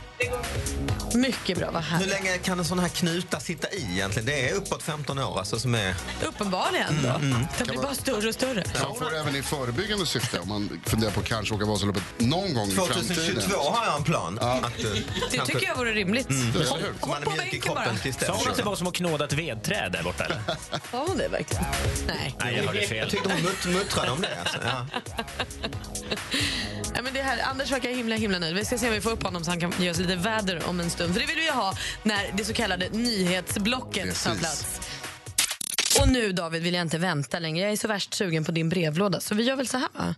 Mycket 1.14 1.58
bra, 1.58 1.70
vad 1.70 1.82
Hur 1.82 1.90
härligt. 1.90 2.08
länge 2.08 2.38
kan 2.38 2.58
en 2.58 2.64
sån 2.64 2.78
här 2.78 2.88
knuta 2.88 3.40
sitta 3.40 3.70
i 3.70 3.86
egentligen? 3.92 4.26
Det 4.26 4.48
är 4.50 4.54
uppåt 4.54 4.82
15 4.82 5.18
år 5.18 5.38
alltså 5.38 5.58
som 5.58 5.74
är... 5.74 5.94
Uppenbarligen 6.24 7.02
då. 7.02 7.08
Mm, 7.08 7.30
mm. 7.32 7.46
Det 7.58 7.64
blir 7.64 7.76
bara 7.82 7.94
större 7.94 8.28
och 8.28 8.34
större. 8.34 8.64
Man 8.82 8.96
får 8.96 9.10
det 9.10 9.18
även 9.20 9.36
i 9.36 9.42
förebyggande 9.42 10.06
syfte 10.06 10.40
om 10.40 10.48
man 10.48 10.80
funderar 10.86 11.10
på 11.12 11.20
att 11.20 11.26
kanske 11.26 11.54
åka 11.54 11.64
Vasaloppet 11.64 12.02
någon 12.18 12.54
gång 12.54 12.68
i 12.68 12.72
framtiden. 12.72 13.04
2022 13.06 13.56
har 13.70 13.86
jag 13.86 13.96
en 13.96 14.04
plan. 14.04 14.38
Att, 14.38 14.64
eh, 14.64 14.70
Det 14.84 15.02
kanske- 15.36 15.54
tycker 15.54 15.66
jag 15.66 15.76
vore 15.76 15.92
rimligt. 15.92 16.30
Mm. 16.30 16.50
Eller 16.56 16.66
Hopp, 16.68 16.78
hur? 16.80 16.94
Man 17.08 17.10
hopp 17.10 17.20
är 17.20 17.24
på 17.24 17.30
mjuk 17.30 17.36
i 17.36 17.38
bänken 17.42 17.60
kroppen 17.60 17.84
bara. 17.84 17.96
tills 17.98 18.16
dess. 18.16 18.26
Sa 18.28 18.34
hon 18.34 18.48
att 18.50 18.56
det 18.56 18.62
var 18.62 18.76
som 18.76 18.86
att 18.86 18.94
knåda 18.94 19.24
ett 19.24 19.32
vedträd 19.32 19.92
där 19.92 20.02
borta? 20.02 20.24
Eller? 20.24 20.40
Sa 20.90 21.06
hon 21.06 21.18
det 21.18 21.28
verkligen? 21.28 21.64
Nej. 22.06 22.36
Nej, 22.40 22.56
jag 22.56 22.64
hörde 22.64 22.86
fel. 22.86 22.96
Jag 22.98 23.10
tyckte 23.10 23.28
hon 23.28 23.42
mut- 23.42 23.66
muttrade 23.78 24.10
om 24.10 24.20
det. 24.20 24.38
Alltså. 24.40 24.58
Ja. 24.64 24.86
Ja, 26.94 27.02
men 27.02 27.14
det 27.14 27.22
här, 27.22 27.38
Anders 27.50 27.70
verkar 27.72 27.88
himla 27.90 28.14
himla 28.16 28.38
nöjd. 28.38 28.54
Vi 28.54 28.64
ska 28.64 28.78
se 28.78 28.86
om 28.88 28.92
vi 28.92 29.00
får 29.00 29.10
upp 29.10 29.22
honom 29.22 29.44
så 29.44 29.50
han 29.50 29.60
kan 29.60 29.72
ge 29.78 29.90
oss 29.90 29.98
lite 30.07 30.18
väder 30.20 30.62
om 30.68 30.80
en 30.80 30.90
stund. 30.90 31.12
För 31.12 31.20
det 31.20 31.26
vill 31.26 31.36
vi 31.36 31.44
ju 31.44 31.50
ha 31.50 31.74
när 32.02 32.32
det 32.36 32.44
så 32.44 32.52
kallade 32.52 32.88
nyhetsblocket 32.88 34.22
tar 34.24 34.30
Precis. 34.30 34.38
plats. 34.40 34.80
Och 36.00 36.09
nu 36.09 36.32
David 36.32 36.62
vill 36.62 36.74
jag 36.74 36.82
inte 36.82 36.98
vänta 36.98 37.38
längre. 37.38 37.62
Jag 37.64 37.72
är 37.72 37.76
så 37.76 37.88
värst 37.88 38.14
sugen 38.14 38.44
på 38.44 38.52
din 38.52 38.68
brevlåda. 38.68 39.20
Så 39.20 39.34
vi 39.34 39.42
gör 39.42 39.57
väl 39.57 39.68
så 39.68 39.78
här 39.78 39.88
va? 39.94 40.14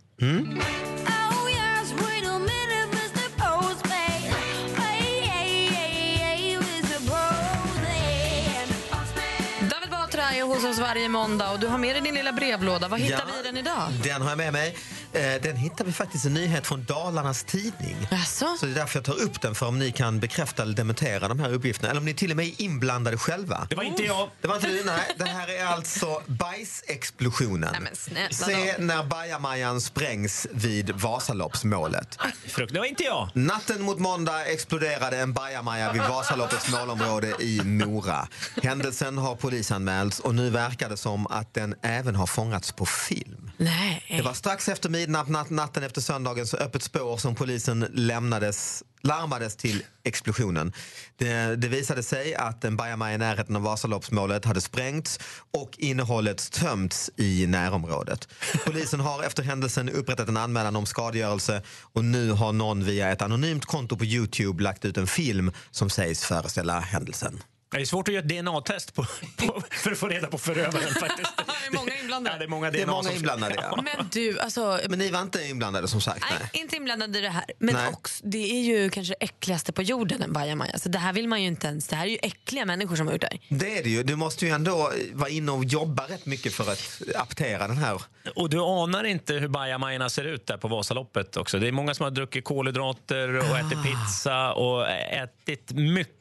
David 9.69 9.89
Batra 9.91 10.21
är 10.31 10.43
hos 10.43 10.63
oss 10.65 10.79
varje 10.79 11.09
måndag 11.09 11.51
och 11.51 11.59
du 11.59 11.67
har 11.67 11.77
med 11.77 11.95
dig 11.95 12.01
din 12.01 12.13
lilla 12.15 12.31
brevlåda. 12.33 12.87
Vad 12.87 12.99
hittar 12.99 13.17
Ja. 13.17 13.23
vi 13.33 13.39
i 13.39 13.43
den 13.51 13.57
idag? 13.57 13.89
Den 14.03 14.21
har 14.21 14.29
jag 14.29 14.37
med 14.37 14.53
mig. 14.53 14.77
Eh, 15.13 15.41
Den 15.41 15.55
hittar 15.55 15.85
vi 15.85 15.91
faktiskt 15.91 16.25
en 16.25 16.33
nyhet 16.33 16.67
från 16.67 16.83
Dalarnas 16.83 17.43
Tidning. 17.43 17.97
Jaså? 18.11 18.55
Så 18.59 18.65
det 18.65 18.71
är 18.71 18.75
därför 18.75 18.97
jag 18.99 19.05
tar 19.05 19.21
upp 19.21 19.41
den, 19.41 19.55
för 19.55 19.65
om 19.65 19.79
ni 19.79 19.91
kan 19.91 20.19
bekräfta 20.19 20.63
eller 20.63 20.73
dementera 20.75 21.27
de 21.27 21.39
här 21.39 21.53
uppgifterna. 21.53 21.89
Eller 21.89 21.99
om 21.99 22.05
ni 22.05 22.13
till 22.13 22.31
och 22.31 22.37
med 22.37 22.45
är 22.45 22.61
inblandade 22.61 23.17
själva. 23.17 23.67
Det 23.69 23.75
var 23.75 23.83
inte 23.83 24.03
jag. 24.03 24.29
Det 24.41 24.47
var 24.47 24.55
inte 24.55 24.67
du, 24.67 24.83
nej. 24.85 25.15
Det 25.17 25.25
här 25.25 25.47
är 25.47 25.65
alltså 25.65 26.21
bajsexplosionen. 26.25 27.69
Nej, 27.71 27.81
men 27.81 27.95
snälla 27.95 28.29
Se 28.29 28.75
då. 28.77 28.83
när 28.83 29.03
bajamajan 29.03 29.81
sprängs 29.81 30.47
vid 30.51 30.89
Vasaloppsmålet. 30.89 32.17
Frukt, 32.47 32.73
det 32.73 32.79
var 32.79 32.85
inte 32.85 33.03
jag. 33.03 33.29
Natten 33.33 33.81
mot 33.81 33.99
måndag 33.99 34.45
exploderade 34.45 35.17
en 35.17 35.33
bajamaja 35.33 35.91
vid 35.93 36.01
Vasaloppets 36.01 36.69
målområde 36.71 37.27
i 37.39 37.61
Mora. 37.63 38.27
Händelsen 38.63 39.17
har 39.17 39.35
polisanmälts 39.35 40.19
och 40.19 40.35
nu 40.35 40.49
verkar 40.49 40.89
det 40.89 40.97
som 40.97 41.27
att 41.27 41.53
den 41.53 41.75
även 41.81 42.15
har 42.15 42.27
fångats 42.27 42.71
på 42.71 42.85
film. 42.85 43.51
Nej. 43.57 44.05
Det 44.09 44.21
var 44.21 44.33
strax 44.33 44.69
efter 44.69 44.89
midnatt 44.99 45.27
nat- 45.27 45.49
natten 45.49 45.83
efter 45.83 46.01
söndagens 46.01 46.53
öppet 46.53 46.83
spår 46.83 47.17
som 47.17 47.35
polisen 47.35 47.85
lämnades 47.93 48.83
larmades 49.01 49.55
till 49.55 49.83
explosionen. 50.03 50.73
Det, 51.17 51.55
det 51.55 51.67
visade 51.67 52.03
sig 52.03 52.35
att 52.35 52.63
en 52.63 52.77
bajamaja 52.77 53.15
i 53.15 53.17
närheten 53.17 53.55
av 53.55 53.61
Vasaloppsmålet 53.61 54.45
hade 54.45 54.61
sprängts 54.61 55.19
och 55.51 55.75
innehållet 55.77 56.51
tömts 56.51 57.09
i 57.15 57.47
närområdet. 57.47 58.27
Polisen 58.65 58.99
har 58.99 59.23
efter 59.23 59.43
händelsen 59.43 59.89
upprättat 59.89 60.29
en 60.29 60.37
anmälan 60.37 60.75
om 60.75 60.85
skadegörelse 60.85 61.61
och 61.81 62.05
nu 62.05 62.31
har 62.31 62.53
någon 62.53 62.83
via 62.83 63.11
ett 63.11 63.21
anonymt 63.21 63.65
konto 63.65 63.97
på 63.97 64.05
Youtube 64.05 64.63
lagt 64.63 64.85
ut 64.85 64.97
en 64.97 65.07
film 65.07 65.51
som 65.71 65.89
sägs 65.89 66.25
föreställa 66.25 66.79
händelsen. 66.79 67.39
Det 67.71 67.77
är 67.81 67.85
svårt 67.85 68.07
att 68.07 68.13
göra 68.13 68.23
ett 68.25 68.29
DNA-test 68.29 68.93
på, 68.95 69.05
på, 69.37 69.61
för 69.71 69.91
att 69.91 69.97
få 69.97 70.07
reda 70.07 70.27
på 70.27 70.37
förövaren 70.37 70.93
faktiskt. 70.99 71.31
Det 71.37 71.67
är 71.67 71.75
många 71.75 71.95
inblandade. 71.99 72.35
Ja, 72.35 72.39
det 72.39 72.45
är 72.45 72.47
många, 72.49 72.71
Det 72.71 72.81
är 72.81 72.85
DNA 72.85 72.91
många 72.93 73.03
som- 73.03 73.15
inblandade, 73.15 73.55
ja. 73.57 73.81
Men 73.81 74.09
du, 74.11 74.39
alltså... 74.39 74.79
Men 74.89 74.99
ni 74.99 75.09
var 75.11 75.21
inte 75.21 75.43
inblandade 75.47 75.87
som 75.87 76.01
sagt? 76.01 76.25
Nej. 76.39 76.49
Inte 76.61 76.75
inblandad 76.75 77.15
i 77.15 77.21
det 77.21 77.29
här. 77.29 77.45
Men 77.59 77.75
Nej. 77.75 77.87
också, 77.93 78.23
det 78.27 78.37
är 78.37 78.61
ju 78.63 78.89
kanske 78.89 79.15
det 79.19 79.25
äckligaste 79.25 79.71
på 79.71 79.81
jorden, 79.81 80.21
en 80.23 80.33
bajamaja. 80.33 80.77
Så 80.79 80.89
det 80.89 80.99
här 80.99 81.13
vill 81.13 81.27
man 81.27 81.41
ju 81.41 81.47
inte 81.47 81.67
ens. 81.67 81.87
Det 81.87 81.95
här 81.95 82.05
är 82.05 82.09
ju 82.09 82.17
äckliga 82.21 82.65
människor 82.65 82.95
som 82.95 83.07
har 83.07 83.13
gjort 83.13 83.21
det 83.21 83.29
här. 83.31 83.39
Det 83.59 83.77
är 83.77 83.83
det 83.83 83.89
ju. 83.89 84.03
Du 84.03 84.15
måste 84.15 84.45
ju 84.45 84.51
ändå 84.51 84.91
vara 85.13 85.29
inne 85.29 85.51
och 85.51 85.65
jobba 85.65 86.03
rätt 86.07 86.25
mycket 86.25 86.53
för 86.53 86.71
att 86.71 87.01
aptera 87.15 87.67
den 87.67 87.77
här. 87.77 88.01
Och 88.35 88.49
du 88.49 88.59
anar 88.59 89.03
inte 89.03 89.33
hur 89.33 89.47
bajamajorna 89.47 90.09
ser 90.09 90.23
ut 90.23 90.47
där 90.47 90.57
på 90.57 90.67
Vasaloppet 90.67 91.37
också. 91.37 91.59
Det 91.59 91.67
är 91.67 91.71
många 91.71 91.93
som 91.93 92.03
har 92.03 92.11
druckit 92.11 92.45
kolhydrater 92.45 93.33
och 93.37 93.43
Ah. 93.45 93.59
ätit 93.59 93.83
pizza 93.83 94.53
och 94.53 94.89
ätit 94.89 95.71
mycket 95.71 96.15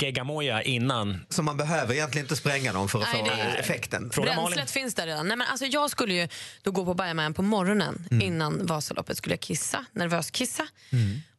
geggamoja 0.00 0.62
innan. 0.62 1.20
Så 1.28 1.42
man 1.42 1.56
behöver 1.56 1.94
egentligen 1.94 2.24
inte 2.24 2.36
spränga 2.36 2.72
dem 2.72 2.88
för 2.88 2.98
att 3.02 3.08
Nej, 3.12 3.22
få 3.24 3.30
det 3.30 3.40
är- 3.42 3.56
effekten. 3.56 4.08
Bränslet 4.08 4.70
finns 4.70 4.94
där 4.94 5.06
redan. 5.06 5.28
Nej, 5.28 5.36
men 5.36 5.46
alltså, 5.46 5.66
jag 5.66 5.90
skulle 5.90 6.14
ju 6.14 6.28
då 6.62 6.70
gå 6.70 6.84
på 6.84 6.94
bajamajan 6.94 7.34
på 7.34 7.42
morgonen 7.42 8.06
Mm. 8.10 8.26
innan 8.26 8.66
Vasaloppet. 8.66 9.16
skulle 9.18 9.32
jag 9.32 9.40
kissa, 9.40 9.84
nervös 9.92 10.30
kissa. 10.30 10.66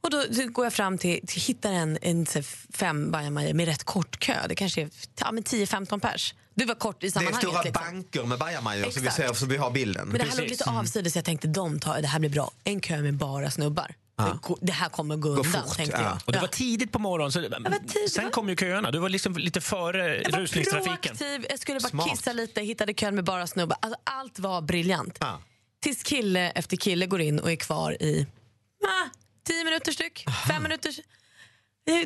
Och 0.01 0.09
då, 0.09 0.23
då 0.29 0.47
går 0.47 0.65
jag 0.65 0.73
fram 0.73 0.97
till, 0.97 1.27
till 1.27 1.41
hittar 1.41 1.71
en, 1.71 1.97
en 2.01 2.25
fem 2.73 3.11
bajamajor 3.11 3.53
med 3.53 3.65
rätt 3.65 3.83
kort 3.83 4.19
kö. 4.19 4.35
Det 4.49 4.55
kanske 4.55 4.81
är 4.81 4.89
ja, 5.19 5.31
men 5.31 5.43
10-15 5.43 5.99
pers. 5.99 6.33
Det 6.55 6.65
var 6.65 6.75
kort 6.75 6.95
i 6.95 6.99
Det 6.99 7.07
är 7.07 7.11
sammanhanget. 7.11 7.49
stora 7.49 7.61
liksom. 7.63 7.83
banker 7.83 8.23
med 8.23 8.39
bajamajor 8.39 8.91
så 8.91 8.99
vi, 8.99 9.09
ser, 9.09 9.33
så 9.33 9.45
vi 9.45 9.57
har 9.57 9.71
bilden. 9.71 10.07
Men 10.07 10.17
det 10.17 10.29
här 10.29 10.37
låg 10.37 10.49
lite 10.49 10.63
avsides. 10.69 11.15
Jag 11.15 11.25
tänkte 11.25 11.47
de 11.47 11.79
tar, 11.79 12.01
det 12.01 12.07
här 12.07 12.19
blir 12.19 12.29
bra. 12.29 12.51
En 12.63 12.79
kö 12.81 13.01
med 13.01 13.13
bara 13.13 13.51
snubbar. 13.51 13.95
Ja. 14.19 14.55
Det, 14.61 14.71
här 14.71 14.89
kommer 14.89 15.15
gå 15.15 15.29
undan, 15.29 15.69
tänkte 15.75 16.01
jag. 16.01 16.17
Och 16.25 16.31
det 16.33 16.39
var 16.39 16.47
tidigt 16.47 16.91
på 16.91 16.99
morgonen. 16.99 17.31
Så 17.31 18.09
sen 18.09 18.31
kom 18.31 18.49
ju 18.49 18.55
köerna. 18.55 18.91
Du 18.91 18.99
var 18.99 19.09
liksom 19.09 19.37
lite 19.37 19.61
före 19.61 20.21
Jag 20.21 20.31
var 20.31 20.39
rusningstrafiken. 20.39 20.97
proaktiv, 21.17 21.45
jag 21.49 21.59
skulle 21.59 21.79
bara 21.79 21.89
Smart. 21.89 22.09
kissa 22.09 22.33
lite, 22.33 22.61
hittade 22.61 22.93
kön 22.93 23.15
med 23.15 23.23
bara 23.23 23.47
snubbar. 23.47 23.77
Alltså, 23.81 23.99
allt 24.03 24.39
var 24.39 24.61
briljant. 24.61 25.19
Tills 25.81 26.03
kille 26.03 26.51
efter 26.51 26.77
kille 26.77 27.05
går 27.05 27.21
in 27.21 27.39
och 27.39 27.51
är 27.51 27.55
kvar 27.55 27.91
i 28.03 28.27
ah, 28.83 29.09
tio 29.47 29.63
minuter 29.63 29.91
styck, 29.91 30.25
fem 30.47 30.63
minuter. 30.63 30.93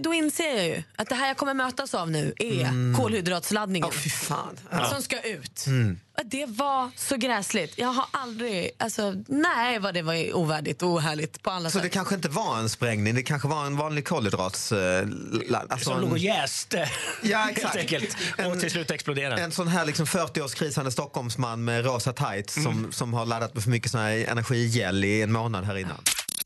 Då 0.02 0.14
inser 0.14 0.56
jag 0.58 0.66
ju 0.68 0.84
att 0.96 1.10
det 1.10 1.16
här 1.16 1.28
jag 1.28 1.38
kommer 1.38 1.54
mötas 1.54 1.94
av 1.94 2.12
nu 2.12 2.34
är 2.38 2.62
Mm. 2.62 2.96
kolhydratsladdningen. 3.02 3.92
fan. 3.92 4.60
Som 4.92 5.02
ska 5.02 5.22
ut. 5.22 5.66
Mm. 5.68 6.00
Det 6.26 6.46
var 6.46 6.92
så 6.96 7.16
gräsligt. 7.18 7.78
Jag 7.78 7.88
har 7.88 8.06
aldrig... 8.12 8.72
Alltså, 8.80 9.14
nej, 9.28 9.80
vad 9.80 9.94
det 9.94 10.02
var 10.02 10.34
ovärdigt 10.36 10.82
och 10.82 10.90
ohärligt 10.90 11.44
på 11.44 11.50
alla 11.52 11.70
Så 11.70 11.74
sätt. 11.74 11.84
det 11.84 11.90
kanske 11.90 12.16
inte 12.16 12.30
var 12.30 12.58
en 12.58 12.70
sprängning, 12.70 13.16
det 13.16 13.24
kanske 13.24 13.48
var 13.48 13.66
en 13.66 13.78
vanlig 13.78 14.08
kolhydrats... 14.08 14.72
eh, 14.72 15.08
alltså 15.70 15.90
Som 15.90 15.94
en- 15.96 16.02
låg 16.02 16.12
och 16.12 16.18
jäste. 16.18 16.90
Ja, 17.24 17.50
exakt. 17.50 17.76
Helt 17.76 17.94
enkelt. 17.94 18.18
Och 18.54 18.60
till 18.60 18.72
slut 18.72 18.92
exploderade. 18.92 19.42
En 19.42 19.52
sån 19.52 19.68
här 19.68 19.86
liksom 19.86 20.06
40-årskrisande 20.06 20.90
Stockholmsman 20.90 21.64
med 21.64 21.86
rosa 21.86 22.14
tights 22.14 22.58
Mm. 22.58 22.74
som, 22.74 22.92
som 22.92 23.14
har 23.14 23.26
laddat 23.26 23.54
med 23.54 23.64
för 23.64 23.70
mycket 23.72 23.92
sån 23.92 24.02
här 24.02 24.12
energigel 24.18 25.04
i 25.06 25.22
en 25.22 25.32
månad 25.32 25.66
här 25.66 25.78
innan. 25.78 25.98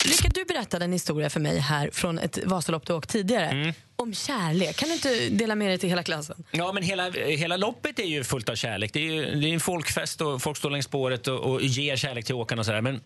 Lycka, 0.06 0.30
du 0.34 0.45
berättade 0.45 0.86
en 0.86 0.91
historia 0.91 1.30
för 1.30 1.39
mig 1.39 1.60
här 1.60 1.89
från 1.93 2.20
ett 2.20 2.39
Vasalopp 2.45 2.86
du 2.86 2.93
åkt 2.93 3.10
tidigare. 3.10 3.45
Mm. 3.45 3.74
Om 3.95 4.14
kärlek. 4.14 4.76
Kan 4.76 4.89
du 4.89 4.95
inte 4.95 5.30
dela 5.30 5.56
med 5.56 5.70
dig 5.70 5.78
till 5.78 5.89
hela 5.89 6.04
klassen? 6.04 6.43
Ja, 6.52 6.74
men 6.74 6.84
hela, 6.84 7.10
hela 7.12 7.58
loppet 7.58 8.00
är 8.00 8.04
ju 8.04 8.24
fullt 8.24 8.50
av 8.50 8.56
kärlek. 8.56 8.93
Det 8.93 9.00
är, 9.00 9.14
ju, 9.14 9.36
det 9.36 9.50
är 9.50 9.54
en 9.54 9.60
folkfest 9.60 10.22
och 10.22 10.41
folk 10.41 10.58
står 10.58 10.70
längs 10.70 10.86
spåret 10.86 11.28
och, 11.28 11.39
och 11.39 11.62
ger 11.62 11.95
kärlek 11.95 12.26
till 12.26 12.36
åkarna 12.36 12.60
och 12.60 12.66
sådär. 12.66 12.82
Men 12.82 13.02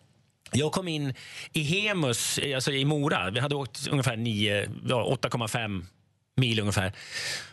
jag 0.52 0.72
kom 0.72 0.88
in 0.88 1.14
i 1.54 1.64
Hemus, 1.64 2.39
alltså 2.56 2.72
i 2.72 2.86
Mora. 2.86 3.30
Vi 3.32 3.39
hade 3.39 3.56
åkt 3.56 3.88
ungefär 3.88 4.18
9, 4.18 4.70
ja, 4.88 5.18
8,5 5.22 5.86
mil 6.38 6.60
ungefär. 6.60 6.94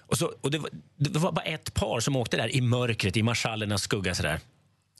Och, 0.06 0.18
så, 0.18 0.32
och 0.40 0.50
det, 0.50 0.58
var, 0.58 0.70
det 0.96 1.18
var 1.18 1.32
bara 1.32 1.44
ett 1.44 1.74
par 1.74 2.00
som 2.00 2.16
åkte 2.16 2.36
där 2.36 2.56
i 2.56 2.60
mörkret, 2.60 3.16
i 3.16 3.22
marschallernas 3.22 3.82
skugga. 3.82 4.14
Sådär. 4.14 4.40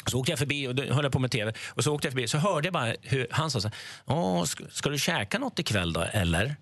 Så 0.07 0.18
åkte 0.20 0.32
jag 0.32 0.38
förbi 0.38 0.66
och 0.68 0.74
då 0.74 0.82
höll 0.82 1.05
jag 1.05 1.12
på 1.12 1.18
med 1.18 1.30
tv. 1.30 1.53
Och 1.68 1.84
så 1.84 1.94
åkte 1.94 2.07
jag 2.07 2.12
förbi 2.12 2.28
så 2.28 2.38
hörde 2.38 2.66
jag 2.66 2.72
bara 2.72 2.94
hur 3.03 3.26
han 3.30 3.51
sa 3.51 3.61
så 3.61 3.70
här, 4.07 4.44
ska, 4.44 4.64
ska 4.70 4.88
du 4.90 4.99
käka 4.99 5.38
något 5.38 5.59
ikväll 5.59 5.92
då, 5.92 6.01
eller? 6.12 6.57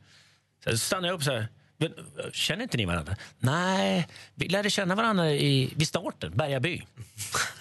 Så 0.64 0.78
stannade 0.78 1.08
jag 1.08 1.14
upp 1.14 1.22
så 1.22 1.32
här. 1.32 1.48
"Men, 1.78 1.92
Känner 2.32 2.62
inte 2.62 2.76
ni 2.76 2.84
varandra? 2.84 3.16
Nej, 3.38 4.08
vi 4.34 4.48
lärde 4.48 4.70
känna 4.70 4.94
varandra 4.94 5.30
i, 5.32 5.72
vid 5.76 5.88
starten, 5.88 6.32
Bergaby. 6.36 6.82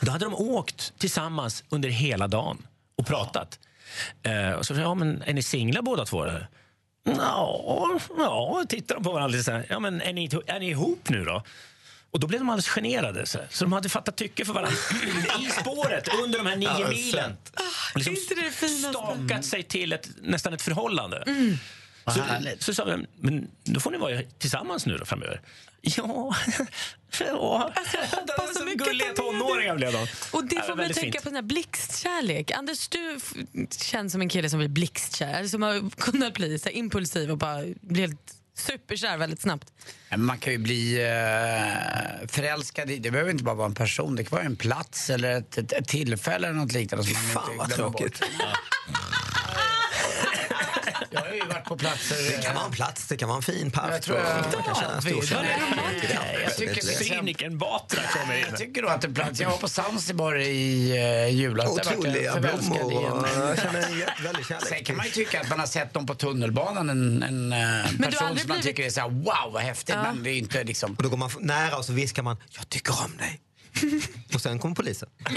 Då 0.01 0.11
hade 0.11 0.25
de 0.25 0.35
åkt 0.35 0.93
tillsammans 0.97 1.63
under 1.69 1.89
hela 1.89 2.27
dagen 2.27 2.57
och 2.97 3.05
pratat. 3.07 3.59
Eh, 4.23 4.51
och 4.51 4.65
så 4.65 4.75
sa 4.75 4.81
jag, 4.81 4.89
ja, 4.89 4.93
men 4.95 5.21
är 5.25 5.33
ni 5.33 5.43
singlar 5.43 5.81
båda 5.81 6.05
två? 6.05 6.23
Eller? 6.23 6.47
Ja, 7.03 7.99
ja, 8.17 8.63
tittar 8.69 8.95
de 8.95 9.03
på 9.03 9.11
varandra 9.11 9.27
lite 9.31 9.43
så 9.43 9.51
här. 9.51 9.65
Ja, 9.69 9.79
men 9.79 10.01
är 10.01 10.13
ni, 10.13 10.29
är 10.47 10.59
ni 10.59 10.69
ihop 10.69 11.09
nu 11.09 11.25
då? 11.25 11.43
Och 12.11 12.19
då 12.19 12.27
blev 12.27 12.39
de 12.39 12.49
alldeles 12.49 12.67
generade. 12.69 13.25
Så, 13.25 13.39
så 13.49 13.63
de 13.63 13.73
hade 13.73 13.89
fattat 13.89 14.15
tycke 14.15 14.45
för 14.45 14.53
varandra 14.53 14.77
i 15.41 15.49
spåret 15.61 16.09
under 16.23 16.37
de 16.37 16.45
här 16.47 16.55
nio 16.55 16.79
Ja, 16.79 16.89
milen. 16.89 17.37
Liksom 17.95 18.15
inte 18.15 18.35
det 18.35 18.51
finaste? 18.51 18.89
stakat 18.89 19.45
sig 19.45 19.63
till 19.63 19.93
ett, 19.93 20.09
nästan 20.21 20.53
ett 20.53 20.61
förhållande. 20.61 21.23
Vad 22.03 22.15
Så, 22.15 22.23
så 22.59 22.73
sa 22.73 22.85
vi, 22.85 23.05
men 23.19 23.47
då 23.63 23.79
får 23.79 23.91
ni 23.91 23.97
vara 23.97 24.21
tillsammans 24.39 24.85
nu 24.85 24.97
då 24.97 25.05
framöver. 25.05 25.41
Ja, 25.81 26.35
ja. 27.19 27.73
hoppas 28.11 28.57
så 28.57 28.65
mycket 28.65 28.87
gulliga 28.87 29.09
att 29.09 29.15
tonåringar 29.15 29.75
blev 29.75 29.91
de. 29.91 30.07
Och 30.31 30.45
det 30.45 30.55
får 30.61 30.75
mig 30.75 30.75
väldigt 30.75 30.97
tänka 30.97 31.19
på 31.19 31.23
sån 31.23 31.35
här 31.35 31.41
blixtkärlek. 31.41 32.51
Anders, 32.51 32.87
du 32.87 33.19
känns 33.81 34.11
som 34.11 34.21
en 34.21 34.29
kille 34.29 34.49
som 34.49 34.59
blir 34.59 34.69
blixtkär. 34.69 35.47
Som 35.47 35.61
har 35.61 35.89
kunnat 35.89 36.33
bli 36.33 36.59
så 36.59 36.69
impulsiv 36.69 37.31
och 37.31 37.37
bara 37.37 37.63
bli 37.81 38.01
helt 38.01 38.33
superkär 38.55 39.17
väldigt 39.17 39.41
snabbt. 39.41 39.73
Man 40.17 40.37
kan 40.37 40.53
ju 40.53 40.59
bli 40.59 41.01
eh, 41.03 42.27
förälskad 42.27 42.91
i, 42.91 42.99
det 42.99 43.11
behöver 43.11 43.31
inte 43.31 43.43
bara 43.43 43.55
vara 43.55 43.67
en 43.67 43.75
person, 43.75 44.15
det 44.15 44.23
kan 44.23 44.35
vara 44.35 44.45
en 44.45 44.55
plats 44.55 45.09
eller 45.09 45.37
ett, 45.37 45.57
ett, 45.57 45.73
ett 45.73 45.87
tillfälle 45.87 46.47
eller 46.47 46.57
något 46.57 46.73
liknande 46.73 47.05
som 47.05 47.15
Fan 47.15 47.57
vad 47.57 47.69
tråkigt. 47.69 48.21
Jag 51.15 51.21
har 51.21 51.33
ju 51.35 51.45
varit 51.45 51.65
på 51.65 51.77
platser... 51.77 52.15
Det 52.37 52.43
kan 52.43 52.55
vara 52.55 52.65
en 52.65 52.71
plats, 52.71 53.07
det 53.07 53.17
kan 53.17 53.29
vara 53.29 53.37
en 53.37 53.43
fin 53.43 53.71
park. 53.71 53.93
Jag 53.93 54.01
tror 54.01 54.17
jag- 54.17 54.25
man 54.53 54.63
kan 54.63 54.75
känna 54.75 55.01
stor 55.01 55.13
Ja, 55.15 55.21
kärlek. 55.21 55.51
det 56.01 56.07
är 56.07 56.33
Ja, 56.33 56.39
Jag 56.43 56.55
tycker 56.57 56.81
Cynikern 56.81 57.57
Batra 57.57 58.01
kommer 58.03 58.37
in. 58.37 58.45
Jag 58.49 58.57
tycker 58.57 58.81
då 58.81 58.87
att 58.87 59.03
en 59.03 59.13
plats, 59.13 59.39
jag 59.39 59.49
var 59.49 59.57
på 59.57 59.67
Zanzibar 59.69 60.35
i 60.39 60.91
uh, 61.27 61.35
julas. 61.35 61.69
Otroliga 61.69 62.39
blommor 62.39 62.93
jag 62.93 63.57
känner 63.59 63.79
en 64.17 64.23
väldig 64.23 64.45
kärlek. 64.45 64.67
Sen 64.67 64.83
kan 64.83 64.95
man 64.97 65.05
ju 65.05 65.11
tycka 65.11 65.41
att 65.41 65.49
man 65.49 65.59
har 65.59 65.67
sett 65.67 65.93
dem 65.93 66.05
på 66.05 66.15
tunnelbanan, 66.15 66.89
en, 66.89 67.23
en 67.23 67.51
har 67.51 68.05
person 68.11 68.37
som 68.39 68.47
man 68.47 68.61
tycker 68.61 68.83
är 68.85 68.89
så 68.89 69.01
här, 69.01 69.09
wow 69.09 69.53
vad 69.53 69.61
häftigt, 69.61 69.95
Ja. 69.95 70.03
men 70.03 70.23
det 70.23 70.29
är 70.29 70.37
inte 70.37 70.63
liksom... 70.63 70.93
Och 70.93 71.03
då 71.03 71.09
går 71.09 71.17
man 71.17 71.29
nära 71.39 71.77
och 71.77 71.85
så 71.85 71.93
viskar 71.93 72.23
man, 72.23 72.37
jag 72.49 72.69
tycker 72.69 72.93
om 73.05 73.17
dig. 73.17 73.41
Och 74.33 74.41
sen 74.41 74.59
kommer 74.59 74.75
polisen. 74.75 75.09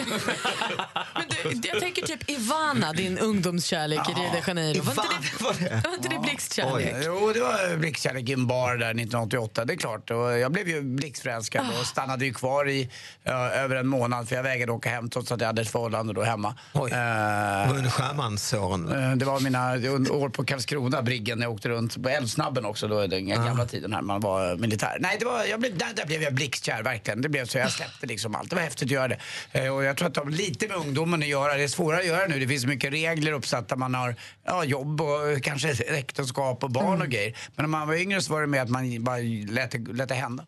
Men 1.15 1.61
du, 1.61 1.69
jag 1.69 1.81
tänker 1.81 2.03
typ 2.07 2.31
Ivana, 2.31 2.93
din 2.93 3.19
ungdomskärlek 3.19 4.01
i 4.09 4.13
Rio 4.13 4.31
de 4.33 4.43
Janeiro. 4.49 4.83
Var 4.83 4.93
inte 4.93 5.03
det, 5.39 5.45
Var 5.45 5.53
det? 5.53 5.83
var 5.89 5.95
inte 5.95 6.09
det 6.09 6.19
blixtkärlek? 6.19 6.95
Jo, 7.05 7.31
det 7.35 7.41
var 7.41 7.77
blixtkärlek 7.77 8.29
i 8.29 8.33
en 8.33 8.47
bar 8.47 8.71
där 8.77 8.87
1988, 8.91 9.65
det 9.65 9.73
är 9.73 9.77
klart. 9.77 10.11
Och 10.11 10.39
jag 10.39 10.53
blev 10.53 10.69
ju 10.69 10.83
blixtförälskad 10.83 11.67
och 11.81 11.87
stannade 11.87 12.25
ju 12.25 12.35
kvar 12.35 12.69
i 12.69 12.91
ja, 13.25 13.49
över 13.51 13.77
en 13.77 13.87
månad 13.87 14.29
för 14.29 14.37
jag 14.37 14.43
vägrade 14.43 14.73
åka 14.73 14.89
hem 14.91 15.11
trots 15.11 15.33
att 15.33 15.41
jag 15.41 15.47
hade 15.47 15.63
ett 15.63 15.71
förhållande 15.71 16.13
då 16.13 16.23
hemma. 16.23 16.55
Oj. 16.75 16.91
Det 16.91 17.67
var 17.69 17.77
under 17.77 17.91
skärmansåren. 17.91 19.11
eh, 19.11 19.17
det 19.17 19.25
var 19.25 19.41
mina 19.41 19.73
år 20.15 20.29
på 20.29 20.45
Karlskrona, 20.45 21.03
Briggen, 21.03 21.41
jag 21.41 21.53
åkte 21.53 21.69
runt 21.69 22.03
på 22.03 22.09
Älvsnabben 22.09 22.65
också 22.65 22.89
då, 22.89 23.07
den 23.07 23.29
gamla 23.29 23.67
tiden 23.67 23.93
här 23.93 24.03
man 24.03 24.21
var 24.21 24.57
militär. 24.57 24.97
Nej, 25.01 25.17
det 25.19 25.25
var, 25.25 25.45
jag 25.45 25.61
blev, 25.61 25.79
där, 25.79 25.93
där 25.97 26.07
blev 26.07 26.23
jag 26.23 26.35
blixtkär 26.35 26.83
verkligen. 26.83 27.23
Det 27.23 27.29
blev 27.29 27.47
så 27.47 27.59
jag 27.59 27.73
släppte 27.73 28.07
liksom 28.07 28.28
som 28.29 28.35
allt. 28.35 28.51
Det 28.51 28.57
var 28.57 28.63
häftigt 28.63 28.87
att 28.87 28.91
göra 28.91 29.09
det. 29.09 29.19
Eh, 29.53 29.75
och 29.75 29.85
jag 29.85 29.97
tror 29.97 30.09
att 30.09 30.15
de 30.15 30.25
har 30.25 30.31
lite 30.31 30.69
med 30.69 30.77
ungdomen 30.77 31.23
att 31.23 31.29
göra. 31.29 31.55
Det 31.55 31.63
är 31.63 31.69
svårare 31.69 32.01
att 32.01 32.07
göra 32.07 32.27
nu. 32.27 32.41
Det 32.41 32.49
finns 32.49 32.67
mycket 32.67 32.93
regler 32.93 33.33
uppsatta. 33.33 33.77
Man 33.77 33.95
har 33.95 34.15
ja, 34.45 34.65
jobb 34.65 35.01
och 35.01 35.43
kanske 35.43 35.69
äktenskap 35.99 36.65
och 36.65 36.71
barn 36.71 37.03
och 37.03 37.09
grejer. 37.09 37.37
Men 37.57 37.63
när 37.63 37.69
man 37.69 37.89
var 37.89 37.95
yngre 37.95 38.23
så 38.23 38.33
var 38.33 38.41
det 38.41 38.47
med 38.47 38.63
att 38.63 38.71
man 38.71 39.05
bara 39.05 39.19
lät 39.49 39.71
det, 39.71 39.93
lät 39.93 40.09
det 40.09 40.15
hända. 40.15 40.45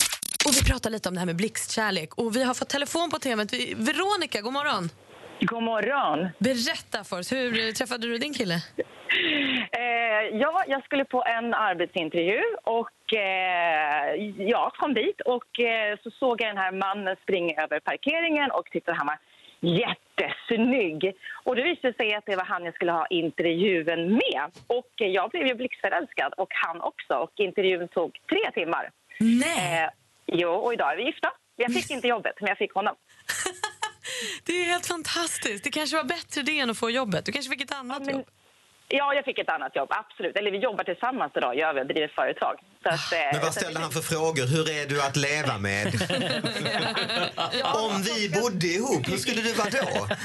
Och 0.46 0.54
vi 0.54 0.64
pratar 0.64 0.90
lite 0.90 1.08
om 1.08 1.14
det 1.14 1.20
här 1.20 1.26
med 1.26 1.36
blixtkärlek. 1.36 2.14
Och 2.14 2.36
vi 2.36 2.42
har 2.42 2.54
fått 2.54 2.68
telefon 2.68 3.10
på 3.10 3.18
temat. 3.18 3.52
Veronica, 3.76 4.40
god 4.40 4.52
morgon. 4.52 4.90
God 5.40 5.62
morgon. 5.62 6.28
Berätta 6.38 7.04
för 7.04 7.18
oss, 7.18 7.32
hur 7.32 7.72
träffade 7.72 8.06
du 8.06 8.18
din 8.18 8.34
kille? 8.34 8.54
Eh, 9.72 10.38
ja, 10.38 10.64
jag 10.66 10.84
skulle 10.84 11.04
på 11.04 11.24
en 11.26 11.54
arbetsintervju 11.54 12.42
och 12.62 13.14
eh, 13.14 14.14
jag 14.38 14.72
kom 14.72 14.94
dit 14.94 15.20
och 15.20 15.60
eh, 15.60 15.98
så 16.02 16.10
såg 16.10 16.42
jag 16.42 16.50
den 16.50 16.56
här 16.56 16.72
mannen 16.72 17.16
springa 17.22 17.62
över 17.62 17.80
parkeringen 17.80 18.50
och 18.50 18.64
tyckte 18.72 18.92
han 18.92 19.06
var 19.06 19.18
jättesnygg. 19.60 21.14
Och 21.44 21.56
det 21.56 21.62
visade 21.62 21.94
sig 21.94 22.14
att 22.14 22.26
det 22.26 22.36
var 22.36 22.44
han 22.44 22.64
jag 22.64 22.74
skulle 22.74 22.92
ha 22.92 23.06
intervjun 23.06 24.12
med. 24.12 24.50
Och 24.66 24.92
jag 24.96 25.30
blev 25.30 25.46
ju 25.46 25.54
blixtförälskad 25.54 26.32
och 26.36 26.48
han 26.50 26.80
också. 26.80 27.14
Och 27.14 27.32
intervjun 27.36 27.88
tog 27.88 28.18
tre 28.28 28.50
timmar. 28.54 28.90
Nej! 29.20 29.84
Eh, 29.84 29.90
jo, 30.26 30.50
och 30.50 30.72
idag 30.72 30.92
är 30.92 30.96
vi 30.96 31.04
gifta. 31.04 31.32
Jag 31.56 31.72
fick 31.74 31.90
inte 31.90 32.08
jobbet, 32.08 32.34
men 32.40 32.48
jag 32.48 32.58
fick 32.58 32.72
honom. 32.72 32.94
Det 34.44 34.52
är 34.60 34.64
helt 34.64 34.86
fantastiskt. 34.86 35.64
Det 35.64 35.70
kanske 35.70 35.96
var 35.96 36.04
bättre 36.04 36.42
det 36.42 36.58
än 36.58 36.70
att 36.70 36.78
få 36.78 36.90
jobbet. 36.90 37.24
Du 37.24 37.32
kanske 37.32 37.50
fick 37.50 37.60
ett 37.62 37.72
annat 37.72 38.10
jobb. 38.12 38.26
Ja, 38.92 39.14
jag 39.14 39.24
fick 39.24 39.38
ett 39.38 39.48
annat 39.48 39.76
jobb, 39.76 39.88
absolut. 39.90 40.36
Eller 40.36 40.50
vi 40.50 40.58
jobbar 40.58 40.84
tillsammans 40.84 41.32
idag, 41.36 41.58
gör 41.58 41.74
vi, 41.74 41.80
och 41.80 41.86
driver 41.86 42.08
företag. 42.08 42.54
Så 42.82 42.88
att, 42.88 43.12
eh, 43.12 43.18
Men 43.32 43.40
vad 43.40 43.54
ställde 43.54 43.80
han 43.80 43.90
för 43.90 44.00
frågor? 44.00 44.46
Hur 44.46 44.70
är 44.70 44.86
du 44.86 45.02
att 45.02 45.16
leva 45.16 45.58
med? 45.58 45.86
Om 47.74 48.02
vi 48.02 48.30
bodde 48.40 48.66
ihop, 48.66 49.08
hur 49.08 49.16
skulle 49.16 49.42
du 49.42 49.52
vara 49.52 49.70
då? 49.70 50.08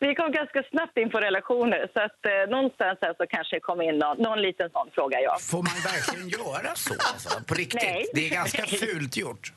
Vi 0.00 0.14
kom 0.14 0.32
ganska 0.32 0.62
snabbt 0.70 0.96
in 0.96 1.10
på 1.10 1.20
relationer, 1.20 1.90
så 1.94 2.00
att 2.00 2.20
eh, 2.26 2.50
någonstans 2.50 2.98
här 3.02 3.14
så 3.18 3.26
kanske 3.26 3.56
det 3.56 3.60
kom 3.60 3.80
in 3.82 3.98
någon, 3.98 4.16
någon 4.18 4.42
liten 4.42 4.70
sån 4.70 4.88
fråga, 4.94 5.20
ja. 5.20 5.38
Får 5.40 5.62
man 5.62 5.74
verkligen 5.92 6.28
göra 6.28 6.74
så? 6.74 6.94
Alltså, 7.12 7.44
på 7.48 7.54
riktigt? 7.54 7.82
Nej. 7.82 8.06
Det 8.14 8.26
är 8.26 8.30
ganska 8.30 8.66
fult 8.82 9.16
gjort. 9.16 9.52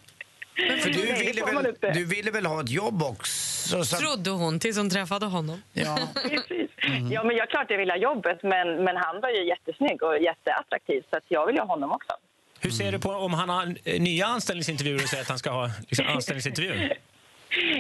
För 0.84 0.90
du 0.90 1.02
ville, 1.02 1.46
väl, 1.46 1.94
du 1.94 2.06
ville 2.06 2.32
väl 2.32 2.46
ha 2.46 2.62
ett 2.62 2.70
jobb 2.70 3.04
också? 3.04 3.84
Så... 3.84 3.96
Trodde 3.98 4.30
hon 4.30 4.60
tills 4.60 4.78
hon 4.78 4.90
träffade 4.90 5.26
honom. 5.26 5.62
Ja. 5.74 6.00
Precis. 6.14 6.72
Ja, 7.12 7.24
men 7.24 7.36
jag 7.36 7.50
klart 7.50 7.66
jag 7.70 7.78
vill 7.78 7.90
ha 7.90 7.98
jobbet, 7.98 8.44
men, 8.44 8.84
men 8.84 8.96
han 8.98 9.22
var 9.22 9.30
ju 9.30 9.48
jättesnygg 9.48 10.04
och 10.04 10.18
jätteattraktiv, 10.20 11.02
så 11.10 11.18
att 11.18 11.24
jag 11.28 11.46
vill 11.48 11.58
ha 11.58 11.66
honom 11.66 11.92
också. 11.92 12.14
Hur 12.60 12.70
ser 12.70 12.92
du 12.92 13.00
på 13.00 13.10
om 13.10 13.34
han 13.34 13.50
har 13.50 14.00
nya 14.00 14.26
anställningsintervjuer 14.26 15.04
och 15.04 15.10
säger 15.10 15.24
att 15.24 15.30
han 15.30 15.40
ska 15.40 15.50
ha 15.50 15.70
liksom, 15.88 16.06
anställningsintervju? 16.16 16.90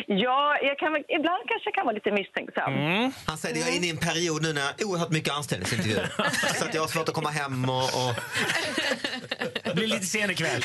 Ja, 0.07 0.57
jag 0.61 0.77
kan, 0.79 0.95
ibland 0.95 1.41
kanske 1.49 1.65
jag 1.69 1.73
kan 1.75 1.85
vara 1.85 1.95
lite 1.95 2.11
misstänksam. 2.11 2.73
Han 3.25 3.37
säger 3.37 3.55
att 3.55 3.61
jag 3.61 3.69
är 3.69 3.77
inne 3.77 3.87
i 3.87 3.89
en 3.89 3.97
period 3.97 4.41
nu 4.41 4.53
när 4.53 4.61
jag 4.61 4.67
har 4.67 4.91
oerhört 4.91 5.09
mycket 5.09 5.33
anställningsintervjuer. 5.33 6.09
Så 6.59 6.65
att 6.65 6.73
jag 6.73 6.81
har 6.81 6.87
svårt 6.87 7.09
att 7.09 7.15
komma 7.15 7.29
hem 7.29 7.69
och... 7.69 7.83
och... 7.83 8.13
Det 9.63 9.75
blir 9.75 9.87
lite 9.87 10.05
sen 10.05 10.29
ikväll. 10.31 10.61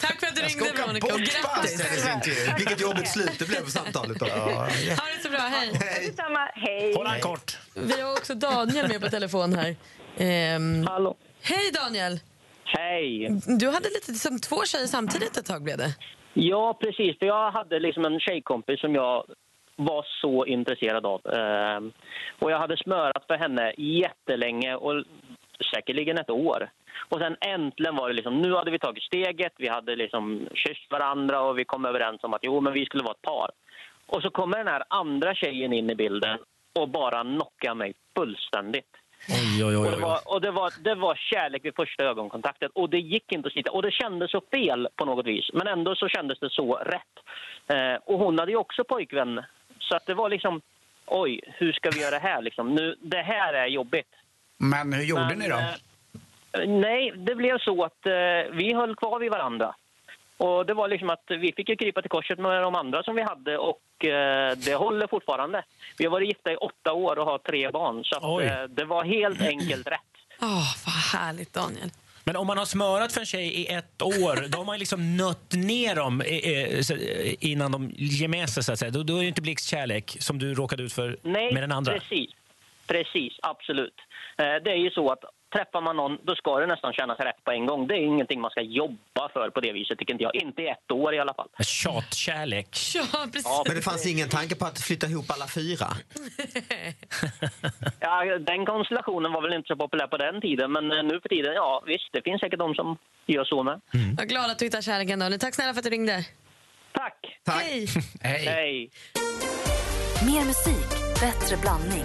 Tack 0.00 0.20
för 0.20 0.26
att 0.26 0.34
du 0.36 0.40
Jag 0.42 0.50
ska 0.50 0.60
ringde 0.64 0.72
åka 0.72 0.82
Veronica 0.86 1.06
och 1.06 1.12
bort 1.12 1.42
på 1.42 1.48
grattis. 1.48 1.80
anställningsintervju. 1.80 2.54
Vilket 2.58 2.80
jobbigt 2.80 3.08
slut 3.08 3.38
det 3.38 3.48
blev 3.48 3.60
på 3.64 3.70
samtalet. 3.70 4.18
Då. 4.18 4.26
Ha 4.26 4.66
det 5.16 5.22
så 5.22 5.28
bra, 5.30 5.38
hej. 5.40 5.70
Detsamma, 6.06 6.50
hej. 6.54 6.94
Håll 6.96 7.06
han 7.06 7.20
kort. 7.20 7.58
Vi 7.74 8.00
har 8.00 8.12
också 8.12 8.34
Daniel 8.34 8.88
med 8.88 9.00
på 9.00 9.08
telefon 9.08 9.52
här. 9.54 9.76
Ehm, 10.18 10.86
Hallå. 10.86 11.16
Hej 11.42 11.70
Daniel! 11.72 12.20
Hej! 12.64 13.28
Du 13.58 13.70
hade 13.70 13.88
lite 13.88 14.14
som 14.14 14.40
två 14.40 14.64
tjejer 14.64 14.86
samtidigt 14.86 15.36
ett 15.36 15.46
tag 15.46 15.62
blev 15.62 15.78
det. 15.78 15.94
Ja, 16.34 16.74
precis. 16.80 17.18
För 17.18 17.26
jag 17.26 17.50
hade 17.50 17.78
liksom 17.78 18.04
en 18.04 18.20
tjejkompis 18.20 18.80
som 18.80 18.94
jag 18.94 19.24
var 19.76 20.06
så 20.20 20.46
intresserad 20.46 21.06
av. 21.06 21.26
Ehm, 21.26 21.92
och 22.38 22.50
jag 22.50 22.58
hade 22.58 22.76
smörat 22.76 23.24
för 23.26 23.34
henne 23.34 23.72
jättelänge, 23.76 24.74
och 24.74 25.04
säkerligen 25.74 26.18
ett 26.18 26.30
år. 26.30 26.70
Och 27.08 27.20
sen 27.20 27.36
äntligen 27.40 27.96
var 27.96 28.08
det 28.08 28.14
liksom, 28.14 28.42
nu 28.42 28.54
hade 28.54 28.70
vi 28.70 28.78
tagit 28.78 29.02
steget, 29.02 29.52
vi 29.58 29.68
hade 29.68 29.96
liksom 29.96 30.48
kysst 30.54 30.90
varandra 30.90 31.40
och 31.40 31.58
vi 31.58 31.64
kom 31.64 31.84
överens 31.84 32.24
om 32.24 32.34
att 32.34 32.44
jo, 32.44 32.60
men 32.60 32.72
vi 32.72 32.84
skulle 32.84 33.04
vara 33.04 33.14
ett 33.14 33.22
par. 33.22 33.50
Och 34.06 34.22
så 34.22 34.30
kommer 34.30 34.58
den 34.58 34.68
här 34.68 34.82
andra 34.88 35.34
tjejen 35.34 35.72
in 35.72 35.90
i 35.90 35.94
bilden 35.94 36.38
och 36.78 36.88
bara 36.88 37.22
knockar 37.22 37.74
mig 37.74 37.94
fullständigt. 38.16 38.96
Oj, 39.28 39.64
oj, 39.64 39.76
Och, 39.76 39.84
oj. 39.84 39.90
det, 39.90 39.96
var, 39.96 40.18
och 40.24 40.40
det, 40.40 40.50
var, 40.50 40.72
det 40.84 40.94
var 40.94 41.14
kärlek 41.14 41.64
vid 41.64 41.74
första 41.76 42.04
ögonkontakten. 42.04 42.70
Och 42.74 42.90
det 42.90 42.98
gick 42.98 43.32
inte 43.32 43.46
att 43.46 43.52
slita. 43.52 43.70
Och 43.70 43.82
det 43.82 43.90
kändes 43.90 44.30
så 44.30 44.40
fel 44.50 44.88
på 44.96 45.04
något 45.04 45.26
vis. 45.26 45.50
Men 45.52 45.66
ändå 45.66 45.94
så 45.94 46.08
kändes 46.08 46.38
det 46.40 46.50
så 46.50 46.74
rätt. 46.74 47.14
Eh, 47.68 47.94
och 48.04 48.18
hon 48.18 48.38
hade 48.38 48.50
ju 48.52 48.56
också 48.58 48.84
pojkvän. 48.84 49.40
Så 49.78 49.96
att 49.96 50.06
det 50.06 50.14
var 50.14 50.28
liksom, 50.30 50.60
oj, 51.06 51.40
hur 51.46 51.72
ska 51.72 51.90
vi 51.90 52.00
göra 52.00 52.10
det 52.10 52.28
här 52.28 52.42
liksom? 52.42 52.74
Nu, 52.74 52.96
det 53.00 53.22
här 53.22 53.54
är 53.54 53.66
jobbigt. 53.66 54.08
Men 54.58 54.92
hur 54.92 55.04
gjorde 55.04 55.26
Men, 55.26 55.38
ni 55.38 55.48
då? 55.48 55.56
eh, 55.56 56.68
nej, 56.68 57.12
det 57.16 57.34
blev 57.34 57.58
så 57.58 57.84
att 57.84 58.06
eh, 58.06 58.12
vi 58.52 58.74
höll 58.74 58.96
kvar 58.96 59.18
vid 59.18 59.30
varandra. 59.30 59.74
Och 60.36 60.66
det 60.66 60.74
var 60.74 60.88
liksom 60.88 61.10
att 61.10 61.24
vi 61.28 61.52
fick 61.56 61.68
ju 61.68 61.76
krypa 61.76 62.00
till 62.02 62.10
korset 62.10 62.38
med 62.38 62.62
de 62.62 62.74
andra 62.74 63.02
som 63.02 63.16
vi 63.16 63.22
hade 63.22 63.58
och 63.58 64.04
eh, 64.04 64.56
det 64.56 64.74
håller 64.74 65.06
fortfarande. 65.06 65.64
Vi 65.98 66.04
har 66.04 66.12
varit 66.12 66.28
gifta 66.28 66.52
i 66.52 66.56
åtta 66.56 66.92
år 66.92 67.18
och 67.18 67.26
har 67.26 67.38
tre 67.38 67.70
barn. 67.70 68.04
Så 68.04 68.16
att, 68.16 68.42
eh, 68.42 68.62
det 68.68 68.84
var 68.84 69.04
helt 69.04 69.42
enkelt 69.42 69.86
rätt. 69.86 70.00
Åh, 70.40 70.74
vad 70.86 71.20
härligt 71.20 71.52
Daniel. 71.52 71.90
Men 72.24 72.36
om 72.36 72.46
man 72.46 72.58
har 72.58 72.64
smörat 72.64 73.12
för 73.12 73.20
en 73.20 73.26
tjej 73.26 73.46
i 73.46 73.66
ett 73.66 74.02
år, 74.02 74.48
då 74.48 74.58
har 74.58 74.64
man 74.64 74.78
liksom 74.78 75.16
nött 75.16 75.52
ner 75.52 75.94
dem 75.94 76.20
eh, 76.20 76.28
eh, 76.28 76.78
eh, 76.90 77.34
innan 77.40 77.72
de 77.72 77.90
ger 77.96 78.28
med 78.28 78.48
sig. 78.48 78.62
Så 78.62 78.72
att 78.72 78.78
säga. 78.78 78.90
Då, 78.90 79.02
då 79.02 79.16
är 79.16 79.20
det 79.22 79.28
inte 79.28 79.42
blixtkärlek 79.42 80.16
som 80.20 80.38
du 80.38 80.54
råkade 80.54 80.82
ut 80.82 80.92
för 80.92 81.16
Nej, 81.22 81.54
med 81.54 81.62
den 81.62 81.72
andra. 81.72 81.92
precis. 81.92 82.30
Precis, 82.86 83.32
absolut. 83.42 83.94
Det 84.36 84.70
är 84.70 84.76
ju 84.76 84.90
så 84.90 85.12
att 85.12 85.24
träffar 85.56 85.80
man 85.80 85.96
någon, 85.96 86.18
då 86.22 86.34
ska 86.34 86.50
det 86.60 86.66
nästan 86.66 86.92
kännas 86.92 87.18
rätt 87.18 87.44
på 87.44 87.50
en 87.50 87.66
gång. 87.66 87.86
Det 87.86 87.94
är 87.94 87.98
ingenting 88.12 88.40
man 88.40 88.50
ska 88.50 88.60
jobba 88.60 89.28
för 89.32 89.50
på 89.50 89.60
det 89.60 89.72
viset, 89.72 89.98
tycker 89.98 90.12
inte 90.14 90.24
jag. 90.24 90.34
Inte 90.34 90.62
i 90.62 90.68
ett 90.68 90.90
år 90.92 91.14
i 91.14 91.18
alla 91.18 91.34
fall. 91.34 91.48
Tjatkärlek. 91.64 92.68
Ja, 92.94 93.26
precis. 93.32 93.62
Men 93.66 93.76
det 93.76 93.82
fanns 93.82 94.06
ingen 94.06 94.28
tanke 94.28 94.54
på 94.54 94.64
att 94.66 94.80
flytta 94.80 95.06
ihop 95.06 95.30
alla 95.30 95.46
fyra? 95.46 95.86
Ja, 98.00 98.38
den 98.38 98.66
konstellationen 98.66 99.32
var 99.32 99.42
väl 99.42 99.52
inte 99.52 99.66
så 99.66 99.76
populär 99.76 100.06
på 100.06 100.16
den 100.16 100.40
tiden, 100.40 100.72
men 100.72 100.92
eh, 100.92 101.02
nu 101.02 101.20
för 101.20 101.28
tiden, 101.28 101.52
ja 101.54 101.82
visst, 101.86 102.08
det 102.12 102.22
finns 102.22 102.40
säkert 102.40 102.58
de 102.58 102.74
som 102.74 102.96
gör 103.26 103.44
så 103.44 103.62
med. 103.62 103.80
Vad 104.18 104.28
glad 104.28 104.50
att 104.50 104.58
du 104.58 104.64
hittar 104.64 104.80
kärleken 104.80 105.18
Daniel. 105.18 105.40
Tack 105.40 105.54
snälla 105.54 105.72
för 105.74 105.78
att 105.80 105.84
du 105.84 105.90
ringde. 105.90 106.24
Tack. 106.92 107.38
Hej. 107.46 107.86
Hej. 108.20 108.44
Hej. 108.46 108.90
Mer 110.26 110.44
musik, 110.44 110.88
bättre 111.20 111.56
blandning. 111.56 112.04